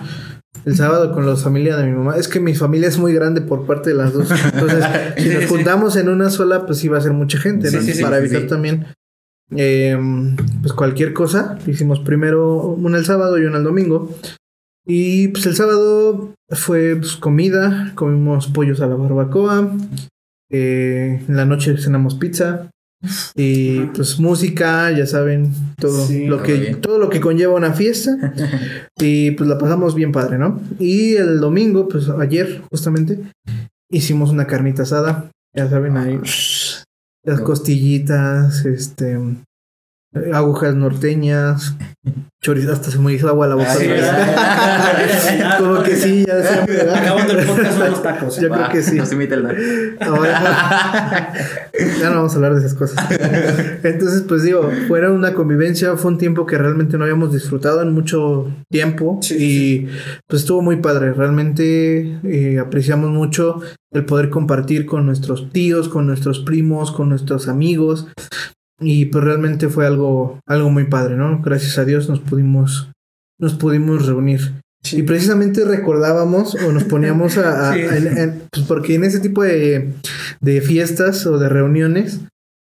El 0.64 0.76
sábado 0.76 1.12
con 1.12 1.26
la 1.26 1.36
familia 1.36 1.76
de 1.76 1.86
mi 1.86 1.92
mamá. 1.92 2.16
Es 2.16 2.28
que 2.28 2.40
mi 2.40 2.54
familia 2.54 2.88
es 2.88 2.98
muy 2.98 3.14
grande 3.14 3.40
por 3.40 3.66
parte 3.66 3.90
de 3.90 3.96
las 3.96 4.12
dos. 4.12 4.30
Entonces, 4.30 4.84
si 5.16 5.28
nos 5.30 5.46
juntamos 5.46 5.96
en 5.96 6.08
una 6.08 6.28
sola, 6.28 6.66
pues 6.66 6.84
iba 6.84 6.98
a 6.98 7.00
ser 7.00 7.12
mucha 7.12 7.38
gente, 7.38 7.70
¿no? 7.70 7.80
Sí, 7.80 7.86
sí, 7.86 7.92
sí, 7.94 8.02
Para 8.02 8.18
sí, 8.18 8.24
evitar 8.26 8.46
también 8.48 8.86
eh, 9.56 9.96
pues 10.60 10.72
cualquier 10.74 11.12
cosa. 11.14 11.58
Hicimos 11.66 12.00
primero 12.00 12.58
una 12.66 12.98
el 12.98 13.04
sábado 13.06 13.38
y 13.38 13.44
una 13.44 13.58
el 13.58 13.64
domingo. 13.64 14.14
Y 14.86 15.28
pues 15.28 15.46
el 15.46 15.56
sábado 15.56 16.34
fue 16.50 16.96
pues, 16.96 17.16
comida, 17.16 17.92
comimos 17.94 18.48
pollos 18.48 18.80
a 18.80 18.86
la 18.86 18.96
barbacoa. 18.96 19.72
eh, 20.50 21.24
en 21.26 21.36
la 21.36 21.46
noche 21.46 21.76
cenamos 21.78 22.16
pizza. 22.16 22.70
Y 23.34 23.80
pues 23.94 24.20
música, 24.20 24.90
ya 24.90 25.06
saben, 25.06 25.52
todo 25.78 26.06
Sí, 26.06 26.26
lo 26.26 26.36
todo 26.36 26.46
que 26.46 26.54
bien. 26.54 26.80
todo 26.80 26.98
lo 26.98 27.08
que 27.08 27.20
conlleva 27.20 27.54
una 27.54 27.72
fiesta. 27.72 28.34
y 29.00 29.30
pues 29.32 29.48
la 29.48 29.58
pasamos 29.58 29.94
bien 29.94 30.12
padre, 30.12 30.36
¿no? 30.38 30.60
Y 30.78 31.14
el 31.16 31.40
domingo, 31.40 31.88
pues 31.88 32.08
ayer, 32.10 32.62
justamente, 32.70 33.18
hicimos 33.90 34.30
una 34.30 34.46
carnita 34.46 34.82
asada, 34.82 35.30
ya 35.56 35.68
saben 35.68 35.96
ahí, 35.96 36.18
las 37.24 37.40
costillitas, 37.40 38.64
este, 38.66 39.18
agujas 40.32 40.74
norteñas, 40.74 41.76
chorizo, 42.42 42.72
hasta 42.72 42.90
se 42.90 42.98
me 42.98 43.12
hizo 43.12 43.28
agua 43.28 43.46
la 43.46 43.54
boca. 43.54 43.76
¿verdad? 43.78 45.58
Como 45.58 45.82
que 45.82 45.94
sí, 45.94 46.24
ya 46.26 46.36
decía, 46.36 46.64
¿verdad? 46.66 46.94
Acabando 46.96 47.38
el 47.38 47.46
podcast 47.46 47.78
son 47.78 47.90
los 47.90 48.02
tacos. 48.02 48.38
¿eh? 48.38 48.42
Yo 48.42 48.50
creo 48.50 48.68
que 48.70 48.82
sí. 48.82 48.96
No 48.96 49.06
se 49.06 49.14
imita 49.14 49.34
el 49.36 49.96
Ahora, 50.00 51.32
ya 52.00 52.10
no 52.10 52.16
vamos 52.16 52.32
a 52.32 52.36
hablar 52.36 52.54
de 52.54 52.60
esas 52.60 52.74
cosas. 52.74 53.06
Entonces, 53.82 54.22
pues 54.26 54.42
digo, 54.42 54.70
fuera 54.88 55.12
una 55.12 55.34
convivencia, 55.34 55.96
fue 55.96 56.10
un 56.10 56.18
tiempo 56.18 56.46
que 56.46 56.58
realmente 56.58 56.98
no 56.98 57.04
habíamos 57.04 57.32
disfrutado 57.32 57.82
en 57.82 57.92
mucho 57.92 58.48
tiempo 58.70 59.18
Sí, 59.22 59.36
y 59.38 59.88
pues 60.26 60.42
estuvo 60.42 60.62
muy 60.62 60.76
padre. 60.76 61.12
Realmente 61.12 62.18
eh, 62.24 62.58
apreciamos 62.58 63.10
mucho 63.10 63.60
el 63.92 64.04
poder 64.04 64.30
compartir 64.30 64.86
con 64.86 65.06
nuestros 65.06 65.50
tíos, 65.52 65.88
con 65.88 66.06
nuestros 66.06 66.40
primos, 66.40 66.90
con 66.90 67.08
nuestros 67.08 67.48
amigos 67.48 68.08
y 68.80 69.06
pues 69.06 69.24
realmente 69.24 69.68
fue 69.68 69.86
algo, 69.86 70.40
algo 70.46 70.70
muy 70.70 70.84
padre, 70.84 71.16
¿no? 71.16 71.40
Gracias 71.42 71.78
a 71.78 71.84
Dios 71.84 72.08
nos 72.08 72.20
pudimos, 72.20 72.90
nos 73.38 73.54
pudimos 73.54 74.06
reunir. 74.06 74.52
Y 74.92 75.02
precisamente 75.02 75.64
recordábamos 75.66 76.54
o 76.54 76.72
nos 76.72 76.84
poníamos 76.84 77.36
a... 77.36 77.70
a- 77.70 77.74
Sí. 77.74 77.80
en- 77.80 78.18
en- 78.18 78.42
pues 78.50 78.66
porque 78.66 78.94
en 78.94 79.04
ese 79.04 79.20
tipo 79.20 79.42
de, 79.42 79.92
de 80.40 80.60
fiestas 80.62 81.26
o 81.26 81.38
de 81.38 81.48
reuniones, 81.50 82.20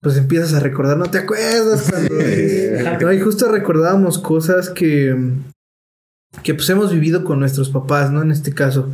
pues 0.02 0.18
empiezas 0.18 0.54
a 0.54 0.60
recordar, 0.60 0.98
¿no 0.98 1.06
te 1.06 1.20
acuerdas? 1.20 1.90
Cuando, 1.90 2.16
No, 3.06 3.14
y 3.14 3.20
justo 3.22 3.50
recordábamos 3.50 4.18
cosas 4.20 4.70
que, 4.70 5.16
que 6.42 6.56
pues 6.56 6.70
hemos 6.70 6.92
vivido 6.92 7.24
con 7.24 7.40
nuestros 7.40 7.70
papás, 7.70 8.12
¿no? 8.12 8.22
En 8.22 8.32
este 8.32 8.54
caso. 8.54 8.90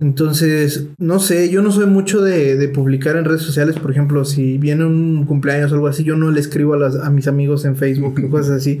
Entonces, 0.00 0.88
no 0.98 1.20
sé, 1.20 1.48
yo 1.48 1.62
no 1.62 1.70
soy 1.70 1.86
mucho 1.86 2.20
de, 2.20 2.56
de 2.56 2.68
publicar 2.68 3.16
en 3.16 3.24
redes 3.24 3.42
sociales, 3.42 3.78
por 3.78 3.92
ejemplo, 3.92 4.24
si 4.24 4.58
viene 4.58 4.84
un 4.84 5.24
cumpleaños 5.24 5.70
o 5.70 5.76
algo 5.76 5.86
así, 5.86 6.02
yo 6.02 6.16
no 6.16 6.30
le 6.32 6.40
escribo 6.40 6.74
a, 6.74 6.78
las, 6.78 6.96
a 6.96 7.10
mis 7.10 7.28
amigos 7.28 7.64
en 7.64 7.76
Facebook 7.76 8.20
o 8.24 8.30
cosas 8.30 8.56
así, 8.56 8.80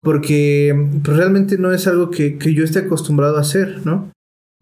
porque 0.00 0.88
pues, 1.02 1.16
realmente 1.16 1.58
no 1.58 1.72
es 1.72 1.86
algo 1.88 2.10
que, 2.10 2.38
que 2.38 2.54
yo 2.54 2.62
esté 2.64 2.80
acostumbrado 2.80 3.36
a 3.36 3.40
hacer, 3.40 3.80
¿no? 3.84 4.12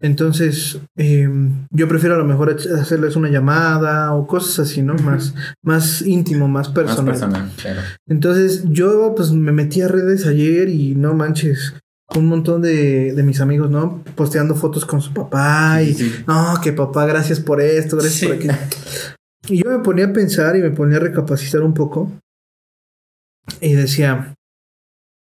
Entonces, 0.01 0.79
eh, 0.97 1.29
yo 1.71 1.87
prefiero 1.87 2.15
a 2.15 2.17
lo 2.17 2.25
mejor 2.25 2.49
hacerles 2.49 3.15
una 3.15 3.29
llamada 3.29 4.13
o 4.13 4.27
cosas 4.27 4.67
así, 4.67 4.81
¿no? 4.81 4.95
Más, 4.95 5.33
más 5.63 6.01
íntimo, 6.01 6.49
más 6.49 6.67
Más 6.67 6.75
personal. 6.75 7.05
personal, 7.05 7.51
claro. 7.55 7.81
Entonces 8.09 8.65
yo 8.65 9.13
pues 9.15 9.31
me 9.31 9.53
metí 9.53 9.79
a 9.81 9.87
redes 9.87 10.25
ayer 10.25 10.67
y 10.67 10.95
no 10.95 11.13
manches, 11.13 11.75
un 12.15 12.27
montón 12.27 12.61
de, 12.61 13.13
de 13.13 13.23
mis 13.23 13.39
amigos, 13.41 13.69
¿no? 13.71 14.03
Posteando 14.15 14.55
fotos 14.55 14.85
con 14.85 15.01
su 15.01 15.13
papá 15.13 15.81
y 15.81 15.93
Sí. 15.93 16.11
no, 16.27 16.55
que 16.61 16.73
papá, 16.73 17.05
gracias 17.05 17.39
por 17.39 17.59
esto, 17.61 17.95
gracias 17.97 18.15
Sí. 18.19 18.25
por 18.27 18.35
aquello. 18.35 18.53
Y 19.47 19.63
yo 19.63 19.69
me 19.69 19.79
ponía 19.83 20.05
a 20.05 20.13
pensar 20.13 20.55
y 20.55 20.61
me 20.61 20.69
ponía 20.71 20.97
a 20.97 21.01
recapacitar 21.01 21.61
un 21.61 21.73
poco 21.73 22.11
y 23.61 23.73
decía, 23.73 24.33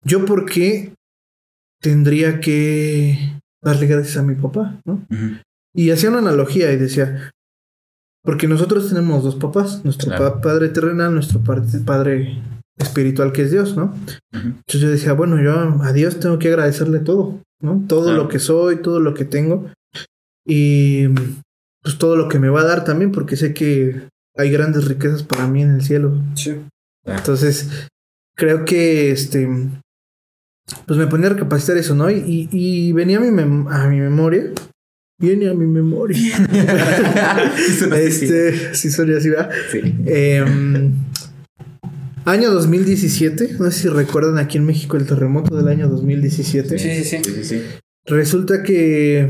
¿yo 0.04 0.26
por 0.26 0.46
qué 0.46 0.94
tendría 1.82 2.40
que 2.40 3.40
darle 3.64 3.88
gracias 3.88 4.18
a 4.18 4.24
mi 4.24 4.36
papá, 4.36 4.80
¿no? 4.86 5.06
Y 5.74 5.92
hacía 5.92 6.10
una 6.10 6.20
analogía 6.20 6.72
y 6.72 6.78
decía, 6.78 7.32
porque 8.24 8.48
nosotros 8.48 8.90
tenemos 8.90 9.24
dos 9.24 9.36
papás, 9.36 9.84
nuestro 9.86 10.10
Claro. 10.10 10.36
pa- 10.36 10.42
padre 10.42 10.70
terrenal, 10.70 11.14
nuestro 11.14 11.42
padre 11.42 12.42
espiritual 12.78 13.32
que 13.32 13.44
es 13.44 13.52
Dios, 13.52 13.76
¿no? 13.78 13.96
Entonces 14.34 14.82
yo 14.82 14.90
decía, 14.90 15.14
bueno, 15.14 15.42
yo 15.42 15.82
a 15.84 15.94
Dios 15.94 16.20
tengo 16.20 16.40
que 16.40 16.50
agradecerle 16.50 17.00
todo, 17.00 17.42
¿no? 17.62 17.84
Todo 17.88 18.06
Claro. 18.06 18.24
lo 18.24 18.28
que 18.30 18.40
soy, 18.40 18.78
todo 18.82 19.00
lo 19.00 19.14
que 19.14 19.26
tengo 19.26 19.70
y 20.46 21.08
pues 21.82 21.98
todo 21.98 22.16
lo 22.16 22.28
que 22.30 22.40
me 22.40 22.50
va 22.50 22.62
a 22.62 22.66
dar 22.66 22.84
también, 22.84 23.12
porque 23.12 23.36
sé 23.38 23.54
que 23.54 24.08
hay 24.38 24.52
grandes 24.52 24.86
riquezas 24.86 25.24
para 25.24 25.48
mí 25.48 25.62
en 25.62 25.76
el 25.76 25.82
cielo. 25.82 26.14
Sí. 26.36 26.56
Entonces, 27.06 27.88
creo 28.36 28.66
que 28.66 29.12
este 29.12 29.48
pues 30.88 30.98
me 31.00 31.06
ponía 31.08 31.28
a 31.28 31.34
recapacitar 31.34 31.78
eso, 31.78 31.94
¿no? 31.96 32.10
Y, 32.10 32.50
y- 32.52 32.92
venía 32.92 33.18
a 33.18 33.22
mi, 33.22 33.28
mem- 33.30 33.68
a 33.72 33.88
mi 33.88 34.00
memoria. 34.00 34.52
Viene 35.18 35.48
a 35.48 35.54
mi 35.54 35.66
memoria. 35.68 36.18
este, 37.98 38.74
sí, 38.76 38.90
soy 38.92 39.14
así, 39.14 39.30
¿verdad? 39.30 39.50
Sí. 39.72 39.80
Em, 40.08 40.92
año 42.26 42.52
2017. 42.52 43.56
No 43.60 43.72
sé 43.72 43.84
si 43.84 43.88
recuerdan 43.90 44.38
aquí 44.38 44.58
en 44.58 44.66
México 44.66 44.98
el 44.98 45.06
terremoto 45.06 45.56
del 45.56 45.68
año 45.68 45.88
2017. 45.90 46.78
Sí, 46.78 46.90
sí, 46.90 47.04
sí. 47.04 47.20
Sí, 47.24 47.32
sí, 47.32 47.44
sí. 47.44 47.62
Resulta 48.06 48.62
que 48.64 49.30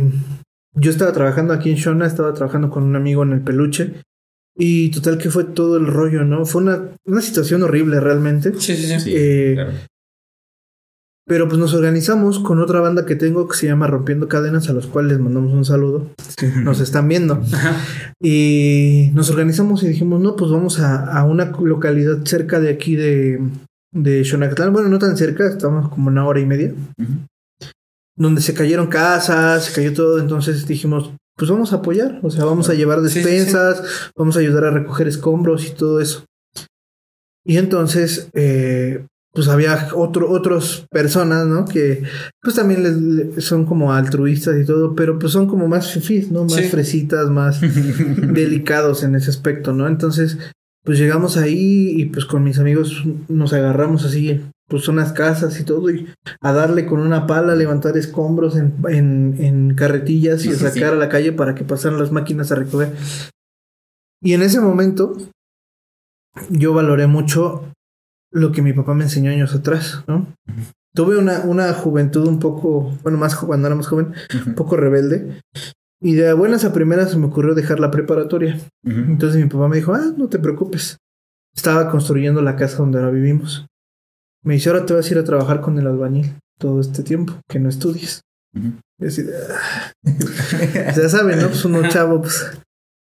yo 0.73 0.91
estaba 0.91 1.13
trabajando 1.13 1.53
aquí 1.53 1.69
en 1.69 1.77
Shona, 1.77 2.05
estaba 2.07 2.33
trabajando 2.33 2.69
con 2.69 2.83
un 2.83 2.95
amigo 2.95 3.23
en 3.23 3.31
el 3.33 3.41
peluche. 3.41 3.93
Y 4.57 4.89
total 4.91 5.17
que 5.17 5.29
fue 5.29 5.43
todo 5.43 5.75
el 5.77 5.87
rollo, 5.87 6.23
¿no? 6.23 6.45
Fue 6.45 6.61
una, 6.61 6.81
una 7.05 7.21
situación 7.21 7.63
horrible 7.63 7.99
realmente. 7.99 8.53
Sí, 8.57 8.75
sí, 8.75 8.87
sí. 8.87 8.99
Sí, 9.01 9.13
Eh, 9.15 9.51
claro. 9.55 9.71
Pero 11.27 11.47
pues 11.47 11.57
nos 11.59 11.73
organizamos 11.73 12.37
con 12.37 12.59
otra 12.59 12.81
banda 12.81 13.05
que 13.07 13.15
tengo 13.15 13.47
que 13.47 13.57
se 13.57 13.65
llama 13.65 13.87
Rompiendo 13.87 14.27
Cadenas, 14.27 14.69
a 14.69 14.73
los 14.73 14.85
cuales 14.85 15.13
les 15.13 15.19
mandamos 15.21 15.51
un 15.53 15.65
saludo. 15.65 16.07
Nos 16.63 16.79
están 16.79 17.07
viendo. 17.07 17.41
Y 18.21 19.09
nos 19.15 19.31
organizamos 19.31 19.81
y 19.83 19.87
dijimos, 19.87 20.21
no, 20.21 20.35
pues 20.35 20.51
vamos 20.51 20.79
a, 20.79 21.03
a 21.17 21.23
una 21.25 21.45
localidad 21.45 22.23
cerca 22.25 22.59
de 22.59 22.69
aquí 22.69 22.95
de, 22.95 23.39
de 23.91 24.23
Xonacatlán. 24.23 24.71
Bueno, 24.71 24.87
no 24.89 24.99
tan 24.99 25.17
cerca, 25.17 25.47
estamos 25.47 25.89
como 25.89 26.09
una 26.09 26.27
hora 26.27 26.39
y 26.39 26.45
media. 26.45 26.73
Ujú. 26.99 27.13
Donde 28.17 28.41
se 28.41 28.53
cayeron 28.53 28.85
casas, 28.87 29.65
se 29.65 29.73
cayó 29.73 29.93
todo. 29.93 30.19
Entonces 30.19 30.67
dijimos, 30.67 31.11
pues 31.35 31.49
vamos 31.49 31.73
a 31.73 31.77
apoyar. 31.77 32.19
O 32.21 32.29
sea, 32.29 32.45
vamos 32.45 32.69
a 32.69 32.75
llevar 32.75 32.99
Sí, 33.01 33.09
sí, 33.09 33.23
sí. 33.23 33.29
despensas, 33.29 34.11
vamos 34.15 34.37
a 34.37 34.41
ayudar 34.41 34.65
a 34.65 34.71
recoger 34.71 35.07
escombros 35.07 35.65
y 35.65 35.71
todo 35.71 35.99
eso. 35.99 36.23
Y 37.43 37.57
entonces, 37.57 38.29
eh, 38.33 39.05
pues 39.35 39.49
había 39.49 39.89
otro, 39.93 40.31
otras 40.31 40.85
personas, 40.89 41.45
¿no? 41.45 41.65
Que 41.65 42.03
pues 42.41 42.55
también 42.55 42.83
les, 43.35 43.43
son 43.43 43.65
como 43.65 43.91
altruistas 43.91 44.55
y 44.57 44.65
todo, 44.65 44.95
pero 44.95 45.19
pues 45.19 45.33
son 45.33 45.45
como 45.45 45.67
más 45.67 45.91
fifís, 45.91 46.31
¿no? 46.31 46.43
Más 46.45 46.53
Sí. 46.53 46.63
fresitas, 46.63 47.29
más 47.29 47.59
delicados 48.33 49.03
en 49.03 49.13
ese 49.15 49.29
aspecto, 49.29 49.73
¿no? 49.73 49.87
Entonces, 49.87 50.37
pues 50.85 50.97
llegamos 50.97 51.35
ahí 51.35 51.89
y 51.99 52.05
pues 52.05 52.25
con 52.25 52.45
mis 52.45 52.59
amigos 52.59 53.03
nos 53.27 53.51
agarramos 53.51 54.05
así, 54.05 54.39
pues 54.69 54.87
unas 54.87 55.11
casas 55.11 55.59
y 55.59 55.65
todo, 55.65 55.89
y 55.91 56.07
a 56.41 56.53
darle 56.53 56.85
con 56.85 57.01
una 57.01 57.27
pala, 57.27 57.53
a 57.53 57.55
levantar 57.57 57.97
escombros 57.97 58.55
en, 58.55 58.73
en, 58.87 59.35
en 59.39 59.75
carretillas 59.75 60.45
y 60.45 60.51
a 60.51 60.55
sacar 60.55 60.73
sí. 60.73 60.83
a 60.83 60.95
la 60.95 61.09
calle 61.09 61.33
para 61.33 61.55
que 61.55 61.65
pasaran 61.65 61.99
las 61.99 62.11
máquinas 62.13 62.53
a 62.53 62.55
recoger. 62.55 62.93
Y 64.23 64.33
en 64.33 64.43
ese 64.43 64.61
momento, 64.61 65.17
yo 66.49 66.73
valoré 66.73 67.07
mucho 67.07 67.63
lo 68.35 68.51
que 68.51 68.61
mi 68.61 68.73
papá 68.73 68.93
me 68.93 69.05
enseñó 69.05 69.31
años 69.31 69.55
atrás, 69.55 70.03
¿no? 70.07 70.27
Tuve 70.93 71.17
una, 71.17 71.39
una 71.41 71.73
juventud 71.73 72.27
un 72.27 72.39
poco, 72.39 72.97
bueno, 73.01 73.17
más 73.17 73.35
cuando 73.35 73.67
era 73.67 73.75
más 73.75 73.87
joven, 73.87 74.13
un 74.45 74.55
poco 74.55 74.75
rebelde. 74.75 75.39
Y 76.01 76.15
de 76.15 76.33
buenas 76.33 76.65
a 76.65 76.73
primeras 76.73 77.11
se 77.11 77.17
me 77.17 77.27
ocurrió 77.27 77.55
dejar 77.55 77.79
la 77.79 77.91
preparatoria. 77.91 78.59
Entonces 78.83 79.41
mi 79.41 79.49
papá 79.49 79.67
me 79.69 79.77
dijo, 79.77 79.93
ah, 79.93 80.13
no 80.17 80.27
te 80.27 80.39
preocupes. 80.39 80.97
Estaba 81.55 81.89
construyendo 81.89 82.41
la 82.41 82.57
casa 82.57 82.77
donde 82.77 82.99
ahora 82.99 83.11
vivimos. 83.11 83.65
Me 84.43 84.55
dice, 84.55 84.69
ahora 84.69 84.85
te 84.85 84.93
vas 84.93 85.07
a 85.07 85.13
ir 85.13 85.17
a 85.17 85.23
trabajar 85.23 85.61
con 85.61 85.79
el 85.79 85.87
albañil 85.87 86.35
todo 86.59 86.81
este 86.81 87.03
tiempo, 87.03 87.39
que 87.49 87.59
no 87.59 87.69
estudies. 87.69 88.21
Y 88.99 89.05
así 89.05 89.25
"Ah". 89.49 89.91
ya 90.95 91.09
saben, 91.09 91.39
¿no? 91.39 91.47
Pues 91.47 91.63
uno 91.65 91.81
chavo, 91.89 92.21
pues. 92.21 92.51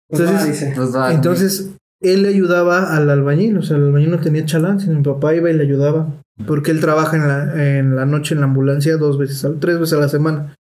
Pues 0.09 0.21
Entonces. 0.21 0.73
Pues 0.75 0.95
va, 0.95 1.13
entonces, 1.13 1.69
él 2.01 2.23
le 2.23 2.29
ayudaba 2.29 2.95
al 2.95 3.09
albañil, 3.09 3.57
o 3.57 3.61
sea, 3.63 3.77
el 3.77 3.83
albañil 3.85 4.11
no 4.11 4.19
tenía 4.19 4.45
chalán, 4.45 4.79
sino 4.79 4.95
mi 4.95 5.03
papá 5.03 5.33
iba 5.35 5.49
y 5.49 5.53
le 5.53 5.63
ayudaba. 5.63 6.21
Porque 6.45 6.71
él 6.71 6.81
trabaja 6.81 7.15
en 7.15 7.27
la, 7.27 7.77
en 7.77 7.95
la 7.95 8.05
noche 8.05 8.33
en 8.35 8.41
la 8.41 8.47
ambulancia 8.47 8.97
dos 8.97 9.17
veces, 9.17 9.47
tres 9.59 9.79
veces 9.79 9.93
a 9.97 10.01
la 10.01 10.09
semana. 10.09 10.55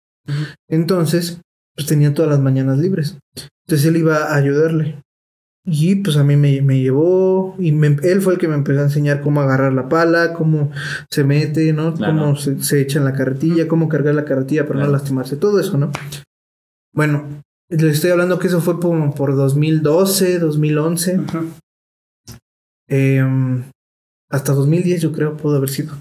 Entonces, 0.68 1.40
pues 1.74 1.86
tenía 1.86 2.12
todas 2.14 2.30
las 2.30 2.40
mañanas 2.40 2.78
libres. 2.78 3.18
Entonces 3.66 3.86
él 3.88 3.96
iba 3.96 4.16
a 4.16 4.36
ayudarle. 4.36 5.00
Y 5.64 5.94
pues 5.96 6.16
a 6.16 6.24
mí 6.24 6.36
me, 6.36 6.60
me 6.60 6.80
llevó 6.80 7.54
y 7.58 7.70
me- 7.72 7.96
él 8.02 8.20
fue 8.20 8.32
el 8.34 8.38
que 8.38 8.48
me 8.48 8.56
empezó 8.56 8.80
a 8.80 8.84
enseñar 8.84 9.20
cómo 9.22 9.40
agarrar 9.40 9.72
la 9.72 9.88
pala, 9.88 10.32
cómo 10.34 10.72
se 11.08 11.22
mete, 11.24 11.72
¿no? 11.72 11.94
Claro. 11.94 12.12
Cómo 12.18 12.36
se, 12.36 12.60
se 12.62 12.80
echa 12.80 12.98
en 12.98 13.04
la 13.04 13.12
carretilla, 13.14 13.68
cómo 13.68 13.88
cargar 13.88 14.14
la 14.16 14.24
carretilla 14.24 14.62
para 14.64 14.80
Claro. 14.80 14.86
no 14.90 14.92
lastimarse, 14.98 15.36
todo 15.36 15.60
eso, 15.60 15.78
¿no? 15.78 15.92
Bueno, 16.92 17.42
les 17.68 17.94
estoy 17.94 18.10
hablando 18.10 18.38
que 18.38 18.48
eso 18.48 18.60
fue 18.60 18.78
como 18.80 19.14
por 19.14 19.34
2012, 19.34 20.38
2011. 20.38 21.18
Ujú. 21.18 21.50
Em, 22.88 23.64
hasta 24.30 24.52
2010 24.52 25.02
yo 25.02 25.12
creo 25.12 25.36
pudo 25.36 25.56
haber 25.56 25.70
sido. 25.70 25.94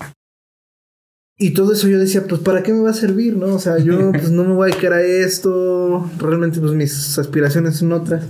Y 1.38 1.53
todo 1.53 1.74
eso 1.74 1.88
yo 1.88 1.97
decía, 1.97 2.28
pues 2.28 2.41
¿para 2.41 2.62
qué 2.62 2.72
me 2.72 2.82
va 2.82 2.91
a 2.91 2.93
servir? 2.93 3.36
¿No? 3.36 3.55
O 3.55 3.59
sea, 3.59 3.80
yo 3.80 4.12
pues 4.12 4.30
no 4.30 4.43
me 4.43 4.53
voy 4.53 4.70
a 4.70 4.72
dedicar 4.72 4.93
a 4.93 5.01
esto. 5.01 6.09
Realmente 6.20 6.59
pues 6.59 6.74
mis 6.74 7.18
aspiraciones 7.18 7.78
son 7.78 7.93
otras. 7.93 8.28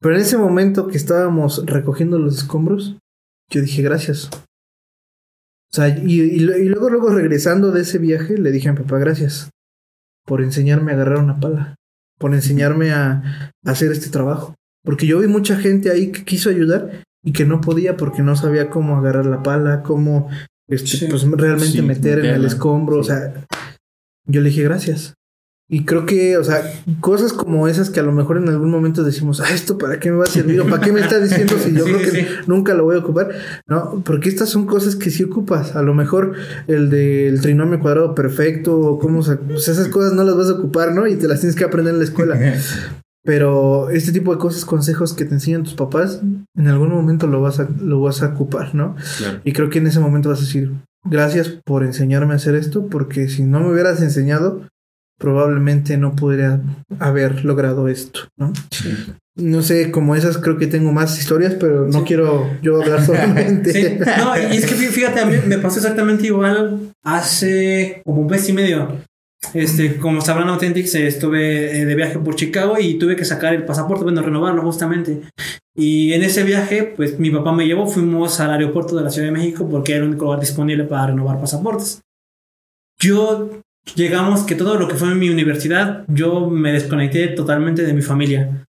Pero 0.00 0.14
en 0.14 0.20
ese 0.20 0.36
momento 0.36 0.88
que 0.88 0.96
estábamos 0.96 1.64
recogiendo 1.66 2.18
los 2.18 2.38
escombros, 2.38 2.96
yo 3.50 3.60
dije 3.60 3.82
gracias. 3.82 4.30
O 5.70 5.74
sea, 5.74 5.88
y, 5.88 6.20
y 6.20 6.36
y 6.36 6.40
luego, 6.40 6.88
luego 6.88 7.10
regresando 7.10 7.70
de 7.70 7.82
ese 7.82 7.98
viaje, 7.98 8.38
le 8.38 8.50
dije 8.50 8.68
a 8.68 8.72
mi 8.72 8.78
papá 8.78 8.98
gracias 8.98 9.50
por 10.24 10.42
enseñarme 10.42 10.92
a 10.92 10.94
agarrar 10.94 11.18
una 11.18 11.40
pala. 11.40 11.76
Por 12.18 12.34
enseñarme 12.34 12.90
a, 12.92 13.52
a 13.64 13.70
hacer 13.70 13.92
este 13.92 14.10
trabajo. 14.10 14.54
Porque 14.84 15.06
yo 15.06 15.18
vi 15.20 15.26
mucha 15.26 15.56
gente 15.56 15.90
ahí 15.90 16.12
que 16.12 16.24
quiso 16.24 16.50
ayudar 16.50 17.02
y 17.24 17.32
que 17.32 17.44
no 17.44 17.60
podía 17.60 17.96
porque 17.96 18.22
no 18.22 18.36
sabía 18.36 18.70
cómo 18.70 18.96
agarrar 18.96 19.26
la 19.26 19.42
pala, 19.42 19.82
cómo 19.82 20.28
este, 20.68 20.86
Sí. 20.98 21.06
pues 21.08 21.22
realmente 21.30 21.72
Sí, 21.78 21.82
meter 21.82 22.20
en 22.20 22.26
el 22.34 22.44
escombro. 22.44 22.98
O 22.98 23.04
sea, 23.04 23.32
yo 24.26 24.40
le 24.40 24.48
dije 24.50 24.62
gracias. 24.62 25.14
Y 25.70 25.84
creo 25.84 26.06
que, 26.06 26.38
o 26.38 26.44
sea, 26.44 26.62
cosas 27.00 27.34
como 27.34 27.68
esas 27.68 27.90
que 27.90 28.00
a 28.00 28.02
lo 28.02 28.12
mejor 28.12 28.38
en 28.38 28.48
algún 28.48 28.70
momento 28.70 29.04
decimos, 29.04 29.42
ah, 29.42 29.52
esto 29.52 29.76
para 29.76 30.00
qué 30.00 30.10
me 30.10 30.16
va 30.16 30.24
a 30.24 30.28
servir 30.28 30.58
o 30.62 30.66
para 30.66 30.82
qué 30.82 30.92
me 30.92 31.00
está 31.00 31.20
diciendo 31.20 31.56
si 31.58 31.74
yo 31.74 31.84
Sí, 31.84 31.92
creo 31.92 32.00
que 32.00 32.10
sí. 32.10 32.26
nunca 32.46 32.72
lo 32.72 32.84
voy 32.84 32.96
a 32.96 33.00
ocupar. 33.00 33.28
No, 33.66 34.02
porque 34.02 34.30
estas 34.30 34.48
son 34.48 34.64
cosas 34.64 34.96
que 34.96 35.10
sí 35.10 35.24
ocupas. 35.24 35.76
A 35.76 35.82
lo 35.82 35.92
mejor 35.92 36.32
el 36.68 36.88
del 36.88 37.42
trinomio 37.42 37.80
cuadrado 37.80 38.14
perfecto 38.14 38.78
o 38.78 38.98
cómo, 38.98 39.22
pues 39.22 39.68
esas 39.68 39.88
cosas 39.88 40.14
no 40.14 40.24
las 40.24 40.38
vas 40.38 40.48
a 40.48 40.54
ocupar, 40.54 40.94
¿no? 40.94 41.06
Y 41.06 41.16
te 41.16 41.28
las 41.28 41.40
tienes 41.40 41.54
que 41.54 41.64
aprender 41.64 41.92
en 41.92 41.98
la 41.98 42.04
escuela. 42.06 42.40
Pero 43.24 43.90
este 43.90 44.12
tipo 44.12 44.32
de 44.32 44.38
cosas, 44.38 44.64
consejos 44.64 45.12
que 45.12 45.26
te 45.26 45.34
enseñan 45.34 45.64
tus 45.64 45.74
papás, 45.74 46.22
en 46.56 46.68
algún 46.68 46.88
momento 46.88 47.26
lo 47.26 47.42
vas 47.42 47.60
a, 47.60 47.68
lo 47.78 48.00
vas 48.00 48.22
a 48.22 48.28
ocupar, 48.28 48.74
¿no? 48.74 48.96
Claro. 49.18 49.40
Y 49.44 49.52
creo 49.52 49.68
que 49.68 49.80
en 49.80 49.88
ese 49.88 50.00
momento 50.00 50.30
vas 50.30 50.38
a 50.38 50.44
decir, 50.44 50.72
gracias 51.04 51.58
por 51.66 51.84
enseñarme 51.84 52.32
a 52.32 52.36
hacer 52.36 52.54
esto, 52.54 52.86
porque 52.86 53.28
si 53.28 53.42
no 53.42 53.60
me 53.60 53.70
hubieras 53.70 54.00
enseñado, 54.00 54.62
probablemente 55.18 55.96
no 55.96 56.14
podría 56.16 56.60
haber 56.98 57.44
logrado 57.44 57.88
esto, 57.88 58.20
¿no? 58.36 58.52
No 59.36 59.62
sé, 59.62 59.90
como 59.92 60.16
esas 60.16 60.38
creo 60.38 60.58
que 60.58 60.66
tengo 60.66 60.90
más 60.92 61.18
historias, 61.18 61.54
pero 61.54 61.86
no 61.86 62.00
Sí. 62.00 62.04
quiero 62.06 62.50
yo 62.62 62.80
hablar 62.82 63.04
solamente. 63.06 63.72
Sí, 63.72 63.98
no, 64.18 64.36
y 64.36 64.56
es 64.56 64.66
que 64.66 64.74
fí- 64.74 64.88
fíjate, 64.90 65.20
a 65.20 65.26
mí 65.26 65.36
me 65.46 65.58
pasó 65.58 65.78
exactamente 65.78 66.26
igual 66.26 66.92
hace 67.04 68.02
como 68.04 68.22
un 68.22 68.26
mes 68.28 68.48
y 68.48 68.52
medio. 68.52 68.96
Este, 69.54 69.96
como 69.98 70.20
sabrán 70.20 70.48
Authentics, 70.48 70.96
eh, 70.96 71.06
estuve 71.06 71.80
eh, 71.80 71.84
de 71.84 71.94
viaje 71.94 72.18
por 72.18 72.34
Chicago 72.34 72.76
y 72.80 72.98
tuve 72.98 73.14
que 73.14 73.24
sacar 73.24 73.54
el 73.54 73.64
pasaporte, 73.64 74.02
bueno, 74.02 74.20
renovarlo 74.22 74.62
justamente. 74.62 75.20
Y 75.76 76.12
en 76.12 76.24
ese 76.24 76.42
viaje, 76.42 76.82
pues 76.96 77.20
mi 77.20 77.30
papá 77.30 77.52
me 77.52 77.64
llevó, 77.64 77.86
fuimos 77.86 78.40
al 78.40 78.50
aeropuerto 78.50 78.96
de 78.96 79.04
la 79.04 79.10
Ciudad 79.10 79.28
de 79.28 79.32
México 79.32 79.68
porque 79.70 79.92
era 79.92 80.02
el 80.02 80.08
único 80.08 80.24
lugar 80.24 80.40
disponible 80.40 80.82
para 80.82 81.06
renovar 81.08 81.40
pasaportes. 81.40 82.00
Yo 83.00 83.60
llegamos 83.94 84.42
que 84.42 84.54
todo 84.54 84.76
lo 84.76 84.88
que 84.88 84.94
fue 84.94 85.08
en 85.08 85.18
mi 85.18 85.30
universidad, 85.30 86.04
yo 86.08 86.48
me 86.48 86.72
desconecté 86.72 87.28
totalmente 87.28 87.84
de 87.84 87.92
mi 87.92 88.02
familia. 88.02 88.64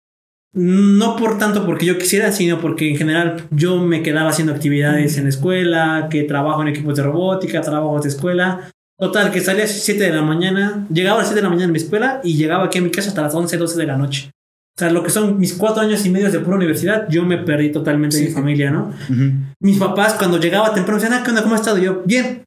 No 0.53 1.15
por 1.15 1.37
tanto 1.37 1.65
porque 1.65 1.85
yo 1.85 1.97
quisiera, 1.97 2.31
sino 2.31 2.59
porque 2.59 2.89
en 2.89 2.97
general 2.97 3.45
yo 3.51 3.79
me 3.79 4.01
quedaba 4.01 4.29
haciendo 4.29 4.53
actividades 4.53 5.17
en 5.17 5.25
la 5.25 5.29
escuela, 5.29 6.07
que 6.09 6.23
trabajo 6.23 6.61
en 6.61 6.69
equipos 6.69 6.95
de 6.95 7.03
robótica, 7.03 7.61
trabajo 7.61 7.99
de 7.99 8.09
escuela. 8.09 8.71
Total, 8.99 9.31
que 9.31 9.41
salía 9.41 9.63
a 9.63 9.67
las 9.67 9.79
7 9.83 10.03
de 10.03 10.15
la 10.15 10.23
mañana, 10.23 10.87
llegaba 10.91 11.17
a 11.17 11.19
las 11.19 11.27
7 11.27 11.41
de 11.41 11.43
la 11.43 11.49
mañana 11.49 11.65
en 11.65 11.71
mi 11.73 11.77
escuela 11.77 12.19
y 12.23 12.35
llegaba 12.35 12.65
aquí 12.65 12.79
a 12.79 12.81
mi 12.81 12.89
casa 12.89 13.09
hasta 13.09 13.21
las 13.21 13.35
11, 13.35 13.57
12 13.57 13.77
de 13.77 13.85
la 13.85 13.97
noche. 13.97 14.31
O 14.75 14.79
sea, 14.79 14.91
lo 14.91 15.03
que 15.03 15.09
son 15.09 15.39
mis 15.39 15.53
cuatro 15.53 15.81
años 15.81 16.05
y 16.05 16.09
medio 16.09 16.31
de 16.31 16.39
pura 16.39 16.57
universidad, 16.57 17.07
yo 17.09 17.23
me 17.23 17.39
perdí 17.39 17.71
totalmente 17.71 18.17
de 18.17 18.25
mi 18.25 18.31
familia, 18.31 18.69
¿no? 18.69 18.93
Ujú. 19.09 19.31
Mis 19.59 19.77
papás 19.77 20.13
cuando 20.15 20.39
llegaba 20.39 20.73
temprano 20.73 20.99
decían, 20.99 21.19
ah, 21.19 21.23
¿qué 21.23 21.31
onda? 21.31 21.41
¿Cómo 21.41 21.55
has 21.55 21.61
estado? 21.61 21.79
Y 21.79 21.85
yo, 21.85 22.03
bien. 22.05 22.43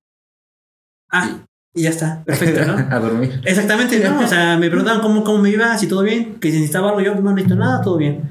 Ah, 1.10 1.44
y 1.74 1.82
ya 1.82 1.90
está, 1.90 2.24
perfecto, 2.24 2.64
¿no? 2.64 2.74
A 2.90 2.98
dormir. 2.98 3.40
Exactamente, 3.44 4.00
¿no? 4.00 4.20
O 4.20 4.26
sea, 4.26 4.56
me 4.56 4.68
preguntaban 4.68 5.00
cómo, 5.00 5.22
cómo 5.22 5.38
me 5.38 5.50
iba, 5.50 5.76
si 5.78 5.86
todo 5.86 6.02
bien, 6.02 6.34
que 6.40 6.50
si 6.50 6.56
necesitaba 6.56 6.88
algo, 6.88 7.00
yo 7.00 7.14
no 7.14 7.32
necesito 7.32 7.54
nada, 7.54 7.82
todo 7.82 7.96
bien. 7.96 8.28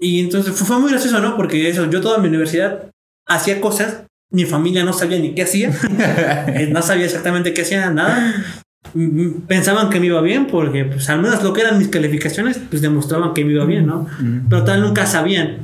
Y 0.00 0.20
entonces 0.20 0.54
fue, 0.54 0.78
muy 0.78 0.90
gracioso, 0.90 1.20
¿no? 1.20 1.36
Porque 1.36 1.68
eso, 1.68 1.88
yo 1.90 2.00
toda 2.00 2.18
mi 2.18 2.28
universidad 2.28 2.90
hacía 3.26 3.60
cosas, 3.60 4.04
mi 4.32 4.46
familia 4.46 4.82
no 4.82 4.92
sabía 4.92 5.18
ni 5.18 5.34
qué 5.34 5.42
hacía, 5.42 5.70
eh, 6.48 6.68
no 6.72 6.82
sabía 6.82 7.04
exactamente 7.04 7.54
qué 7.54 7.62
hacía, 7.62 7.90
nada. 7.90 8.34
Mm, 8.94 9.22
mm, 9.22 9.40
Pensaban 9.46 9.90
que 9.90 10.00
me 10.00 10.06
iba 10.06 10.20
bien 10.20 10.46
porque, 10.46 10.86
pues, 10.86 11.08
al 11.08 11.20
menos 11.20 11.42
lo 11.44 11.52
que 11.52 11.60
eran 11.60 11.78
mis 11.78 11.88
calificaciones, 11.88 12.58
pues 12.68 12.82
demostraban 12.82 13.34
que 13.34 13.44
me 13.44 13.52
iba 13.52 13.64
bien, 13.64 13.86
¿no? 13.86 14.08
Pero 14.48 14.64
tal 14.64 14.80
nunca 14.80 15.06
sabían. 15.06 15.58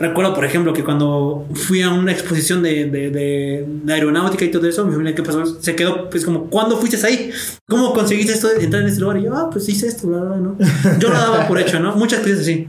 Recuerdo, 0.00 0.32
por 0.34 0.46
ejemplo, 0.46 0.72
que 0.72 0.82
cuando 0.82 1.46
fui 1.52 1.82
a 1.82 1.90
una 1.90 2.10
exposición 2.10 2.62
de, 2.62 2.86
de, 2.86 3.10
de- 3.10 3.66
de 3.84 3.92
aeronáutica 3.92 4.46
y 4.46 4.50
todo 4.50 4.66
eso, 4.66 4.84
mi 4.86 4.92
familia, 4.92 5.14
¿qué 5.14 5.22
pasó? 5.22 5.44
Se 5.60 5.76
quedó, 5.76 6.08
pues, 6.08 6.24
como, 6.24 6.46
¿cuándo 6.48 6.78
fuiste 6.78 7.06
ahí? 7.06 7.30
¿Cómo 7.68 7.92
conseguiste 7.92 8.32
esto 8.32 8.48
de 8.48 8.64
entrar 8.64 8.82
en 8.82 8.88
este 8.88 9.00
lugar? 9.02 9.18
Y 9.18 9.24
yo, 9.24 9.34
ah, 9.36 9.50
pues 9.52 9.68
hice 9.68 9.88
esto, 9.88 10.08
bla, 10.08 10.22
bla, 10.22 10.36
¿no? 10.38 10.56
Yo 10.98 11.10
lo 11.10 11.14
daba 11.18 11.46
por 11.46 11.58
hecho, 11.60 11.78
¿no? 11.80 11.94
Muchas 11.96 12.20
cosas 12.20 12.40
así. 12.40 12.66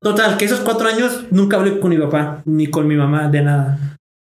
Total, 0.00 0.36
que 0.36 0.44
esos 0.46 0.58
cuatro 0.60 0.88
años 0.88 1.24
nunca 1.30 1.56
hablé 1.56 1.78
con 1.78 1.90
mi 1.90 1.98
papá 1.98 2.42
ni 2.46 2.66
con 2.66 2.88
mi 2.88 2.96
mamá 2.96 3.28
de 3.28 3.42
nada. 3.42 3.78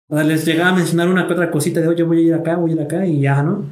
O 0.08 0.14
sea, 0.16 0.24
les 0.24 0.46
llegaba 0.46 0.70
a 0.70 0.74
mencionar 0.74 1.08
una 1.08 1.26
que 1.26 1.34
otra 1.34 1.50
cosita 1.50 1.80
de, 1.80 1.88
oye, 1.88 2.04
voy 2.04 2.18
a 2.18 2.22
ir 2.28 2.34
acá, 2.34 2.56
voy 2.56 2.70
a 2.70 2.74
ir 2.76 2.80
acá 2.80 3.04
y 3.06 3.20
ya, 3.20 3.42
¿no? 3.42 3.66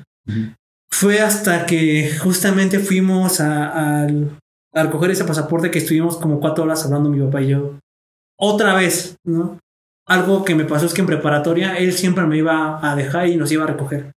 Fue 0.91 1.20
hasta 1.20 1.64
que 1.64 2.11
justamente 2.22 2.78
fuimos 2.80 3.41
a, 3.41 4.03
al- 4.03 4.30
a 4.74 4.82
recoger 4.82 5.11
ese 5.12 5.24
pasaporte 5.24 5.70
que 5.70 5.78
estuvimos 5.78 6.16
como 6.18 6.39
cuatro 6.41 6.64
horas 6.64 6.85
hablando 6.85 7.09
mi 7.09 7.20
papá 7.24 7.41
y 7.41 7.49
yo. 7.49 7.78
Otra 8.39 8.74
vez, 8.74 9.16
¿no? 9.24 9.59
Algo 10.07 10.45
que 10.45 10.55
me 10.55 10.64
pasó 10.64 10.87
es 10.87 10.95
que 10.95 11.01
en 11.01 11.07
preparatoria 11.07 11.76
él 11.76 11.93
siempre 11.93 12.26
me 12.26 12.37
iba 12.37 12.78
a 12.82 12.95
dejar 12.95 13.28
y 13.28 13.37
nos 13.37 13.51
iba 13.53 13.64
a 13.64 13.68
recoger. 13.68 14.12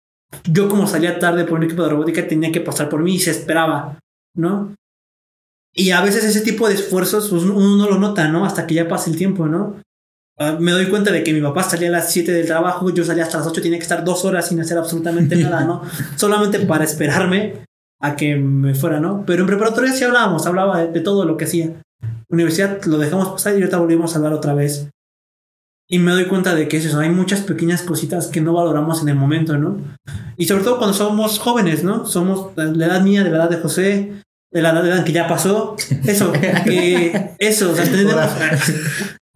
Yo 0.45 0.67
como 0.67 0.87
salía 0.87 1.19
tarde 1.19 1.45
por 1.45 1.57
un 1.57 1.65
equipo 1.65 1.83
de 1.83 1.89
robótica 1.89 2.27
tenía 2.27 2.51
que 2.51 2.61
pasar 2.61 2.89
por 2.89 3.03
mí 3.03 3.15
y 3.15 3.19
se 3.19 3.31
esperaba, 3.31 3.99
¿no? 4.35 4.73
Y 5.73 5.91
a 5.91 6.01
veces 6.01 6.23
ese 6.23 6.41
tipo 6.41 6.67
de 6.67 6.75
esfuerzos 6.75 7.29
pues, 7.29 7.43
uno 7.43 7.75
no 7.75 7.89
lo 7.89 7.99
nota, 7.99 8.27
¿no? 8.29 8.45
Hasta 8.45 8.65
que 8.65 8.75
ya 8.75 8.87
pasa 8.87 9.09
el 9.09 9.17
tiempo, 9.17 9.45
¿no? 9.47 9.75
Ah, 10.37 10.57
me 10.59 10.71
doy 10.71 10.87
cuenta 10.87 11.11
de 11.11 11.23
que 11.23 11.33
mi 11.33 11.41
papá 11.41 11.63
salía 11.63 11.89
a 11.89 11.91
las 11.91 12.11
7 12.11 12.31
del 12.31 12.45
trabajo, 12.45 12.89
yo 12.89 13.05
salía 13.05 13.23
hasta 13.23 13.37
las 13.37 13.47
8, 13.47 13.61
tenía 13.61 13.77
que 13.77 13.83
estar 13.83 14.03
dos 14.03 14.25
horas 14.25 14.47
sin 14.47 14.59
hacer 14.59 14.77
absolutamente 14.77 15.35
nada, 15.35 15.63
¿no? 15.65 15.81
Solamente 16.15 16.59
para 16.61 16.83
esperarme 16.83 17.65
a 18.01 18.15
que 18.15 18.35
me 18.35 18.73
fuera, 18.73 18.99
¿no? 18.99 19.23
Pero 19.25 19.41
en 19.41 19.47
preparatoria 19.47 19.93
sí 19.93 20.03
hablábamos, 20.03 20.45
hablaba 20.45 20.79
de, 20.79 20.91
de 20.91 20.99
todo 21.01 21.25
lo 21.25 21.37
que 21.37 21.45
hacía. 21.45 21.81
Universidad 22.35 22.83
lo 22.85 22.97
dejamos 22.97 23.29
pasar 23.29 23.53
y 23.53 23.57
ahorita 23.57 23.77
volvimos 23.77 24.13
a 24.13 24.17
hablar 24.17 24.33
otra 24.33 24.53
vez. 24.53 24.89
Y 25.87 25.99
me 25.99 26.11
doy 26.11 26.25
cuenta 26.25 26.55
de 26.55 26.67
que 26.67 26.77
es 26.77 26.85
eso, 26.85 26.99
hay 26.99 27.09
muchas 27.09 27.41
pequeñas 27.41 27.83
cositas 27.83 28.27
que 28.27 28.41
no 28.41 28.53
valoramos 28.53 29.01
en 29.01 29.09
el 29.09 29.15
momento, 29.15 29.57
¿no? 29.57 29.77
Y 30.35 30.45
sobre 30.45 30.63
todo 30.63 30.77
cuando 30.77 30.95
somos 30.95 31.37
jóvenes, 31.37 31.83
¿no? 31.83 32.05
Somos 32.05 32.51
la 32.55 32.85
edad 32.85 33.01
mía, 33.01 33.23
de 33.23 33.29
la 33.29 33.37
edad 33.37 33.49
de 33.49 33.57
José, 33.57 34.13
de 34.51 34.61
la 34.61 34.71
edad 34.71 34.97
de 34.97 35.03
que 35.03 35.11
ya 35.11 35.27
pasó. 35.27 35.75
Eso, 36.05 36.31
que 36.63 37.35
eso, 37.37 37.71
o 37.71 37.75
sea, 37.75 37.85
tenemos... 37.85 38.15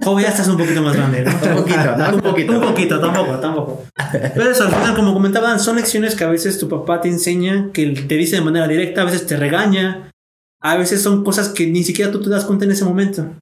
Joven, 0.01 0.23
ya 0.23 0.29
estás 0.31 0.47
un 0.47 0.57
poquito 0.57 0.81
más 0.81 0.95
grande, 0.95 1.23
¿no? 1.23 1.31
Un 1.57 1.57
poquito, 1.57 1.97
¿no? 1.97 2.15
Un 2.15 2.21
poquito. 2.21 2.53
Un 2.53 2.61
poquito, 2.61 2.99
tampoco, 3.01 3.37
tampoco. 3.39 3.83
Pero 4.11 4.49
eso, 4.49 4.63
al 4.63 4.73
final, 4.73 4.95
como 4.95 5.13
comentaban, 5.13 5.59
son 5.59 5.75
lecciones 5.75 6.15
que 6.15 6.23
a 6.23 6.29
veces 6.29 6.57
tu 6.57 6.69
papá 6.69 7.01
te 7.01 7.09
enseña, 7.09 7.69
que 7.73 7.87
te 7.87 8.15
dice 8.15 8.37
de 8.37 8.41
manera 8.41 8.67
directa, 8.67 9.01
a 9.01 9.05
veces 9.05 9.27
te 9.27 9.35
regaña, 9.35 10.09
a 10.61 10.77
veces 10.77 11.01
son 11.01 11.23
cosas 11.23 11.49
que 11.49 11.67
ni 11.67 11.83
siquiera 11.83 12.11
tú 12.11 12.21
te 12.21 12.29
das 12.29 12.45
cuenta 12.45 12.65
en 12.65 12.71
ese 12.71 12.85
momento. 12.85 13.35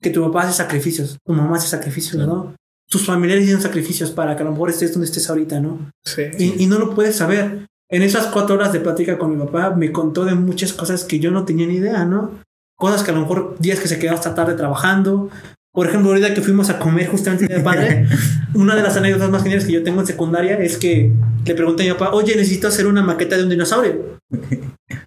Que 0.00 0.10
tu 0.10 0.22
papá 0.22 0.42
hace 0.42 0.52
sacrificios, 0.52 1.18
tu 1.24 1.32
mamá 1.32 1.56
hace 1.56 1.68
sacrificios, 1.68 2.26
¿no? 2.26 2.54
Tus 2.88 3.04
familiares 3.04 3.44
hicieron 3.44 3.62
sacrificios 3.62 4.10
para 4.10 4.36
que 4.36 4.42
a 4.42 4.44
lo 4.44 4.52
mejor 4.52 4.70
estés 4.70 4.92
donde 4.92 5.06
estés 5.06 5.28
ahorita, 5.28 5.60
¿no? 5.60 5.90
Sí. 6.04 6.22
Y, 6.38 6.62
y 6.62 6.66
no 6.66 6.78
lo 6.78 6.94
puedes 6.94 7.16
saber. 7.16 7.66
En 7.88 8.02
esas 8.02 8.26
cuatro 8.26 8.56
horas 8.56 8.72
de 8.72 8.80
plática 8.80 9.16
con 9.16 9.30
mi 9.30 9.44
papá 9.44 9.70
me 9.70 9.92
contó 9.92 10.24
de 10.24 10.34
muchas 10.34 10.72
cosas 10.72 11.04
que 11.04 11.20
yo 11.20 11.30
no 11.30 11.44
tenía 11.44 11.66
ni 11.66 11.76
idea, 11.76 12.04
¿no? 12.04 12.32
Cosas 12.76 13.02
que 13.02 13.10
a 13.10 13.14
lo 13.14 13.20
mejor 13.20 13.56
días 13.58 13.80
que 13.80 13.88
se 13.88 13.98
quedó 13.98 14.14
hasta 14.14 14.34
tarde 14.34 14.54
trabajando. 14.54 15.30
Por 15.72 15.86
ejemplo, 15.86 16.10
ahorita 16.10 16.34
que 16.34 16.42
fuimos 16.42 16.68
a 16.70 16.78
comer 16.78 17.06
justamente 17.08 17.46
de 17.46 17.60
padre, 17.60 18.06
una 18.54 18.74
de 18.74 18.82
las 18.82 18.96
anécdotas 18.96 19.30
más 19.30 19.42
geniales 19.42 19.66
que 19.66 19.72
yo 19.72 19.82
tengo 19.82 20.00
en 20.00 20.06
secundaria 20.06 20.58
es 20.58 20.76
que 20.78 21.12
le 21.44 21.54
pregunté 21.54 21.84
a 21.84 21.92
mi 21.92 21.98
papá, 21.98 22.14
oye, 22.14 22.34
necesito 22.34 22.68
hacer 22.68 22.86
una 22.86 23.02
maqueta 23.02 23.36
de 23.36 23.44
un 23.44 23.50
dinosaurio. 23.50 24.18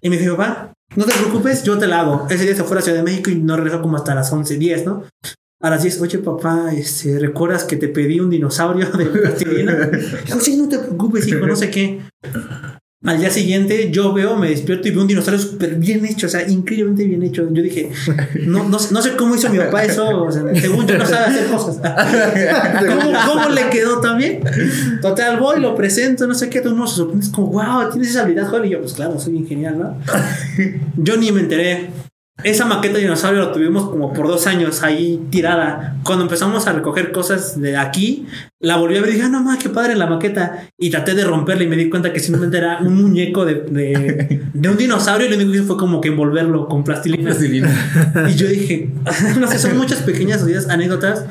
Y 0.00 0.10
me 0.10 0.16
dijo, 0.16 0.36
papá, 0.36 0.72
no 0.96 1.04
te 1.04 1.12
preocupes, 1.12 1.62
yo 1.62 1.78
te 1.78 1.86
la 1.86 2.00
hago. 2.00 2.26
Ese 2.28 2.44
día 2.44 2.56
se 2.56 2.64
fue 2.64 2.72
a 2.72 2.80
la 2.80 2.82
Ciudad 2.82 2.98
de 2.98 3.04
México 3.04 3.30
y 3.30 3.36
no 3.36 3.56
regresó 3.56 3.80
como 3.80 3.96
hasta 3.96 4.14
las 4.14 4.32
11, 4.32 4.56
10, 4.56 4.86
¿no? 4.86 5.04
A 5.62 5.70
las 5.70 5.82
10, 5.82 6.00
oye 6.00 6.18
papá, 6.18 6.72
este, 6.72 7.18
¿recuerdas 7.18 7.64
que 7.64 7.76
te 7.76 7.88
pedí 7.88 8.18
un 8.18 8.30
dinosaurio 8.30 8.86
de 8.86 9.06
plastilina? 9.06 9.86
Dijo, 10.26 10.40
sí, 10.40 10.56
no 10.56 10.68
te 10.68 10.78
preocupes, 10.78 11.28
hijo, 11.28 11.46
no 11.46 11.54
sé 11.54 11.70
qué. 11.70 12.00
Al 13.02 13.18
día 13.18 13.30
siguiente 13.30 13.90
yo 13.90 14.12
veo, 14.12 14.36
me 14.36 14.50
despierto 14.50 14.86
y 14.86 14.90
veo 14.90 15.00
un 15.00 15.06
dinosaurio 15.08 15.40
súper 15.42 15.76
bien 15.76 16.04
hecho, 16.04 16.26
o 16.26 16.28
sea, 16.28 16.46
increíblemente 16.46 17.04
bien 17.06 17.22
hecho. 17.22 17.48
Yo 17.50 17.62
dije, 17.62 17.90
no, 18.46 18.68
no, 18.68 18.78
sé- 18.78 18.92
no 18.92 19.00
sé 19.00 19.16
cómo 19.16 19.34
hizo 19.34 19.48
mi 19.48 19.56
papá 19.56 19.84
eso, 19.84 20.06
o 20.24 20.30
sea, 20.30 20.42
según 20.54 20.86
yo 20.86 20.98
no 20.98 21.06
sabe 21.06 21.24
hacer 21.34 21.46
cosas. 21.46 21.78
¿Cómo, 22.86 23.12
cómo 23.26 23.48
le 23.48 23.70
quedó 23.70 24.00
también? 24.02 24.40
Total, 25.00 25.38
voy, 25.38 25.60
lo 25.60 25.74
presento, 25.74 26.26
no 26.26 26.34
sé 26.34 26.50
qué, 26.50 26.60
tú 26.60 26.74
no 26.76 26.86
se 26.86 26.96
sorprendes 26.96 27.30
como, 27.30 27.46
wow, 27.48 27.88
tienes 27.90 28.10
esa 28.10 28.20
habilidad, 28.22 28.48
joder. 28.48 28.66
Y 28.66 28.70
yo, 28.70 28.80
pues 28.82 28.92
claro, 28.92 29.18
soy 29.18 29.32
bien 29.32 29.46
genial, 29.46 29.78
¿no? 29.78 29.96
Yo 30.98 31.16
ni 31.16 31.32
me 31.32 31.40
enteré. 31.40 31.88
Esa 32.44 32.64
maqueta 32.64 32.94
de 32.94 33.00
dinosaurio 33.00 33.44
la 33.44 33.52
tuvimos 33.52 33.88
como 33.88 34.12
por 34.12 34.28
dos 34.28 34.46
años 34.46 34.82
ahí 34.82 35.20
tirada. 35.30 35.96
Cuando 36.04 36.24
empezamos 36.24 36.66
a 36.66 36.72
recoger 36.72 37.12
cosas 37.12 37.60
de 37.60 37.76
aquí, 37.76 38.26
la 38.60 38.76
volví 38.76 38.96
a 38.96 39.00
ver 39.00 39.10
y 39.10 39.12
dije, 39.14 39.24
ah, 39.26 39.28
no, 39.28 39.42
ma, 39.42 39.58
qué 39.58 39.68
padre 39.68 39.96
la 39.96 40.06
maqueta. 40.06 40.68
Y 40.78 40.90
traté 40.90 41.14
de 41.14 41.24
romperla 41.24 41.64
y 41.64 41.66
me 41.66 41.76
di 41.76 41.90
cuenta 41.90 42.12
que 42.12 42.20
simplemente 42.20 42.58
era 42.58 42.78
un 42.78 43.00
muñeco 43.00 43.44
de, 43.44 43.54
de, 43.54 44.42
de 44.52 44.68
un 44.68 44.76
dinosaurio 44.76 45.26
y 45.26 45.30
lo 45.30 45.36
único 45.36 45.52
que 45.52 45.58
hice 45.58 45.66
fue 45.66 45.76
como 45.76 46.00
que 46.00 46.08
envolverlo 46.08 46.68
con 46.68 46.84
plastilina. 46.84 47.30
Plastilina. 47.30 47.68
Y 48.28 48.34
yo 48.34 48.46
dije, 48.46 48.90
no 49.38 49.46
sé, 49.46 49.58
son 49.58 49.76
muchas 49.76 50.00
pequeñas 50.02 50.44
anécdotas. 50.68 51.24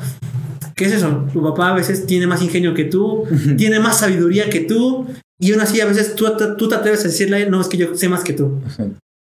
¿Qué 0.74 0.86
es 0.86 0.92
eso? 0.92 1.26
Tu 1.32 1.42
papá 1.42 1.70
a 1.70 1.74
veces 1.74 2.06
tiene 2.06 2.26
más 2.26 2.40
ingenio 2.40 2.72
que 2.72 2.84
tú, 2.84 3.24
tiene 3.58 3.80
más 3.80 3.98
sabiduría 3.98 4.48
que 4.48 4.60
tú, 4.60 5.06
y 5.38 5.52
aún 5.52 5.60
así 5.60 5.80
a 5.80 5.86
veces 5.86 6.14
tú, 6.14 6.26
tú 6.56 6.68
te 6.68 6.74
atreves 6.74 7.00
a 7.00 7.08
decirle 7.08 7.48
no, 7.50 7.60
es 7.60 7.68
que 7.68 7.76
yo 7.76 7.94
sé 7.94 8.08
más 8.08 8.24
que 8.24 8.32
tú. 8.32 8.60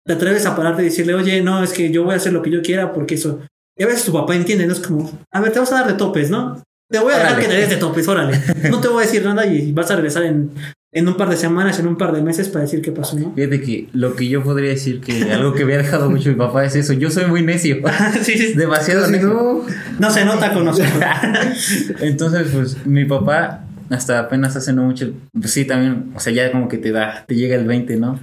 Te 0.07 0.13
atreves 0.13 0.45
a 0.45 0.55
pararte 0.55 0.81
y 0.81 0.85
decirle, 0.85 1.13
oye, 1.13 1.41
no, 1.41 1.61
es 1.63 1.71
que 1.73 1.91
yo 1.91 2.03
voy 2.03 2.13
a 2.13 2.17
hacer 2.17 2.33
lo 2.33 2.41
que 2.41 2.49
yo 2.49 2.61
quiera 2.61 2.93
porque 2.93 3.15
eso. 3.15 3.41
Y 3.77 3.83
a 3.83 3.87
veces 3.87 4.05
tu 4.05 4.13
papá 4.13 4.35
entiende, 4.35 4.65
¿no? 4.65 4.73
Es 4.73 4.79
como, 4.79 5.11
a 5.31 5.39
ver, 5.41 5.51
te 5.51 5.59
vas 5.59 5.71
a 5.71 5.75
dar 5.75 5.87
de 5.87 5.93
topes, 5.93 6.29
¿no? 6.31 6.63
Te 6.89 6.99
voy 6.99 7.13
a 7.13 7.17
dejar 7.17 7.33
Órale. 7.33 7.45
que 7.47 7.53
te 7.53 7.59
des 7.59 7.69
de 7.69 7.75
topes, 7.75 8.07
órale. 8.07 8.41
No 8.69 8.79
te 8.79 8.87
voy 8.87 9.03
a 9.03 9.05
decir 9.05 9.23
nada 9.25 9.45
y 9.45 9.73
vas 9.73 9.91
a 9.91 9.95
regresar 9.97 10.23
en, 10.23 10.51
en 10.93 11.07
un 11.07 11.17
par 11.17 11.29
de 11.29 11.35
semanas, 11.35 11.77
en 11.79 11.87
un 11.87 11.97
par 11.97 12.13
de 12.13 12.21
meses 12.21 12.47
para 12.47 12.63
decir 12.63 12.81
qué 12.81 12.93
pasó, 12.93 13.19
¿no? 13.19 13.33
Fíjate 13.35 13.61
que 13.61 13.89
lo 13.91 14.15
que 14.15 14.29
yo 14.29 14.41
podría 14.41 14.69
decir 14.69 15.01
que 15.01 15.31
algo 15.33 15.53
que 15.53 15.65
me 15.65 15.73
ha 15.75 15.77
dejado 15.79 16.09
mucho 16.09 16.29
mi 16.29 16.35
papá 16.35 16.63
es 16.63 16.75
eso. 16.75 16.93
Yo 16.93 17.11
soy 17.11 17.25
muy 17.25 17.41
necio. 17.43 17.77
sí, 18.21 18.37
sí. 18.37 18.53
Demasiado 18.53 19.05
Si 19.05 19.11
necio. 19.11 19.27
no, 19.27 19.65
No 19.99 20.09
se 20.09 20.23
nota 20.23 20.53
con 20.53 20.63
nosotros. 20.63 20.93
Entonces, 21.99 22.47
pues, 22.53 22.85
mi 22.85 23.05
papá, 23.05 23.65
hasta 23.89 24.19
apenas 24.19 24.55
hace 24.55 24.73
no 24.73 24.83
mucho, 24.83 25.11
pues 25.39 25.51
sí, 25.51 25.65
también, 25.65 26.11
o 26.15 26.19
sea, 26.19 26.33
ya 26.33 26.51
como 26.51 26.67
que 26.67 26.77
te 26.77 26.91
da, 26.91 27.25
te 27.27 27.35
llega 27.35 27.55
el 27.55 27.67
20, 27.67 27.97
¿no? 27.97 28.19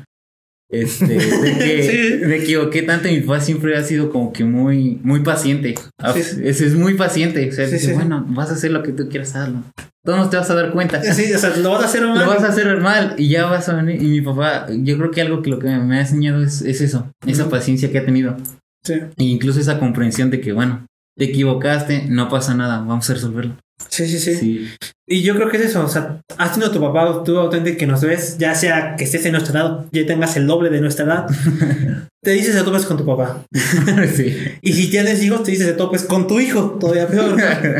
Este, 0.70 1.06
de 1.06 1.58
que 1.58 2.18
Sí. 2.20 2.26
me 2.26 2.36
equivoqué 2.36 2.82
tanto, 2.82 3.08
y 3.08 3.14
mi 3.16 3.20
papá 3.20 3.40
siempre 3.40 3.76
ha 3.76 3.82
sido 3.84 4.10
como 4.10 4.32
que 4.32 4.44
muy, 4.44 4.98
muy 5.02 5.20
paciente. 5.20 5.74
Ah, 5.98 6.12
Sí. 6.12 6.40
Es 6.42 6.74
muy 6.74 6.94
paciente. 6.94 7.48
O 7.48 7.52
sea, 7.52 7.66
Sí, 7.66 7.74
dice, 7.74 7.94
bueno, 7.94 8.24
vas 8.28 8.50
a 8.50 8.54
hacer 8.54 8.70
lo 8.72 8.82
que 8.82 8.92
tú 8.92 9.08
quieras 9.08 9.34
hazlo. 9.36 9.62
Todos 10.04 10.18
no 10.18 10.28
te 10.28 10.36
vas 10.36 10.50
a 10.50 10.54
dar 10.54 10.72
cuenta. 10.72 11.02
Sí, 11.02 11.32
o 11.32 11.38
sea, 11.38 11.56
lo 11.56 11.70
vas 11.70 11.82
a 11.82 11.86
hacer 11.86 12.02
mal. 12.06 12.18
Lo 12.18 12.26
vas 12.26 12.42
a 12.42 12.48
hacer 12.48 12.78
mal 12.80 13.14
y 13.16 13.28
ya 13.28 13.46
vas 13.46 13.68
a 13.68 13.74
venir. 13.74 14.02
Y 14.02 14.06
mi 14.08 14.20
papá, 14.20 14.66
yo 14.70 14.98
creo 14.98 15.10
que 15.10 15.22
algo 15.22 15.40
que 15.42 15.48
lo 15.50 15.58
que 15.58 15.68
me 15.68 15.96
ha 15.96 16.00
enseñado 16.00 16.42
es, 16.42 16.60
es 16.62 16.80
eso, 16.82 17.10
esa 17.26 17.48
paciencia 17.48 17.90
que 17.90 17.98
ha 17.98 18.04
tenido. 18.04 18.36
Sí, 18.84 18.94
E 18.94 19.24
incluso 19.24 19.60
esa 19.60 19.78
comprensión 19.78 20.30
de 20.30 20.42
que, 20.42 20.52
bueno, 20.52 20.84
te 21.16 21.24
equivocaste, 21.26 22.04
no 22.08 22.28
pasa 22.28 22.54
nada, 22.54 22.78
vamos 22.80 23.08
a 23.08 23.14
resolverlo. 23.14 23.56
Sí, 23.88 24.06
sí. 24.06 24.18
sí. 24.18 24.36
Sí. 24.36 24.68
Y 25.06 25.22
yo 25.22 25.34
creo 25.34 25.50
que 25.50 25.58
es 25.58 25.64
eso, 25.64 25.84
o 25.84 25.88
sea, 25.88 26.22
has 26.38 26.52
tenido 26.52 26.70
tu 26.70 26.80
papá, 26.80 27.22
tú 27.24 27.38
auténtico 27.38 27.76
que 27.76 27.86
nos 27.86 28.00
ves, 28.00 28.38
ya 28.38 28.54
sea 28.54 28.96
que 28.96 29.04
estés 29.04 29.26
en 29.26 29.32
nuestra 29.32 29.60
edad, 29.60 29.84
ya 29.92 30.06
tengas 30.06 30.34
el 30.38 30.46
doble 30.46 30.70
de 30.70 30.80
nuestra 30.80 31.04
edad, 31.04 31.26
te 32.22 32.30
dices 32.30 32.54
de 32.54 32.62
topes 32.62 32.86
con 32.86 32.96
tu 32.96 33.04
papá. 33.04 33.44
sí. 34.14 34.34
Y 34.62 34.72
si 34.72 34.90
tienes 34.90 35.22
hijos, 35.22 35.42
te 35.42 35.50
dices 35.50 35.66
de 35.66 35.74
topes 35.74 36.04
con 36.04 36.26
tu 36.26 36.40
hijo, 36.40 36.78
todavía 36.80 37.06
peor. 37.06 37.36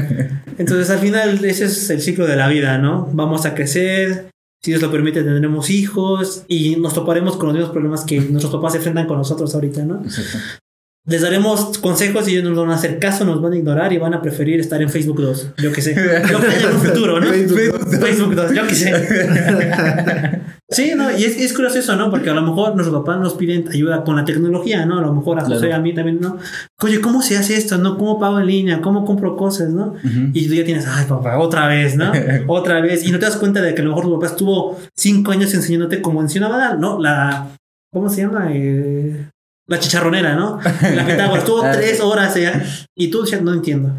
Entonces 0.58 0.90
al 0.90 0.98
final 0.98 1.42
ese 1.42 1.64
es 1.64 1.88
el 1.88 2.02
ciclo 2.02 2.26
de 2.26 2.36
la 2.36 2.48
vida, 2.48 2.76
¿no? 2.76 3.08
Vamos 3.14 3.46
a 3.46 3.54
crecer, 3.54 4.28
si 4.62 4.70
Dios 4.70 4.82
lo 4.82 4.90
permite 4.90 5.22
tendremos 5.22 5.70
hijos 5.70 6.44
y 6.46 6.76
nos 6.76 6.92
toparemos 6.92 7.36
con 7.36 7.46
los 7.46 7.54
mismos 7.54 7.72
problemas 7.72 8.04
que 8.04 8.20
nuestros 8.20 8.52
papás 8.52 8.72
se 8.72 8.78
enfrentan 8.78 9.06
con 9.06 9.16
nosotros 9.16 9.54
ahorita, 9.54 9.82
¿no? 9.84 10.02
Exacto. 10.04 10.38
Les 11.06 11.20
daremos 11.20 11.76
consejos 11.78 12.26
y 12.28 12.32
ellos 12.32 12.44
nos 12.44 12.56
van 12.58 12.70
a 12.70 12.76
hacer 12.76 12.98
caso, 12.98 13.26
nos 13.26 13.42
van 13.42 13.52
a 13.52 13.56
ignorar 13.56 13.92
y 13.92 13.98
van 13.98 14.14
a 14.14 14.22
preferir 14.22 14.58
estar 14.58 14.80
en 14.80 14.88
Facebook 14.88 15.20
2. 15.20 15.52
Yo 15.58 15.70
qué 15.70 15.82
sé. 15.82 15.94
Yo 15.94 16.40
que 16.40 16.46
haya 16.46 16.60
en 16.70 16.76
un 16.76 16.80
futuro, 16.80 17.20
¿no? 17.20 17.26
Facebook 17.26 17.88
Facebook 18.00 18.34
2, 18.34 18.54
yo 18.54 18.66
qué 18.66 18.74
sé. 18.74 20.40
Sí, 20.70 20.92
no, 20.96 21.10
y 21.16 21.22
es, 21.22 21.38
es 21.38 21.52
curioso 21.52 21.78
eso, 21.78 21.94
¿no? 21.94 22.10
Porque 22.10 22.30
a 22.30 22.34
lo 22.34 22.40
mejor 22.40 22.74
nuestros 22.74 22.98
papás 23.00 23.20
nos 23.20 23.34
piden 23.34 23.68
ayuda 23.68 24.02
con 24.02 24.16
la 24.16 24.24
tecnología, 24.24 24.86
¿no? 24.86 24.98
A 24.98 25.02
lo 25.02 25.12
mejor 25.12 25.38
a 25.38 25.44
José 25.44 25.68
y 25.68 25.72
a 25.72 25.78
mí 25.78 25.94
también, 25.94 26.20
¿no? 26.20 26.38
Oye, 26.82 27.00
¿cómo 27.02 27.20
se 27.20 27.36
hace 27.36 27.56
esto, 27.56 27.76
no? 27.76 27.98
¿Cómo 27.98 28.18
pago 28.18 28.40
en 28.40 28.46
línea? 28.46 28.80
¿Cómo 28.80 29.04
compro 29.04 29.36
cosas, 29.36 29.68
no? 29.68 29.94
Y 30.32 30.48
tú 30.48 30.54
ya 30.54 30.64
tienes, 30.64 30.86
ay, 30.88 31.04
papá, 31.06 31.38
otra 31.38 31.68
vez, 31.68 31.96
¿no? 31.96 32.10
otra 32.48 32.80
vez. 32.80 33.06
Y 33.06 33.12
no 33.12 33.18
te 33.18 33.26
das 33.26 33.36
cuenta 33.36 33.60
de 33.60 33.74
que 33.74 33.82
a 33.82 33.84
lo 33.84 33.90
mejor 33.90 34.04
tu 34.06 34.14
papá 34.14 34.26
estuvo 34.26 34.80
cinco 34.96 35.32
años 35.32 35.52
enseñándote 35.52 36.00
cómo 36.00 36.22
enseñaba, 36.22 36.74
¿no? 36.74 36.98
La, 36.98 37.48
¿cómo 37.92 38.08
se 38.08 38.22
llama? 38.22 38.48
Eh, 38.50 39.28
la 39.66 39.78
chicharronera, 39.78 40.34
¿no? 40.34 40.60
La 40.62 41.06
Pitágoras. 41.06 41.38
Estuvo 41.38 41.62
Ah, 41.64 41.72
tres 41.72 42.00
horas 42.00 42.36
allá 42.36 42.62
y 42.94 43.08
tú 43.08 43.22
decías, 43.22 43.42
no 43.42 43.52
entiendo. 43.52 43.94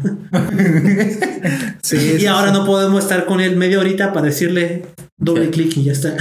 sí, 1.82 1.96
y 1.96 2.20
sí, 2.20 2.26
ahora 2.26 2.52
sí. 2.52 2.58
no 2.58 2.64
podemos 2.64 3.02
estar 3.02 3.26
con 3.26 3.40
él 3.40 3.56
media 3.56 3.80
horita 3.80 4.12
para 4.12 4.26
decirle 4.26 4.86
doble 5.18 5.50
clic 5.50 5.76
y 5.76 5.84
ya 5.84 5.92
está. 5.92 6.16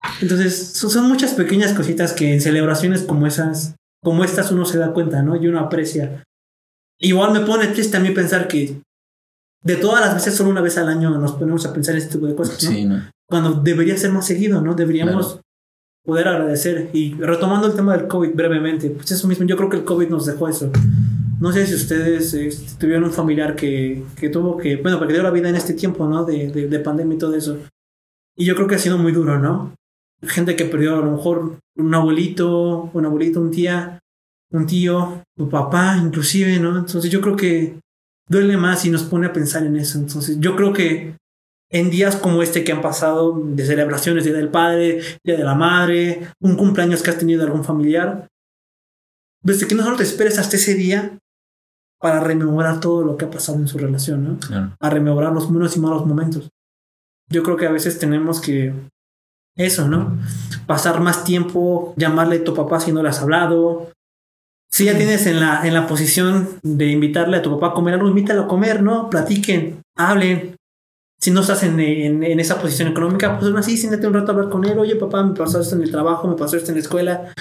Entonces, 0.20 0.72
son, 0.74 0.90
son 0.90 1.08
muchas 1.08 1.34
pequeñas 1.34 1.72
cositas 1.72 2.12
que 2.12 2.32
en 2.32 2.40
celebraciones 2.40 3.02
como 3.02 3.26
esas, 3.26 3.76
como 4.02 4.24
estas, 4.24 4.50
uno 4.50 4.64
se 4.64 4.78
da 4.78 4.92
cuenta, 4.92 5.22
¿no? 5.22 5.36
Y 5.36 5.46
uno 5.46 5.60
aprecia. 5.60 6.24
Igual 6.98 7.32
me 7.32 7.40
pone 7.40 7.68
triste 7.68 7.96
a 7.96 8.00
mí 8.00 8.10
pensar 8.10 8.48
que 8.48 8.80
de 9.64 9.76
todas 9.76 10.00
las 10.00 10.14
veces, 10.14 10.34
solo 10.34 10.50
una 10.50 10.60
vez 10.60 10.76
al 10.78 10.88
año 10.88 11.10
nos 11.10 11.32
ponemos 11.32 11.64
a 11.66 11.72
pensar 11.72 11.94
este 11.94 12.14
tipo 12.14 12.26
de 12.26 12.34
cosas, 12.34 12.62
¿no? 12.64 12.70
Sí, 12.70 12.84
no. 12.84 13.08
Cuando 13.28 13.52
debería 13.52 13.96
ser 13.96 14.10
más 14.10 14.26
seguido, 14.26 14.60
¿no? 14.60 14.74
Deberíamos 14.74 15.40
poder 16.04 16.28
agradecer. 16.28 16.90
Y 16.92 17.14
retomando 17.14 17.66
el 17.66 17.74
tema 17.74 17.96
del 17.96 18.08
COVID 18.08 18.34
brevemente, 18.34 18.90
pues 18.90 19.10
eso 19.10 19.28
mismo, 19.28 19.46
yo 19.46 19.56
creo 19.56 19.68
que 19.68 19.78
el 19.78 19.84
COVID 19.84 20.08
nos 20.08 20.26
dejó 20.26 20.48
eso. 20.48 20.70
No 21.40 21.52
sé 21.52 21.66
si 21.66 21.74
ustedes 21.74 22.34
eh, 22.34 22.50
tuvieron 22.78 23.04
un 23.04 23.12
familiar 23.12 23.56
que, 23.56 24.04
que 24.16 24.28
tuvo 24.28 24.56
que, 24.56 24.76
bueno, 24.76 25.00
que 25.00 25.12
dio 25.12 25.22
la 25.22 25.30
vida 25.30 25.48
en 25.48 25.56
este 25.56 25.74
tiempo, 25.74 26.08
¿no? 26.08 26.24
De, 26.24 26.50
de, 26.50 26.68
de 26.68 26.78
pandemia 26.78 27.16
y 27.16 27.18
todo 27.18 27.34
eso. 27.34 27.58
Y 28.36 28.44
yo 28.44 28.54
creo 28.54 28.68
que 28.68 28.76
ha 28.76 28.78
sido 28.78 28.98
muy 28.98 29.12
duro, 29.12 29.38
¿no? 29.38 29.74
Gente 30.22 30.54
que 30.54 30.64
perdió 30.64 30.94
a 30.94 31.04
lo 31.04 31.12
mejor 31.12 31.58
un 31.76 31.94
abuelito, 31.94 32.90
un 32.92 33.04
abuelito, 33.04 33.40
un 33.40 33.50
tía, 33.50 33.98
un 34.52 34.66
tío, 34.66 35.22
tu 35.36 35.48
papá, 35.48 35.98
inclusive, 36.00 36.58
¿no? 36.60 36.78
Entonces 36.78 37.10
yo 37.10 37.20
creo 37.20 37.34
que 37.34 37.80
duele 38.28 38.56
más 38.56 38.84
y 38.84 38.90
nos 38.90 39.02
pone 39.02 39.26
a 39.26 39.32
pensar 39.32 39.64
en 39.64 39.76
eso. 39.76 39.98
Entonces 39.98 40.38
yo 40.38 40.54
creo 40.54 40.72
que 40.72 41.16
en 41.72 41.90
días 41.90 42.16
como 42.16 42.42
este 42.42 42.64
que 42.64 42.72
han 42.72 42.82
pasado, 42.82 43.40
de 43.42 43.64
celebraciones, 43.64 44.24
Día 44.24 44.34
del 44.34 44.50
Padre, 44.50 45.00
Día 45.24 45.36
de 45.36 45.44
la 45.44 45.54
Madre, 45.54 46.28
un 46.40 46.56
cumpleaños 46.56 47.02
que 47.02 47.10
has 47.10 47.18
tenido 47.18 47.40
de 47.40 47.46
algún 47.46 47.64
familiar, 47.64 48.28
desde 49.42 49.66
que 49.66 49.74
no 49.74 49.82
solo 49.82 49.96
te 49.96 50.04
esperes 50.04 50.38
hasta 50.38 50.56
ese 50.56 50.74
día 50.74 51.18
para 51.98 52.20
rememorar 52.20 52.80
todo 52.80 53.02
lo 53.02 53.16
que 53.16 53.24
ha 53.24 53.30
pasado 53.30 53.58
en 53.58 53.68
su 53.68 53.78
relación, 53.78 54.24
¿no? 54.24 54.38
Claro. 54.38 54.76
a 54.78 54.90
rememorar 54.90 55.32
los 55.32 55.50
buenos 55.50 55.76
y 55.76 55.80
malos 55.80 56.06
momentos. 56.06 56.50
Yo 57.30 57.42
creo 57.42 57.56
que 57.56 57.66
a 57.66 57.72
veces 57.72 57.98
tenemos 57.98 58.40
que 58.40 58.74
eso, 59.56 59.88
¿no? 59.88 60.18
Pasar 60.66 61.00
más 61.00 61.24
tiempo, 61.24 61.94
llamarle 61.96 62.36
a 62.36 62.44
tu 62.44 62.54
papá 62.54 62.80
si 62.80 62.92
no 62.92 63.02
le 63.02 63.08
has 63.08 63.20
hablado. 63.20 63.90
Si 64.70 64.86
ya 64.86 64.96
tienes 64.96 65.26
en 65.26 65.40
la, 65.40 65.66
en 65.66 65.74
la 65.74 65.86
posición 65.86 66.48
de 66.62 66.86
invitarle 66.86 67.38
a 67.38 67.42
tu 67.42 67.50
papá 67.52 67.68
a 67.68 67.74
comer 67.74 67.94
algo, 67.94 68.08
invítalo 68.08 68.42
a 68.42 68.48
comer, 68.48 68.82
¿no? 68.82 69.08
Platiquen, 69.08 69.80
hablen. 69.96 70.56
Si 71.22 71.30
no 71.30 71.42
estás 71.42 71.62
en, 71.62 71.78
en, 71.78 72.24
en 72.24 72.40
esa 72.40 72.60
posición 72.60 72.88
económica, 72.88 73.38
pues 73.38 73.48
aún 73.48 73.56
así, 73.56 73.76
siéntate 73.76 74.08
un 74.08 74.14
rato 74.14 74.32
a 74.32 74.34
hablar 74.34 74.50
con 74.50 74.64
él. 74.64 74.76
Oye, 74.76 74.96
papá, 74.96 75.22
me 75.22 75.36
pasó 75.36 75.60
esto 75.60 75.76
en 75.76 75.82
el 75.82 75.90
trabajo, 75.92 76.26
me 76.26 76.34
pasó 76.34 76.56
esto 76.56 76.72
en 76.72 76.74
la 76.74 76.80
escuela. 76.80 77.32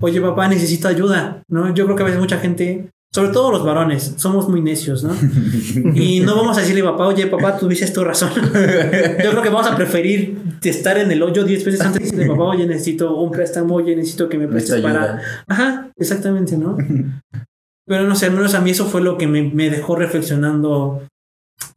Oye, 0.00 0.20
papá, 0.20 0.48
necesito 0.48 0.88
ayuda, 0.88 1.44
¿no? 1.48 1.72
Yo 1.72 1.84
creo 1.84 1.96
que 1.96 2.02
a 2.02 2.06
veces 2.06 2.20
mucha 2.20 2.38
gente, 2.38 2.90
sobre 3.14 3.30
todo 3.30 3.52
los 3.52 3.64
varones, 3.64 4.14
somos 4.16 4.48
muy 4.48 4.60
necios, 4.60 5.04
¿no? 5.04 5.14
Y 5.94 6.18
no 6.18 6.34
vamos 6.34 6.58
a 6.58 6.62
decirle, 6.62 6.82
papá, 6.82 7.06
oye, 7.06 7.28
papá, 7.28 7.56
tuviste 7.56 7.86
tu 7.92 8.02
razón. 8.02 8.30
Yo 8.34 9.30
creo 9.30 9.42
que 9.42 9.50
vamos 9.50 9.68
a 9.68 9.76
preferir 9.76 10.36
estar 10.64 10.98
en 10.98 11.12
el 11.12 11.22
hoyo 11.22 11.44
10 11.44 11.64
veces 11.64 11.80
antes 11.80 12.00
de 12.00 12.04
decirle, 12.06 12.26
papá, 12.26 12.42
oye, 12.42 12.66
necesito 12.66 13.14
un 13.14 13.30
préstamo, 13.30 13.76
oye, 13.76 13.94
necesito 13.94 14.28
que 14.28 14.36
me 14.36 14.48
prestes 14.48 14.80
para. 14.80 15.22
Ajá, 15.46 15.92
exactamente, 15.96 16.56
¿no? 16.56 16.76
Pero 17.86 18.02
no 18.02 18.16
sé, 18.16 18.26
al 18.26 18.32
menos 18.32 18.54
a 18.54 18.60
mí 18.60 18.70
eso 18.70 18.86
fue 18.86 19.00
lo 19.00 19.16
que 19.16 19.28
me, 19.28 19.42
me 19.42 19.70
dejó 19.70 19.94
reflexionando, 19.94 21.02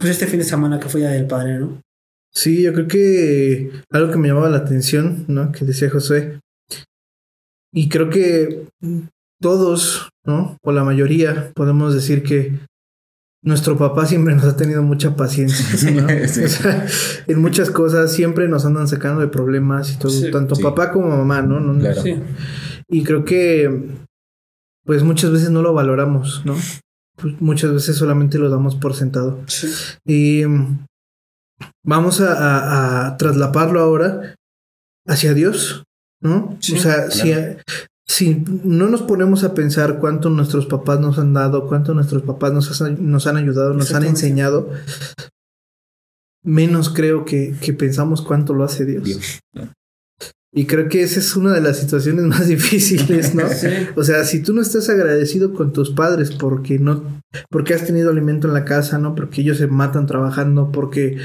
pues 0.02 0.12
este 0.12 0.28
fin 0.28 0.40
de 0.40 0.46
semana 0.46 0.80
que 0.80 0.90
fue 0.90 1.00
Día 1.02 1.12
del 1.12 1.28
Padre, 1.28 1.60
¿no? 1.60 1.82
Sí, 2.34 2.62
yo 2.64 2.74
creo 2.74 2.88
que 2.88 3.72
algo 3.92 4.12
que 4.12 4.18
me 4.18 4.28
llamaba 4.28 4.50
la 4.50 4.58
atención, 4.58 5.26
¿no? 5.30 5.52
Que 5.52 5.64
decía 5.66 5.90
José. 5.90 6.40
Y 7.74 7.88
creo 7.90 8.10
que 8.10 8.68
todos, 9.42 10.10
¿no? 10.26 10.58
O 10.64 10.72
la 10.72 10.84
mayoría, 10.84 11.52
podemos 11.56 11.94
decir 11.94 12.24
que 12.24 12.60
nuestro 13.44 13.78
papá 13.78 14.06
siempre 14.06 14.36
nos 14.36 14.44
ha 14.46 14.56
tenido 14.56 14.84
mucha 14.84 15.16
paciencia, 15.16 15.92
¿no? 15.92 16.08
Sí. 16.28 16.44
O 16.44 16.48
sea, 16.48 16.86
en 17.28 17.42
muchas 17.42 17.70
cosas 17.72 18.12
siempre 18.14 18.48
nos 18.48 18.66
andan 18.66 18.88
sacando 18.88 19.22
de 19.22 19.28
problemas 19.30 19.92
y 19.94 19.98
todo, 20.00 20.12
Sí, 20.12 20.30
tanto 20.32 20.56
sí. 20.56 20.64
papá 20.64 20.92
como 20.92 21.10
mamá, 21.10 21.42
¿no? 21.42 21.60
No- 21.60 21.80
Claro. 21.80 22.02
Sí, 22.02 22.16
Y 22.88 23.04
creo 23.04 23.24
que, 23.26 23.90
pues 24.86 25.04
muchas 25.04 25.32
veces 25.32 25.50
no 25.50 25.62
lo 25.62 25.74
valoramos, 25.74 26.44
¿no? 26.46 26.56
Pues, 27.22 27.40
muchas 27.42 27.72
veces 27.74 27.96
solamente 27.96 28.38
lo 28.38 28.50
damos 28.50 28.76
por 28.76 28.94
sentado. 28.96 29.40
sí, 29.48 29.68
Y 30.06 30.46
mm, 30.46 30.86
vamos 31.86 32.22
a, 32.22 32.34
a- 32.34 33.08
a 33.08 33.18
traslaparlo 33.18 33.80
ahora 33.82 34.36
hacia 35.08 35.34
Dios, 35.34 35.84
¿no? 36.22 36.58
Sí, 36.60 36.76
o 36.76 36.80
sea, 36.80 37.12
si, 37.12 37.32
si 38.08 38.44
no 38.64 38.88
nos 38.90 39.02
ponemos 39.04 39.44
a 39.44 39.54
pensar 39.54 40.00
cuánto 40.00 40.30
nuestros 40.30 40.66
papás 40.66 41.00
nos 41.00 41.18
han 41.20 41.34
dado, 41.34 41.68
cuánto 41.68 41.94
nuestros 41.94 42.24
papás 42.24 42.52
nos, 42.54 42.70
has- 42.82 43.00
nos 43.00 43.28
han 43.28 43.38
ayudado, 43.38 43.74
nos 43.74 43.94
han 43.94 44.04
enseñado, 44.10 44.70
menos 46.44 46.90
creo 46.90 47.26
que, 47.26 47.54
que 47.62 47.74
pensamos 47.74 48.22
cuánto 48.22 48.54
lo 48.54 48.64
hace 48.64 48.86
Dios. 48.86 49.04
Dios. 49.04 49.40
Y 50.54 50.66
creo 50.66 50.90
que 50.90 51.02
esa 51.02 51.20
es 51.20 51.38
una 51.38 51.54
de 51.54 51.62
las 51.62 51.80
situaciones 51.80 52.26
más 52.26 52.48
difíciles, 52.48 53.34
¿no? 53.34 53.48
sí, 53.48 53.68
O 53.96 54.04
sea, 54.04 54.26
si 54.26 54.42
tú 54.42 54.54
no 54.54 54.62
estás 54.62 54.90
agradecido 54.90 55.54
con 55.54 55.72
tus 55.72 55.92
padres 55.92 56.32
porque 56.32 56.78
no, 56.78 57.22
porque 57.50 57.74
has 57.74 57.86
tenido 57.86 58.10
alimento 58.10 58.48
en 58.48 58.54
la 58.54 58.66
casa, 58.66 58.98
¿no? 58.98 59.16
Porque 59.16 59.42
ellos 59.42 59.58
se 59.58 59.68
matan 59.68 60.08
trabajando, 60.08 60.72
porque 60.72 61.18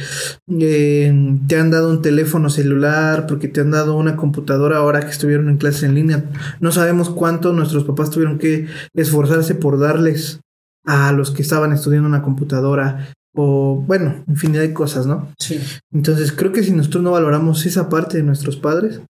eh, 0.60 1.38
te 1.48 1.56
han 1.56 1.70
dado 1.70 1.90
un 1.90 2.02
teléfono 2.02 2.50
celular, 2.50 3.26
porque 3.26 3.48
te 3.48 3.60
han 3.60 3.72
dado 3.72 3.96
una 3.96 4.14
computadora 4.14 4.78
ahora 4.78 5.00
que 5.00 5.10
estuvieron 5.10 5.48
en 5.48 5.56
clases 5.56 5.82
en 5.82 5.94
línea. 5.96 6.24
No 6.60 6.70
sabemos 6.70 7.10
cuánto 7.10 7.52
nuestros 7.52 7.84
papás 7.84 8.10
tuvieron 8.10 8.38
que 8.38 8.68
esforzarse 8.94 9.56
por 9.56 9.80
darles 9.80 10.40
a 10.84 11.10
los 11.10 11.32
que 11.32 11.42
estaban 11.42 11.72
estudiando 11.72 12.08
una 12.08 12.22
computadora 12.22 13.08
o, 13.34 13.82
bueno, 13.86 14.24
infinidad 14.28 14.62
de 14.62 14.72
cosas, 14.72 15.06
¿no? 15.06 15.28
sí. 15.38 15.60
Entonces 15.92 16.32
creo 16.32 16.52
que 16.52 16.62
si 16.62 16.70
nosotros 16.70 17.02
no 17.02 17.10
valoramos 17.10 17.66
esa 17.66 17.88
parte 17.88 18.16
de 18.16 18.22
nuestros 18.22 18.56
padres, 18.56 19.02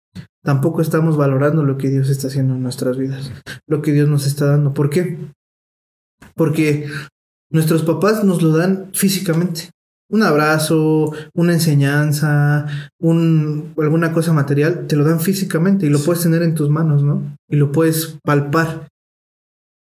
tampoco 0.45 0.83
estamos 0.83 1.17
valorando 1.17 1.65
lo 1.65 1.77
que 1.79 1.89
Dios 1.89 2.09
está 2.11 2.29
haciendo 2.29 2.55
en 2.55 2.63
nuestras 2.63 2.97
vidas, 2.97 3.33
lo 3.67 3.83
que 3.83 3.93
Dios 3.93 4.09
nos 4.09 4.27
está 4.27 4.47
dando. 4.47 4.75
¿Por 4.75 4.91
qué? 4.91 5.19
Porque 6.37 6.87
nuestros 7.51 7.83
papás 7.83 8.23
nos 8.25 8.43
lo 8.43 8.57
dan 8.57 8.91
físicamente. 8.93 9.71
Un 10.11 10.23
abrazo, 10.23 11.13
una 11.35 11.55
enseñanza, 11.55 12.67
un, 13.01 13.73
alguna 13.79 14.13
cosa 14.13 14.33
material, 14.33 14.87
te 14.87 14.97
lo 14.97 15.05
dan 15.05 15.19
físicamente 15.19 15.87
y 15.87 15.89
lo 15.89 15.99
puedes 15.99 16.23
tener 16.23 16.43
en 16.43 16.55
tus 16.55 16.69
manos, 16.69 17.03
¿no? 17.03 17.37
Y 17.49 17.57
lo 17.57 17.73
puedes 17.73 18.19
palpar. 18.23 18.89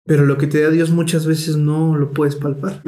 Pero 0.07 0.25
lo 0.25 0.39
que 0.39 0.47
te 0.47 0.63
da 0.63 0.71
Dios 0.71 0.91
muchas 0.91 1.27
veces 1.27 1.57
no 1.57 1.97
lo 1.97 2.13
puedes 2.13 2.35
palpar. 2.35 2.83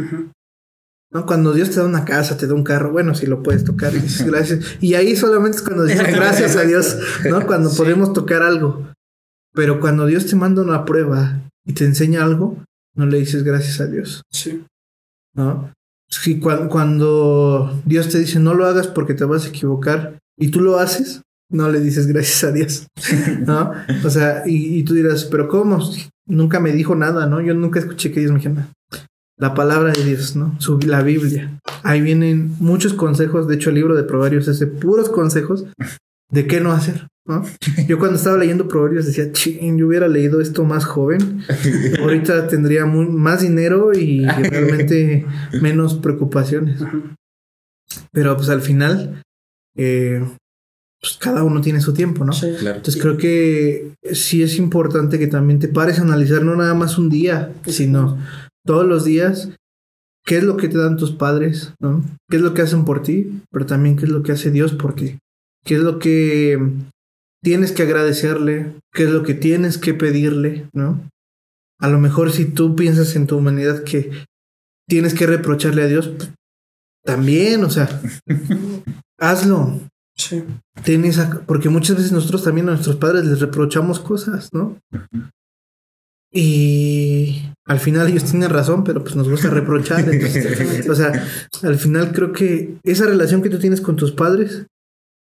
¿No? 1.11 1.27
Cuando 1.27 1.53
Dios 1.53 1.71
te 1.71 1.77
da 1.77 1.87
una 1.87 2.05
casa, 2.05 2.37
te 2.37 2.47
da 2.47 2.55
un 2.55 2.65
carro, 2.65 2.93
bueno, 2.93 3.15
si 3.15 3.27
lo 3.27 3.43
puedes 3.43 3.65
tocar 3.65 3.95
y 3.95 4.01
dices 4.01 4.27
gracias. 4.27 4.77
Y 4.81 4.95
ahí 4.95 5.17
solamente 5.17 5.59
es 5.59 5.63
cuando 5.63 5.85
dices 5.85 6.15
gracias 6.15 6.57
a 6.57 6.63
Dios, 6.63 6.99
¿no? 7.29 7.47
Cuando 7.47 7.71
podemos 7.71 8.13
tocar 8.13 8.43
algo. 8.43 8.89
Pero 9.55 9.81
cuando 9.81 10.07
Dios 10.07 10.27
te 10.27 10.37
manda 10.37 10.63
una 10.63 10.85
prueba 10.85 11.41
y 11.65 11.73
te 11.73 11.85
enseña 11.85 12.23
algo, 12.23 12.63
no 12.95 13.07
le 13.07 13.19
dices 13.19 13.43
gracias 13.43 13.81
a 13.81 13.87
Dios. 13.87 14.23
Sí. 14.31 14.65
¿No? 15.35 15.73
Si 16.11 16.41
cuando 16.41 17.81
Dios 17.85 18.09
te 18.09 18.19
dice 18.19 18.41
no 18.41 18.55
lo 18.55 18.67
hagas 18.67 18.87
porque 18.87 19.15
te 19.15 19.25
vas 19.25 19.45
a 19.45 19.49
equivocar 19.49 20.19
y 20.39 20.49
tú 20.49 20.61
lo 20.61 20.79
haces, 20.79 21.23
no 21.51 21.71
le 21.71 21.81
dices 21.81 22.07
gracias 22.07 22.45
a 22.45 22.53
Dios. 22.53 22.87
¿No? 23.47 23.73
O 24.05 24.11
sea, 24.11 24.43
y, 24.47 24.79
y 24.79 24.83
tú 24.85 24.95
dirás, 24.95 25.25
pero 25.25 25.49
¿cómo? 25.49 25.81
Nunca 26.27 26.61
me 26.61 26.73
dijo 26.73 26.95
nada, 26.95 27.27
¿no? 27.27 27.41
Yo 27.41 27.55
nunca 27.55 27.79
escuché 27.79 28.13
que 28.13 28.21
Dios 28.21 28.33
me 28.33 28.39
dijera 28.39 28.69
la 29.39 29.55
palabra 29.55 29.93
de 29.93 30.05
Dios, 30.05 30.37
¿no? 30.37 30.55
Su, 30.61 30.79
la 30.81 31.03
Biblia. 31.03 31.59
Ahí 31.85 32.01
vienen 32.01 32.55
muchos 32.59 32.93
consejos. 32.93 33.47
De 33.47 33.55
hecho, 33.55 33.71
el 33.71 33.77
libro 33.77 33.95
de 33.95 34.03
Proverbios 34.03 34.49
es 34.49 34.59
de 34.59 34.67
puros 34.67 35.09
consejos 35.09 35.65
de 36.31 36.47
qué 36.47 36.61
no 36.61 36.73
hacer. 36.73 37.07
¿no? 37.25 37.45
Yo 37.87 37.99
cuando 37.99 38.17
estaba 38.17 38.37
leyendo 38.37 38.69
Proverbios 38.69 39.07
decía, 39.07 39.31
ching, 39.33 39.79
yo 39.79 39.87
hubiera 39.87 40.09
leído 40.09 40.41
esto 40.41 40.65
más 40.65 40.85
joven. 40.85 41.45
Ahorita 42.01 42.49
tendría 42.49 42.85
muy, 42.85 43.07
más 43.07 43.43
dinero 43.43 43.93
y 43.93 44.27
realmente 44.27 45.25
menos 45.61 45.95
preocupaciones. 45.95 46.81
Pero 48.13 48.37
pues 48.37 48.49
al 48.49 48.61
final, 48.61 49.23
eh, 49.77 50.27
pues 51.01 51.17
cada 51.21 51.45
uno 51.45 51.61
tiene 51.61 51.81
su 51.81 51.95
tiempo, 51.95 52.25
¿no? 52.25 52.33
Sí. 52.33 52.55
Claro. 52.59 52.79
Entonces 52.79 53.01
creo 53.01 53.17
que 53.17 53.93
sí 54.13 54.43
es 54.43 54.57
importante 54.57 55.19
que 55.19 55.29
también 55.29 55.61
te 55.61 55.69
pares 55.69 56.01
a 56.01 56.03
analizar 56.03 56.43
no 56.43 56.57
nada 56.57 56.75
más 56.75 56.99
un 56.99 57.09
día, 57.09 57.53
sino 57.67 58.19
todos 58.65 58.87
los 58.87 59.05
días 59.05 59.51
qué 60.29 60.37
es 60.39 60.45
lo 60.45 60.57
que 60.57 60.69
te 60.69 60.77
dan 60.77 60.97
tus 60.97 61.13
padres, 61.13 61.73
¿no? 61.81 62.05
¿Qué 62.29 62.37
es 62.37 62.43
lo 62.43 62.53
que 62.53 62.63
hacen 62.63 62.85
por 62.85 63.03
ti? 63.03 63.41
Pero 63.51 63.65
también 63.65 63.97
qué 63.97 64.05
es 64.05 64.11
lo 64.11 64.23
que 64.23 64.33
hace 64.33 64.51
Dios 64.51 64.75
por 64.75 64.95
ti. 64.95 65.19
¿Qué 65.65 65.77
es 65.77 65.81
lo 65.81 65.99
que 65.99 66.59
tienes 67.43 67.73
que 67.73 67.83
agradecerle? 67.83 68.75
¿Qué 68.93 69.05
es 69.05 69.11
lo 69.11 69.23
que 69.23 69.35
tienes 69.35 69.79
que 69.79 69.95
pedirle, 69.95 70.69
¿no? 70.75 71.01
A 71.81 71.89
lo 71.89 71.99
mejor 71.99 72.31
si 72.31 72.45
tú 72.45 72.77
piensas 72.77 73.17
en 73.17 73.27
tu 73.27 73.39
humanidad 73.39 73.85
que 73.85 74.11
tienes 74.87 75.15
que 75.15 75.27
reprocharle 75.27 75.83
a 75.83 75.87
Dios, 75.87 76.09
pues, 76.09 76.31
también, 77.05 77.65
o 77.65 77.71
sea, 77.71 77.89
hazlo. 79.19 79.81
Sí. 80.15 80.45
Porque 81.47 81.69
muchas 81.69 81.97
veces 81.97 82.13
nosotros 82.13 82.45
también 82.45 82.69
a 82.69 82.73
nuestros 82.73 82.97
padres 82.97 83.25
les 83.25 83.41
reprochamos 83.41 84.01
cosas, 84.01 84.51
¿no? 84.53 84.77
Y 86.33 87.43
al 87.65 87.81
final 87.81 88.09
ellos 88.09 88.25
tienen 88.25 88.51
razón, 88.51 88.85
pero 88.85 89.03
pues 89.03 89.17
nos 89.17 89.29
gusta 89.29 89.51
reprochar. 89.51 90.01
Entonces, 90.09 90.89
o 90.89 90.95
sea, 90.95 91.27
al 91.63 91.77
final 91.77 92.13
creo 92.13 92.33
que 92.33 92.79
esa 92.83 93.07
relación 93.07 93.43
que 93.43 93.51
tú 93.51 93.59
tienes 93.59 93.81
con 93.81 93.97
tus 93.97 94.13
padres 94.13 94.67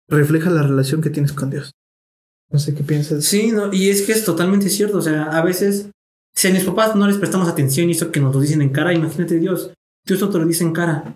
refleja 0.09 0.49
la 0.49 0.63
relación 0.63 1.01
que 1.01 1.09
tienes 1.09 1.33
con 1.33 1.49
Dios. 1.49 1.71
No 2.51 2.59
sé 2.59 2.75
qué 2.75 2.83
piensas. 2.83 3.23
Sí, 3.23 3.51
no, 3.51 3.73
y 3.73 3.89
es 3.89 4.01
que 4.01 4.11
es 4.11 4.25
totalmente 4.25 4.69
cierto. 4.69 4.97
O 4.97 5.01
sea, 5.01 5.23
a 5.23 5.41
veces, 5.41 5.89
si 6.35 6.49
a 6.49 6.51
mis 6.51 6.65
papás 6.65 6.95
no 6.95 7.07
les 7.07 7.17
prestamos 7.17 7.47
atención 7.47 7.87
y 7.87 7.93
eso 7.93 8.11
que 8.11 8.19
nos 8.19 8.35
lo 8.35 8.41
dicen 8.41 8.61
en 8.61 8.69
cara, 8.69 8.93
imagínate 8.93 9.39
Dios. 9.39 9.71
Dios 10.05 10.19
no 10.19 10.29
te 10.29 10.39
lo 10.39 10.45
dice 10.45 10.65
en 10.65 10.73
cara. 10.73 11.15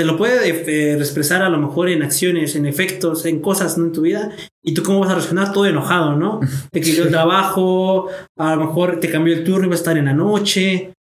Te 0.00 0.06
lo 0.06 0.16
puede 0.16 0.48
eh, 0.48 0.94
expresar 0.94 1.42
a 1.42 1.50
lo 1.50 1.58
mejor 1.58 1.90
en 1.90 2.02
acciones, 2.02 2.56
en 2.56 2.64
efectos, 2.64 3.26
en 3.26 3.38
cosas 3.42 3.76
¿no? 3.76 3.84
en 3.84 3.92
tu 3.92 4.00
vida. 4.00 4.32
Y 4.64 4.72
tú 4.72 4.82
cómo 4.82 5.00
vas 5.00 5.10
a 5.10 5.16
reaccionar 5.16 5.52
todo 5.52 5.66
enojado, 5.66 6.16
¿no? 6.16 6.40
Te 6.72 6.80
quitó 6.80 7.02
el 7.02 7.10
trabajo, 7.10 8.08
a 8.38 8.56
lo 8.56 8.64
mejor 8.64 8.98
te 8.98 9.10
cambió 9.10 9.34
el 9.34 9.44
turno 9.44 9.66
y 9.66 9.68
vas 9.68 9.80
a 9.80 9.82
estar 9.82 9.98
en 9.98 10.06
la 10.06 10.14
noche. 10.14 10.94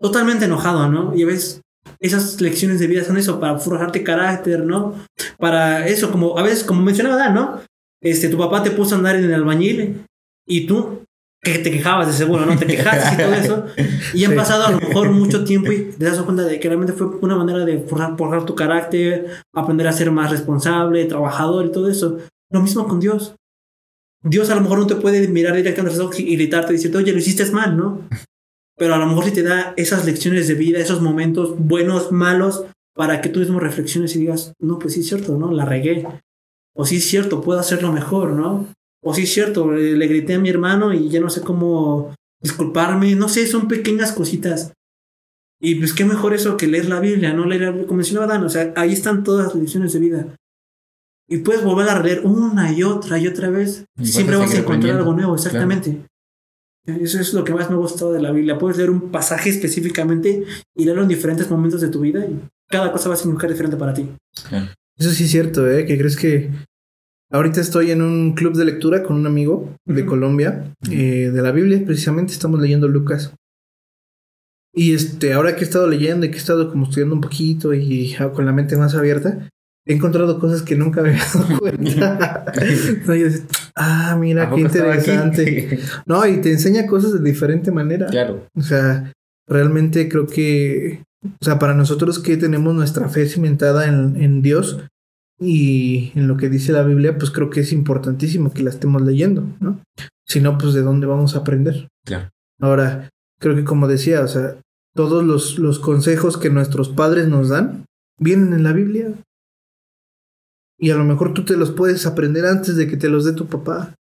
Totalmente 0.00 0.44
enojado, 0.44 0.88
¿no? 0.88 1.12
Y 1.16 1.24
a 1.24 1.26
veces 1.26 1.62
esas 1.98 2.40
lecciones 2.40 2.78
de 2.78 2.86
vida 2.86 3.02
son 3.02 3.18
eso, 3.18 3.40
para 3.40 3.58
forjarte 3.58 4.04
carácter, 4.04 4.60
¿no? 4.64 5.04
Para 5.36 5.88
eso, 5.88 6.12
como 6.12 6.38
a 6.38 6.42
veces, 6.44 6.62
como 6.62 6.80
mencionaba 6.80 7.16
Dan, 7.16 7.34
¿no? 7.34 7.60
Este, 8.00 8.28
tu 8.28 8.38
papá 8.38 8.62
te 8.62 8.70
puso 8.70 8.94
a 8.94 8.98
andar 8.98 9.16
en 9.16 9.24
el 9.24 9.34
albañil 9.34 10.04
y 10.46 10.68
tú 10.68 11.02
que 11.44 11.58
te 11.60 11.70
quejabas 11.70 12.08
de 12.08 12.12
seguro, 12.14 12.44
¿no? 12.46 12.56
Te 12.58 12.66
quejaste 12.66 13.14
y 13.14 13.24
todo 13.24 13.34
eso. 13.40 13.66
Y 14.14 14.24
han 14.24 14.32
Sí. 14.32 14.36
pasado 14.36 14.64
a 14.66 14.70
lo 14.72 14.80
mejor 14.80 15.10
mucho 15.12 15.44
tiempo 15.44 15.70
y 15.70 15.90
te 15.96 16.04
das 16.04 16.18
cuenta 16.22 16.42
de 16.42 16.58
que 16.58 16.66
realmente 16.68 16.92
fue 16.94 17.06
una 17.20 17.36
manera 17.36 17.64
de 17.64 17.78
forjar, 17.78 18.16
forjar 18.16 18.44
tu 18.44 18.54
carácter, 18.56 19.26
aprender 19.54 19.86
a 19.86 19.92
ser 19.92 20.10
más 20.10 20.30
responsable, 20.32 21.04
trabajador 21.04 21.66
y 21.66 21.70
todo 21.72 21.88
eso. 21.88 22.18
Lo 22.50 22.60
mismo 22.60 22.88
con 22.88 22.98
Dios. 22.98 23.36
Dios 24.24 24.48
a 24.50 24.54
lo 24.54 24.62
mejor 24.62 24.78
no 24.78 24.86
te 24.86 24.96
puede 24.96 25.28
mirar 25.28 25.54
directamente 25.54 25.94
a 25.94 25.98
los 25.98 26.04
ojos 26.06 26.18
y 26.18 26.34
gritarte 26.34 26.72
y 26.72 26.76
decirte, 26.76 26.96
oye, 26.98 27.12
lo 27.12 27.18
hiciste 27.18 27.44
mal, 27.52 27.76
¿no? 27.76 28.00
Pero 28.76 28.94
a 28.94 28.98
lo 28.98 29.06
mejor 29.06 29.24
sí 29.26 29.30
te 29.30 29.42
da 29.44 29.72
esas 29.76 30.04
lecciones 30.04 30.48
de 30.48 30.54
vida, 30.54 30.78
esos 30.80 31.00
momentos 31.00 31.54
buenos, 31.58 32.10
malos, 32.10 32.64
para 32.96 33.20
que 33.20 33.28
tú 33.28 33.40
mismo 33.40 33.60
reflexiones 33.60 34.16
y 34.16 34.20
digas, 34.20 34.52
no, 34.60 34.78
pues 34.78 34.94
sí 34.94 35.00
es 35.00 35.06
cierto, 35.08 35.36
¿no? 35.36 35.52
La 35.52 35.64
regué. 35.64 36.06
O 36.74 36.84
sí 36.86 36.96
es 36.96 37.04
cierto, 37.04 37.40
puedo 37.40 37.60
hacerlo 37.60 37.92
mejor, 37.92 38.30
¿no? 38.32 38.66
O 39.04 39.14
sí 39.14 39.22
es 39.22 39.32
cierto, 39.32 39.70
le, 39.70 39.96
le 39.96 40.06
grité 40.06 40.34
a 40.34 40.38
mi 40.38 40.48
hermano 40.48 40.92
y 40.92 41.08
ya 41.08 41.20
no 41.20 41.30
sé 41.30 41.42
cómo 41.42 42.14
disculparme. 42.42 43.14
No 43.14 43.28
sé, 43.28 43.46
son 43.46 43.68
pequeñas 43.68 44.12
cositas. 44.12 44.72
Y 45.60 45.76
pues 45.76 45.92
qué 45.92 46.04
mejor 46.04 46.34
eso 46.34 46.56
que 46.56 46.66
leer 46.66 46.88
la 46.88 47.00
Biblia, 47.00 47.32
¿no? 47.32 47.46
Leer 47.46 47.62
la 47.62 47.70
Biblia, 47.70 47.86
como 47.86 47.98
mencionaba 47.98 48.26
Dan, 48.26 48.44
o 48.44 48.50
sea, 48.50 48.72
ahí 48.76 48.92
están 48.92 49.24
todas 49.24 49.46
las 49.46 49.54
lecciones 49.54 49.92
de 49.92 49.98
vida. 49.98 50.36
Y 51.28 51.38
puedes 51.38 51.64
volver 51.64 51.88
a 51.88 52.02
leer 52.02 52.20
una 52.24 52.72
y 52.72 52.82
otra 52.82 53.18
y 53.18 53.26
otra 53.26 53.48
vez. 53.48 53.84
Y 53.96 54.02
vas 54.02 54.10
Siempre 54.10 54.36
a 54.36 54.38
vas 54.38 54.54
a 54.54 54.58
encontrar 54.58 54.96
algo 54.96 55.14
nuevo, 55.14 55.34
exactamente. 55.34 56.04
Eso 56.86 57.18
es 57.18 57.32
lo 57.32 57.44
que 57.44 57.54
más 57.54 57.70
me 57.70 57.76
ha 57.76 57.78
gustado 57.78 58.12
de 58.12 58.20
la 58.20 58.30
Biblia. 58.30 58.58
Puedes 58.58 58.76
leer 58.76 58.90
un 58.90 59.10
pasaje 59.10 59.48
específicamente 59.48 60.44
y 60.76 60.84
leerlo 60.84 61.02
en 61.02 61.08
diferentes 61.08 61.50
momentos 61.50 61.80
de 61.80 61.88
tu 61.88 62.00
vida 62.00 62.26
y 62.26 62.38
cada 62.68 62.92
cosa 62.92 63.08
va 63.08 63.14
a 63.14 63.18
significar 63.18 63.50
diferente 63.50 63.78
para 63.78 63.94
ti. 63.94 64.06
Claro. 64.48 64.68
Eso 64.98 65.10
sí 65.12 65.24
es 65.24 65.30
cierto, 65.30 65.66
¿eh? 65.68 65.86
Que 65.86 65.96
crees 65.96 66.16
que 66.16 66.50
ahorita 67.30 67.60
estoy 67.60 67.90
en 67.90 68.02
un 68.02 68.34
club 68.34 68.54
de 68.54 68.64
lectura 68.64 69.02
con 69.02 69.16
un 69.16 69.26
amigo 69.26 69.74
de. 69.86 70.04
Colombia, 70.06 70.72
eh, 70.90 71.30
de 71.32 71.42
la 71.42 71.52
Biblia, 71.52 71.82
precisamente 71.84 72.32
estamos 72.32 72.60
leyendo 72.60 72.88
Lucas. 72.88 73.32
Y 74.74 74.92
este, 74.94 75.32
ahora 75.32 75.54
que 75.54 75.60
he 75.60 75.64
estado 75.64 75.86
leyendo 75.86 76.26
y 76.26 76.30
que 76.30 76.36
he 76.36 76.40
estado 76.40 76.70
como 76.70 76.84
estudiando 76.84 77.14
un 77.14 77.20
poquito 77.20 77.72
y 77.72 78.14
ah, 78.18 78.30
con 78.30 78.44
la 78.44 78.52
mente 78.52 78.76
más 78.76 78.94
abierta, 78.94 79.48
he 79.86 79.94
encontrado 79.94 80.38
cosas 80.40 80.62
que 80.62 80.74
nunca 80.76 81.02
me 81.02 81.10
había 81.10 81.24
dado 81.24 81.58
cuenta. 81.58 82.44
no, 83.06 83.14
yo 83.14 83.24
decía, 83.24 83.46
ah, 83.76 84.12
¿A 84.12 84.16
mira, 84.16 84.50
qué 84.50 84.60
interesante. 84.60 85.78
No, 86.06 86.26
y 86.26 86.38
te 86.38 86.50
enseña 86.50 86.86
cosas 86.86 87.12
de 87.12 87.20
diferente 87.20 87.70
manera. 87.70 88.06
claro. 88.06 88.46
O 88.56 88.62
sea, 88.62 89.12
realmente 89.46 90.08
creo 90.08 90.26
que, 90.26 91.02
o 91.22 91.44
sea, 91.44 91.58
para 91.58 91.74
nosotros 91.74 92.18
que 92.18 92.36
tenemos 92.36 92.74
nuestra 92.74 93.08
fe 93.08 93.26
cimentada 93.26 93.86
en, 93.86 94.16
en 94.16 94.42
Dios 94.42 94.80
y 95.38 96.12
en 96.14 96.28
lo 96.28 96.36
que 96.36 96.48
dice 96.48 96.72
la 96.72 96.82
Biblia, 96.82 97.18
pues 97.18 97.30
creo 97.30 97.50
que 97.50 97.60
es 97.60 97.72
importantísimo 97.72 98.52
que 98.52 98.62
la 98.62 98.70
estemos 98.70 99.02
leyendo, 99.02 99.46
¿no? 99.60 99.80
Si 100.26 100.40
no, 100.40 100.58
pues 100.58 100.74
de 100.74 100.82
dónde 100.82 101.06
vamos 101.06 101.34
a 101.34 101.40
aprender. 101.40 101.88
Claro. 102.04 102.30
Ahora, 102.60 103.10
creo 103.40 103.56
que 103.56 103.64
como 103.64 103.88
decía, 103.88 104.22
o 104.22 104.28
sea, 104.28 104.56
todos 104.94 105.24
los, 105.24 105.58
los 105.58 105.80
consejos 105.80 106.38
que 106.38 106.50
nuestros 106.50 106.88
padres 106.88 107.28
nos 107.28 107.48
dan 107.48 107.84
vienen 108.18 108.52
en 108.52 108.62
la 108.62 108.72
Biblia. 108.72 109.12
Y 110.78 110.90
a 110.90 110.96
lo 110.96 111.04
mejor 111.04 111.34
tú 111.34 111.44
te 111.44 111.56
los 111.56 111.70
puedes 111.70 112.06
aprender 112.06 112.46
antes 112.46 112.76
de 112.76 112.86
que 112.86 112.96
te 112.96 113.08
los 113.08 113.24
dé 113.24 113.32
tu 113.32 113.46
papá, 113.46 113.94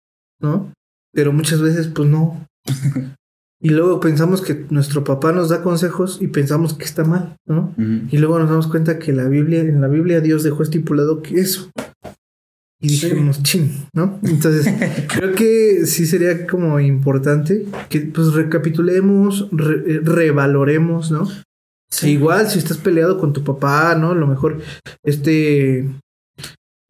¿no? 0.41 0.73
Pero 1.13 1.33
muchas 1.33 1.61
veces, 1.61 1.89
pues 1.89 2.09
no. 2.09 2.47
y 3.63 3.69
luego 3.71 4.01
pensamos 4.01 4.41
que 4.41 4.65
nuestro 4.71 5.05
papá 5.05 5.33
nos 5.33 5.51
da 5.51 5.63
consejos 5.63 6.19
y 6.21 6.29
pensamos 6.29 6.73
que 6.75 6.85
está 6.85 7.05
mal, 7.05 7.37
¿no? 7.47 7.75
Y 8.11 8.17
luego 8.19 8.39
nos 8.39 8.49
damos 8.49 8.67
cuenta 8.69 8.99
que 8.99 9.13
la 9.13 9.25
Biblia, 9.29 9.61
en 9.61 9.81
la 9.81 9.89
Biblia 9.89 10.21
Dios 10.21 10.43
dejó 10.43 10.63
estipulado 10.63 11.21
que 11.23 11.41
eso. 11.41 11.71
Y 12.83 12.89
Sí. 12.89 13.11
dijimos, 13.11 13.43
chin, 13.43 13.71
¿no? 13.95 14.19
Entonces, 14.23 14.67
creo 15.15 15.35
que 15.35 15.85
sí 15.85 16.07
sería 16.07 16.47
como 16.47 16.81
importante 16.81 17.67
que 17.91 18.01
pues 18.01 18.33
recapitulemos, 18.33 19.49
re- 19.53 19.85
eh, 19.97 20.01
revaloremos, 20.03 21.11
¿no? 21.11 21.29
Igual 22.03 22.49
si 22.49 22.59
estás 22.59 22.79
peleado 22.79 23.19
con 23.19 23.35
tu 23.35 23.45
papá, 23.45 23.95
¿no? 23.97 24.13
A 24.13 24.15
lo 24.15 24.27
mejor 24.27 24.61
este 25.05 25.87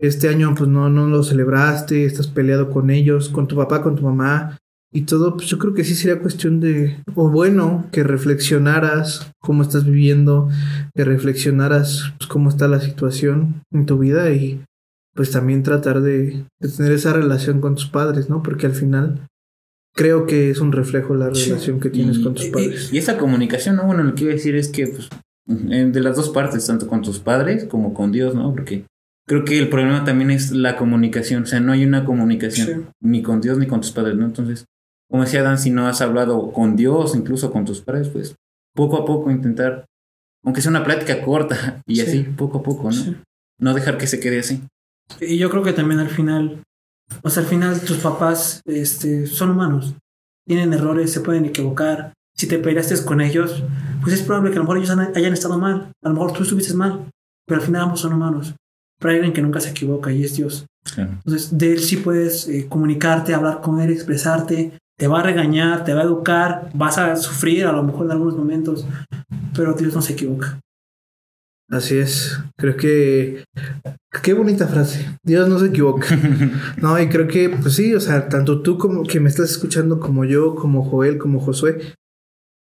este 0.00 0.28
año 0.28 0.54
pues 0.56 0.68
no 0.70 0.88
no 0.88 1.08
lo 1.08 1.22
celebraste, 1.24 2.04
estás 2.04 2.28
peleado 2.28 2.70
con 2.70 2.90
ellos, 2.90 3.28
con 3.28 3.48
tu 3.48 3.56
papá, 3.56 3.82
con 3.82 3.96
tu 3.96 4.02
mamá 4.04 4.56
y 4.92 5.02
todo, 5.02 5.36
pues 5.36 5.48
yo 5.48 5.58
creo 5.58 5.72
que 5.74 5.84
sí 5.84 5.94
sería 5.94 6.20
cuestión 6.20 6.58
de 6.60 6.98
o 7.14 7.30
bueno, 7.30 7.86
que 7.92 8.02
reflexionaras 8.02 9.30
cómo 9.40 9.62
estás 9.62 9.84
viviendo, 9.84 10.48
que 10.94 11.04
reflexionaras 11.04 12.12
pues, 12.18 12.28
cómo 12.28 12.48
está 12.50 12.66
la 12.68 12.80
situación 12.80 13.62
en 13.72 13.86
tu 13.86 13.98
vida 13.98 14.30
y 14.32 14.62
pues 15.14 15.30
también 15.32 15.62
tratar 15.62 16.00
de, 16.00 16.44
de 16.60 16.68
tener 16.68 16.92
esa 16.92 17.12
relación 17.12 17.60
con 17.60 17.74
tus 17.74 17.86
padres, 17.86 18.28
¿no? 18.30 18.42
Porque 18.42 18.66
al 18.66 18.72
final 18.72 19.26
creo 19.94 20.26
que 20.26 20.50
es 20.50 20.60
un 20.60 20.72
reflejo 20.72 21.14
la 21.14 21.34
Sí. 21.34 21.50
relación 21.50 21.80
que 21.80 21.90
tienes 21.90 22.18
Y- 22.18 22.22
con 22.22 22.34
tus 22.34 22.46
padres. 22.46 22.92
Y, 22.92 22.98
esa 22.98 23.18
comunicación, 23.18 23.76
¿no? 23.76 23.84
Bueno, 23.86 24.02
lo 24.04 24.14
que 24.14 24.24
iba 24.24 24.32
a 24.32 24.36
decir 24.36 24.54
es 24.56 24.68
que, 24.68 24.86
pues, 24.86 25.08
de 25.46 26.00
las 26.00 26.16
dos 26.16 26.30
partes, 26.30 26.66
tanto 26.66 26.86
con 26.86 27.02
tus 27.02 27.18
padres 27.18 27.64
como 27.64 27.92
con 27.92 28.12
Dios, 28.12 28.34
¿no? 28.36 28.52
Porque 28.52 28.84
creo 29.26 29.44
que 29.44 29.58
el 29.58 29.68
problema 29.68 30.04
también 30.04 30.30
es 30.30 30.52
la 30.52 30.76
comunicación, 30.76 31.42
o 31.42 31.46
sea, 31.46 31.60
no 31.60 31.72
hay 31.72 31.84
una 31.84 32.04
comunicación 32.04 32.66
Sí. 32.66 32.74
ni 33.02 33.22
con 33.22 33.40
Dios 33.40 33.58
ni 33.58 33.66
con 33.66 33.80
tus 33.80 33.90
padres, 33.90 34.16
¿no? 34.16 34.26
Entonces, 34.26 34.64
como 35.10 35.24
decía 35.24 35.42
Dan, 35.42 35.58
si 35.58 35.70
no 35.70 35.88
has 35.88 36.00
hablado 36.00 36.52
con 36.52 36.76
Dios, 36.76 37.14
incluso 37.16 37.50
con 37.50 37.64
tus 37.64 37.80
padres, 37.80 38.08
pues, 38.08 38.36
poco 38.74 38.96
a 38.96 39.04
poco 39.04 39.30
intentar, 39.30 39.84
aunque 40.44 40.60
sea 40.62 40.70
una 40.70 40.84
plática 40.84 41.20
corta 41.22 41.82
y 41.86 41.96
Sí. 41.96 42.00
así, 42.02 42.18
poco 42.22 42.58
a 42.58 42.62
poco, 42.62 42.84
¿no? 42.84 42.92
Sí. 42.92 43.16
No 43.58 43.74
dejar 43.74 43.98
que 43.98 44.06
se 44.06 44.20
quede 44.20 44.40
así. 44.40 44.62
Y 45.20 45.36
yo 45.38 45.50
creo 45.50 45.62
que 45.62 45.72
también 45.72 46.00
al 46.00 46.08
final, 46.08 46.62
o 47.22 47.30
sea, 47.30 47.42
al 47.42 47.48
final 47.48 47.80
tus 47.80 47.98
papás 47.98 48.62
este, 48.64 49.26
son 49.26 49.50
humanos, 49.50 49.94
tienen 50.46 50.72
errores, 50.72 51.12
se 51.12 51.20
pueden 51.20 51.44
equivocar. 51.44 52.12
Si 52.36 52.46
te 52.46 52.58
peleaste 52.58 52.94
con 53.04 53.20
ellos, 53.20 53.62
pues 54.02 54.14
es 54.14 54.22
probable 54.22 54.50
que 54.50 54.56
a 54.56 54.60
lo 54.60 54.64
mejor 54.64 54.78
ellos 54.78 54.90
hayan 54.90 55.32
estado 55.32 55.58
mal, 55.58 55.92
a 56.02 56.08
lo 56.08 56.14
mejor 56.14 56.32
tú 56.32 56.44
estuviste 56.44 56.72
mal, 56.74 57.10
pero 57.46 57.60
al 57.60 57.66
final 57.66 57.82
ambos 57.82 58.00
son 58.00 58.12
humanos. 58.14 58.54
Pero 58.98 59.10
hay 59.10 59.16
alguien 59.16 59.32
que 59.34 59.42
nunca 59.42 59.60
se 59.60 59.70
equivoca 59.70 60.12
y 60.12 60.22
es 60.24 60.36
Dios. 60.36 60.66
Claro. 60.94 61.12
Entonces, 61.12 61.56
de 61.58 61.72
él 61.72 61.80
sí 61.80 61.96
puedes 61.96 62.48
eh, 62.48 62.66
comunicarte, 62.68 63.34
hablar 63.34 63.60
con 63.60 63.80
él, 63.80 63.90
expresarte, 63.90 64.78
te 65.00 65.08
va 65.08 65.20
a 65.20 65.22
regañar, 65.22 65.82
te 65.82 65.94
va 65.94 66.02
a 66.02 66.04
educar, 66.04 66.68
vas 66.74 66.98
a 66.98 67.16
sufrir 67.16 67.64
a 67.64 67.72
lo 67.72 67.82
mejor 67.82 68.04
en 68.04 68.12
algunos 68.12 68.36
momentos, 68.36 68.86
pero 69.56 69.72
Dios 69.72 69.94
no 69.94 70.02
se 70.02 70.12
equivoca. 70.12 70.60
Así 71.70 71.96
es. 71.96 72.38
Creo 72.58 72.76
que. 72.76 73.44
Qué 74.22 74.34
bonita 74.34 74.68
frase. 74.68 75.16
Dios 75.24 75.48
no 75.48 75.58
se 75.58 75.68
equivoca. 75.68 76.06
No, 76.82 77.00
y 77.00 77.08
creo 77.08 77.26
que, 77.28 77.48
pues 77.48 77.76
sí, 77.76 77.94
o 77.94 78.00
sea, 78.00 78.28
tanto 78.28 78.60
tú 78.60 78.76
como 78.76 79.04
que 79.04 79.20
me 79.20 79.30
estás 79.30 79.50
escuchando, 79.50 80.00
como 80.00 80.26
yo, 80.26 80.54
como 80.54 80.84
Joel, 80.84 81.16
como 81.16 81.40
Josué, 81.40 81.94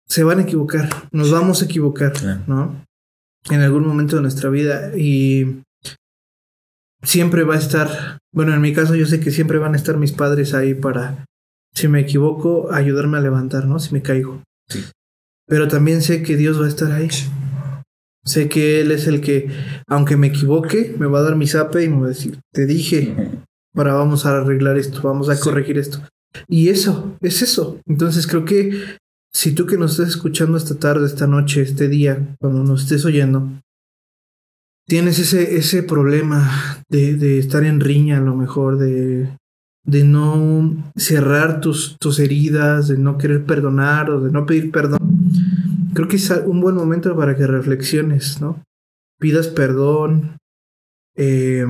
se 0.09 0.25
van 0.25 0.39
a 0.39 0.43
equivocar. 0.43 0.89
Nos 1.13 1.31
vamos 1.31 1.61
a 1.61 1.67
equivocar. 1.67 2.15
¿no? 2.47 2.87
En 3.51 3.61
algún 3.61 3.87
momento 3.87 4.17
de 4.17 4.23
nuestra 4.23 4.49
vida. 4.49 4.97
Y 4.97 5.61
siempre 7.03 7.45
va 7.45 7.57
a 7.57 7.59
estar. 7.59 8.19
Bueno, 8.33 8.55
en 8.55 8.63
mi 8.63 8.73
caso, 8.73 8.95
yo 8.95 9.05
sé 9.05 9.21
que 9.21 9.31
siempre 9.31 9.59
van 9.59 9.75
a 9.75 9.77
estar 9.77 9.99
mis 9.99 10.13
padres 10.13 10.55
ahí 10.55 10.73
para, 10.73 11.27
si 11.75 11.89
me 11.89 12.01
equivoco, 12.01 12.73
ayudarme 12.73 13.19
a 13.19 13.21
levantar, 13.21 13.67
¿no? 13.67 13.79
Si 13.79 13.93
me 13.93 14.03
caigo. 14.03 14.43
Sí. 14.69 14.85
Pero 15.47 15.69
también 15.69 16.03
sé 16.03 16.23
que 16.23 16.37
Dios 16.37 16.61
va 16.61 16.67
a 16.67 16.69
estar 16.69 16.93
ahí. 16.93 17.09
Sé 18.25 18.49
que 18.49 18.81
Él 18.81 18.91
es 18.91 19.07
el 19.07 19.21
que, 19.21 19.49
aunque 19.87 20.17
me 20.17 20.29
equivoque, 20.29 20.95
me 20.99 21.07
va 21.07 21.19
a 21.19 21.23
dar 21.23 21.37
mi 21.37 21.47
zape 21.47 21.85
y 21.85 21.89
me 21.89 22.01
va 22.01 22.07
a 22.07 22.11
decir, 22.11 22.41
te 22.53 22.65
dije, 22.65 23.15
ahora 23.75 23.95
vamos 23.95 24.25
a 24.25 24.39
arreglar 24.39 24.79
esto, 24.79 25.03
vamos 25.03 25.29
a 25.29 25.35
Sí. 25.37 25.43
corregir 25.43 25.77
esto. 25.79 26.01
Y 26.49 26.69
eso, 26.69 27.17
es 27.21 27.43
eso. 27.43 27.79
Entonces 27.87 28.27
creo 28.27 28.45
que 28.45 28.97
si 29.33 29.53
tú 29.53 29.67
que 29.67 29.77
nos 29.77 29.93
estás 29.93 30.09
escuchando 30.09 30.57
esta 30.57 30.77
tarde, 30.77 31.07
esta 31.07 31.27
noche, 31.27 31.61
este 31.61 31.89
día, 31.89 32.35
cuando 32.41 32.63
nos 32.65 32.85
estés 32.85 33.05
oyendo, 33.05 33.51
tienes 34.87 35.19
ese, 35.19 35.57
ese 35.57 35.83
problema 35.83 36.51
de, 36.89 37.17
de 37.17 37.39
estar 37.39 37.65
en 37.65 37.81
riña 37.81 38.19
a 38.19 38.23
lo 38.23 38.35
mejor, 38.35 38.79
de, 38.79 39.29
de 39.85 40.05
no 40.05 40.75
cerrar 40.97 41.61
tus, 41.61 41.97
tus 41.99 42.19
heridas, 42.19 42.89
de 42.89 42.99
no 42.99 43.19
querer 43.19 43.45
perdonar 43.45 44.11
o 44.11 44.21
de 44.21 44.31
no 44.31 44.47
pedir 44.47 44.71
perdón, 44.71 44.99
creo 45.93 46.09
que 46.09 46.17
es 46.17 46.31
un 46.47 46.61
buen 46.61 46.75
momento 46.75 47.15
para 47.17 47.37
que 47.37 47.47
reflexiones, 47.47 48.41
¿no? 48.41 48.63
Pidas 49.21 49.49
perdón 49.49 50.39
eh, 51.17 51.67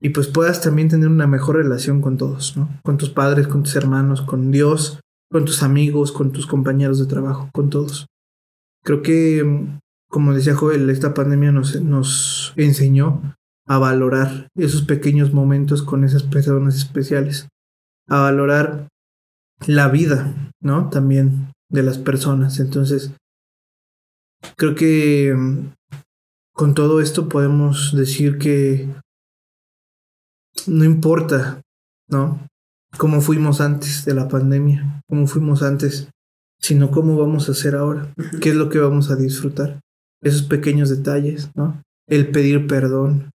y 0.00 0.08
pues 0.10 0.28
puedas 0.28 0.62
también 0.62 0.88
tener 0.88 1.08
una 1.08 1.26
mejor 1.26 1.56
relación 1.56 2.00
con 2.00 2.16
todos, 2.16 2.56
¿no? 2.56 2.70
Con 2.82 2.96
tus 2.96 3.10
padres, 3.10 3.46
con 3.46 3.62
tus 3.62 3.76
hermanos, 3.76 4.22
con 4.22 4.50
Dios, 4.50 5.00
con 5.30 5.44
tus 5.44 5.62
amigos, 5.62 6.10
con 6.12 6.32
tus 6.32 6.46
compañeros 6.46 6.98
de 6.98 7.06
trabajo, 7.06 7.50
con 7.52 7.68
todos. 7.68 8.06
Creo 8.82 9.02
que, 9.02 9.44
mm, 9.44 9.78
como 10.08 10.32
decía 10.32 10.54
Joel, 10.54 10.88
esta 10.88 11.12
pandemia 11.12 11.52
nos, 11.52 11.80
nos 11.82 12.54
enseñó 12.56 13.36
a 13.70 13.78
valorar 13.78 14.48
esos 14.56 14.82
pequeños 14.82 15.32
momentos 15.32 15.84
con 15.84 16.02
esas 16.02 16.24
personas 16.24 16.74
especiales, 16.74 17.46
a 18.08 18.22
valorar 18.22 18.88
la 19.64 19.86
vida, 19.86 20.34
¿no? 20.60 20.90
También 20.90 21.52
de 21.70 21.84
las 21.84 21.96
personas. 21.96 22.58
Entonces, 22.58 23.12
creo 24.56 24.74
que 24.74 25.32
mm, 25.36 25.72
con 26.52 26.74
todo 26.74 27.00
esto 27.00 27.28
podemos 27.28 27.94
decir 27.96 28.38
que 28.38 28.88
no 30.66 30.84
importa, 30.84 31.62
¿no? 32.08 32.44
Cómo 32.98 33.20
fuimos 33.20 33.60
antes 33.60 34.04
de 34.04 34.14
la 34.14 34.26
pandemia, 34.26 35.00
cómo 35.08 35.28
fuimos 35.28 35.62
antes, 35.62 36.10
sino 36.58 36.90
cómo 36.90 37.16
vamos 37.16 37.48
a 37.48 37.52
hacer 37.52 37.76
ahora, 37.76 38.12
qué 38.40 38.48
es 38.48 38.56
lo 38.56 38.68
que 38.68 38.80
vamos 38.80 39.12
a 39.12 39.16
disfrutar, 39.16 39.78
esos 40.20 40.42
pequeños 40.42 40.90
detalles, 40.90 41.52
¿no? 41.54 41.80
El 42.08 42.32
pedir 42.32 42.66
perdón. 42.66 43.30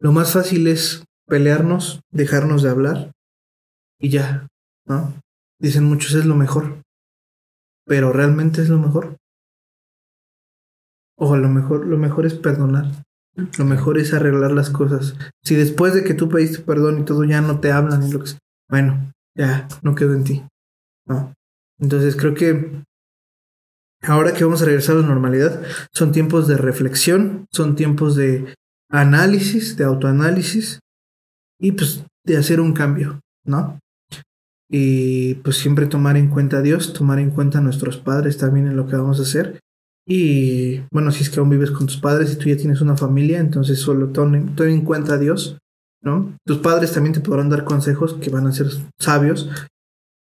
Lo 0.00 0.12
más 0.12 0.32
fácil 0.32 0.66
es 0.66 1.04
pelearnos, 1.26 2.00
dejarnos 2.10 2.62
de 2.62 2.70
hablar 2.70 3.12
y 4.00 4.08
ya, 4.08 4.48
¿no? 4.86 5.14
Dicen 5.60 5.84
muchos 5.84 6.14
es 6.14 6.24
lo 6.24 6.34
mejor, 6.34 6.82
pero 7.86 8.12
realmente 8.12 8.62
es 8.62 8.70
lo 8.70 8.78
mejor. 8.78 9.16
O 11.18 11.34
a 11.34 11.38
lo 11.38 11.50
mejor, 11.50 11.86
lo 11.86 11.98
mejor 11.98 12.24
es 12.24 12.34
perdonar. 12.34 12.86
Lo 13.58 13.64
mejor 13.64 13.98
es 13.98 14.12
arreglar 14.12 14.52
las 14.52 14.70
cosas. 14.70 15.16
Si 15.44 15.54
después 15.54 15.94
de 15.94 16.02
que 16.02 16.14
tú 16.14 16.28
pediste 16.28 16.60
perdón 16.60 17.00
y 17.00 17.04
todo 17.04 17.24
ya 17.24 17.40
no 17.40 17.60
te 17.60 17.70
hablan 17.70 18.02
y 18.02 18.10
lo 18.10 18.20
que 18.20 18.30
bueno, 18.68 19.12
ya 19.36 19.68
no 19.82 19.94
quedó 19.94 20.14
en 20.14 20.24
ti. 20.24 20.44
¿no? 21.06 21.34
Entonces 21.78 22.16
creo 22.16 22.34
que 22.34 22.82
ahora 24.02 24.32
que 24.32 24.44
vamos 24.44 24.62
a 24.62 24.66
regresar 24.66 24.96
a 24.96 25.00
la 25.00 25.06
normalidad, 25.06 25.62
son 25.92 26.12
tiempos 26.12 26.48
de 26.48 26.56
reflexión, 26.56 27.46
son 27.50 27.76
tiempos 27.76 28.16
de 28.16 28.54
análisis, 28.90 29.76
de 29.76 29.84
autoanálisis 29.84 30.80
y 31.58 31.72
pues 31.72 32.04
de 32.24 32.36
hacer 32.36 32.60
un 32.60 32.72
cambio, 32.72 33.20
¿no? 33.44 33.78
Y 34.68 35.34
pues 35.36 35.56
siempre 35.56 35.86
tomar 35.86 36.16
en 36.16 36.28
cuenta 36.28 36.58
a 36.58 36.62
Dios, 36.62 36.92
tomar 36.92 37.18
en 37.18 37.30
cuenta 37.30 37.58
a 37.58 37.62
nuestros 37.62 37.96
padres 37.96 38.36
también 38.38 38.66
en 38.66 38.76
lo 38.76 38.86
que 38.86 38.96
vamos 38.96 39.18
a 39.18 39.22
hacer. 39.22 39.60
Y 40.06 40.80
bueno, 40.92 41.12
si 41.12 41.22
es 41.22 41.30
que 41.30 41.40
aún 41.40 41.50
vives 41.50 41.70
con 41.70 41.86
tus 41.86 41.98
padres 41.98 42.32
y 42.32 42.36
tú 42.36 42.48
ya 42.48 42.56
tienes 42.56 42.80
una 42.80 42.96
familia, 42.96 43.38
entonces 43.38 43.78
solo 43.80 44.08
ton, 44.08 44.54
ten 44.56 44.68
en 44.68 44.84
cuenta 44.84 45.14
a 45.14 45.18
Dios, 45.18 45.58
¿no? 46.02 46.36
Tus 46.44 46.58
padres 46.58 46.92
también 46.92 47.14
te 47.14 47.20
podrán 47.20 47.48
dar 47.48 47.64
consejos 47.64 48.14
que 48.14 48.30
van 48.30 48.46
a 48.46 48.52
ser 48.52 48.68
sabios, 48.98 49.48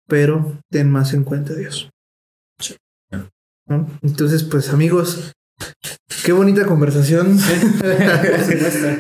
pero 0.07 0.59
ten 0.71 0.91
más 0.91 1.15
en 1.15 1.25
cuenta 1.25 1.53
a 1.53 1.57
Dios. 1.57 1.91
¿no? 3.67 3.87
Entonces, 4.03 4.45
pues 4.45 4.73
amigos, 4.73 5.33
qué 6.25 6.33
bonita 6.33 6.65
conversación. 6.67 7.39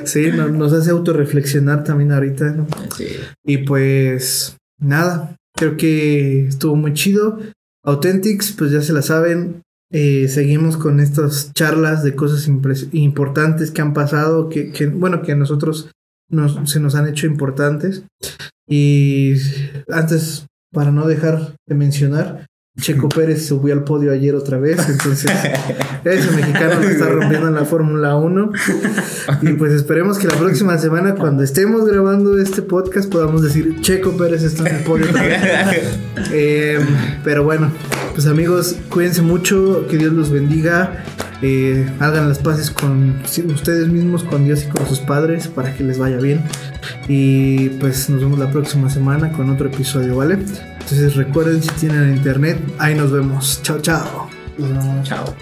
sí, 0.05 0.31
no- 0.35 0.49
nos 0.49 0.73
hace 0.73 0.91
autorreflexionar 0.91 1.85
también 1.85 2.13
ahorita, 2.13 2.51
¿no? 2.53 2.67
Sí. 2.97 3.07
Y 3.45 3.59
pues 3.59 4.57
nada, 4.81 5.37
creo 5.57 5.77
que 5.77 6.47
estuvo 6.47 6.77
muy 6.77 6.93
chido. 6.95 7.39
Authentics, 7.85 8.53
pues 8.53 8.71
ya 8.71 8.83
se 8.83 8.93
la 8.93 9.03
saben. 9.03 9.63
eh, 9.91 10.29
seguimos 10.29 10.77
con 10.77 11.01
estas 11.01 11.51
charlas 11.55 12.03
de 12.03 12.15
cosas 12.15 12.47
importantes 12.93 13.71
que 13.71 13.81
han 13.81 13.95
pasado, 13.95 14.51
que, 14.51 14.71
que, 14.71 14.87
bueno, 14.87 15.23
que 15.23 15.33
a 15.33 15.37
nosotros 15.37 15.91
nos, 16.31 16.71
se 16.71 16.79
nos 16.79 16.95
han 16.95 17.09
hecho 17.09 17.27
importantes. 17.27 18.03
Y 18.69 19.33
antes, 19.91 20.45
para 20.75 20.91
no 20.91 21.07
dejar 21.09 21.55
de 21.67 21.75
mencionar, 21.75 22.45
Checo 22.81 23.09
Pérez 23.09 23.47
subió 23.47 23.75
al 23.75 23.83
podio 23.85 24.13
ayer 24.13 24.35
otra 24.35 24.59
vez, 24.59 24.79
entonces 24.89 25.31
ese 26.05 26.31
mexicano 26.31 26.81
lo 26.81 26.89
está 26.89 27.09
rompiendo 27.09 27.49
en 27.49 27.55
la 27.55 27.65
Fórmula 27.65 28.17
1. 28.17 28.53
Y 29.43 29.53
pues 29.55 29.73
esperemos 29.73 30.19
que 30.19 30.29
la 30.29 30.37
próxima 30.37 30.79
semana, 30.79 31.15
cuando 31.17 31.43
estemos 31.43 31.85
grabando 31.87 32.39
este 32.39 32.63
podcast, 32.63 33.11
podamos 33.11 33.43
decir 33.43 33.81
Checo 33.81 34.17
Pérez 34.17 34.43
está 34.43 34.69
en 34.69 34.77
el 34.77 34.85
podio 34.85 35.07
otra 35.11 35.23
vez. 35.23 35.39
Eh, 36.33 36.79
pero 37.25 37.45
bueno, 37.45 37.71
pues 38.15 38.27
amigos, 38.27 38.77
cuídense 38.91 39.23
mucho, 39.23 39.87
que 39.89 39.97
Dios 39.97 40.13
los 40.13 40.31
bendiga. 40.31 41.05
eh, 41.43 41.89
hagan 42.01 42.29
las 42.29 42.39
paces 42.41 42.71
con 42.71 43.21
ustedes 43.55 43.89
mismos, 43.89 44.25
con 44.25 44.45
Dios 44.45 44.65
y 44.65 44.69
con 44.69 44.87
sus 44.87 44.99
padres, 44.99 45.49
para 45.49 45.75
que 45.75 45.85
les 45.85 45.97
vaya 45.99 46.19
bien. 46.19 46.43
Y 47.07 47.69
pues 47.81 48.11
nos 48.11 48.21
vemos 48.21 48.39
la 48.39 48.51
próxima 48.51 48.91
semana 48.91 49.33
con 49.33 49.49
otro 49.49 49.69
episodio, 49.69 50.17
¿vale? 50.17 50.39
Entonces 50.91 51.17
recuerden 51.17 51.63
si 51.63 51.69
tienen 51.73 52.17
internet, 52.17 52.59
ahí 52.79 52.95
nos 52.95 53.13
vemos. 53.13 53.61
Chao, 53.63 53.79
chao. 53.79 54.31
Chao. 55.03 55.35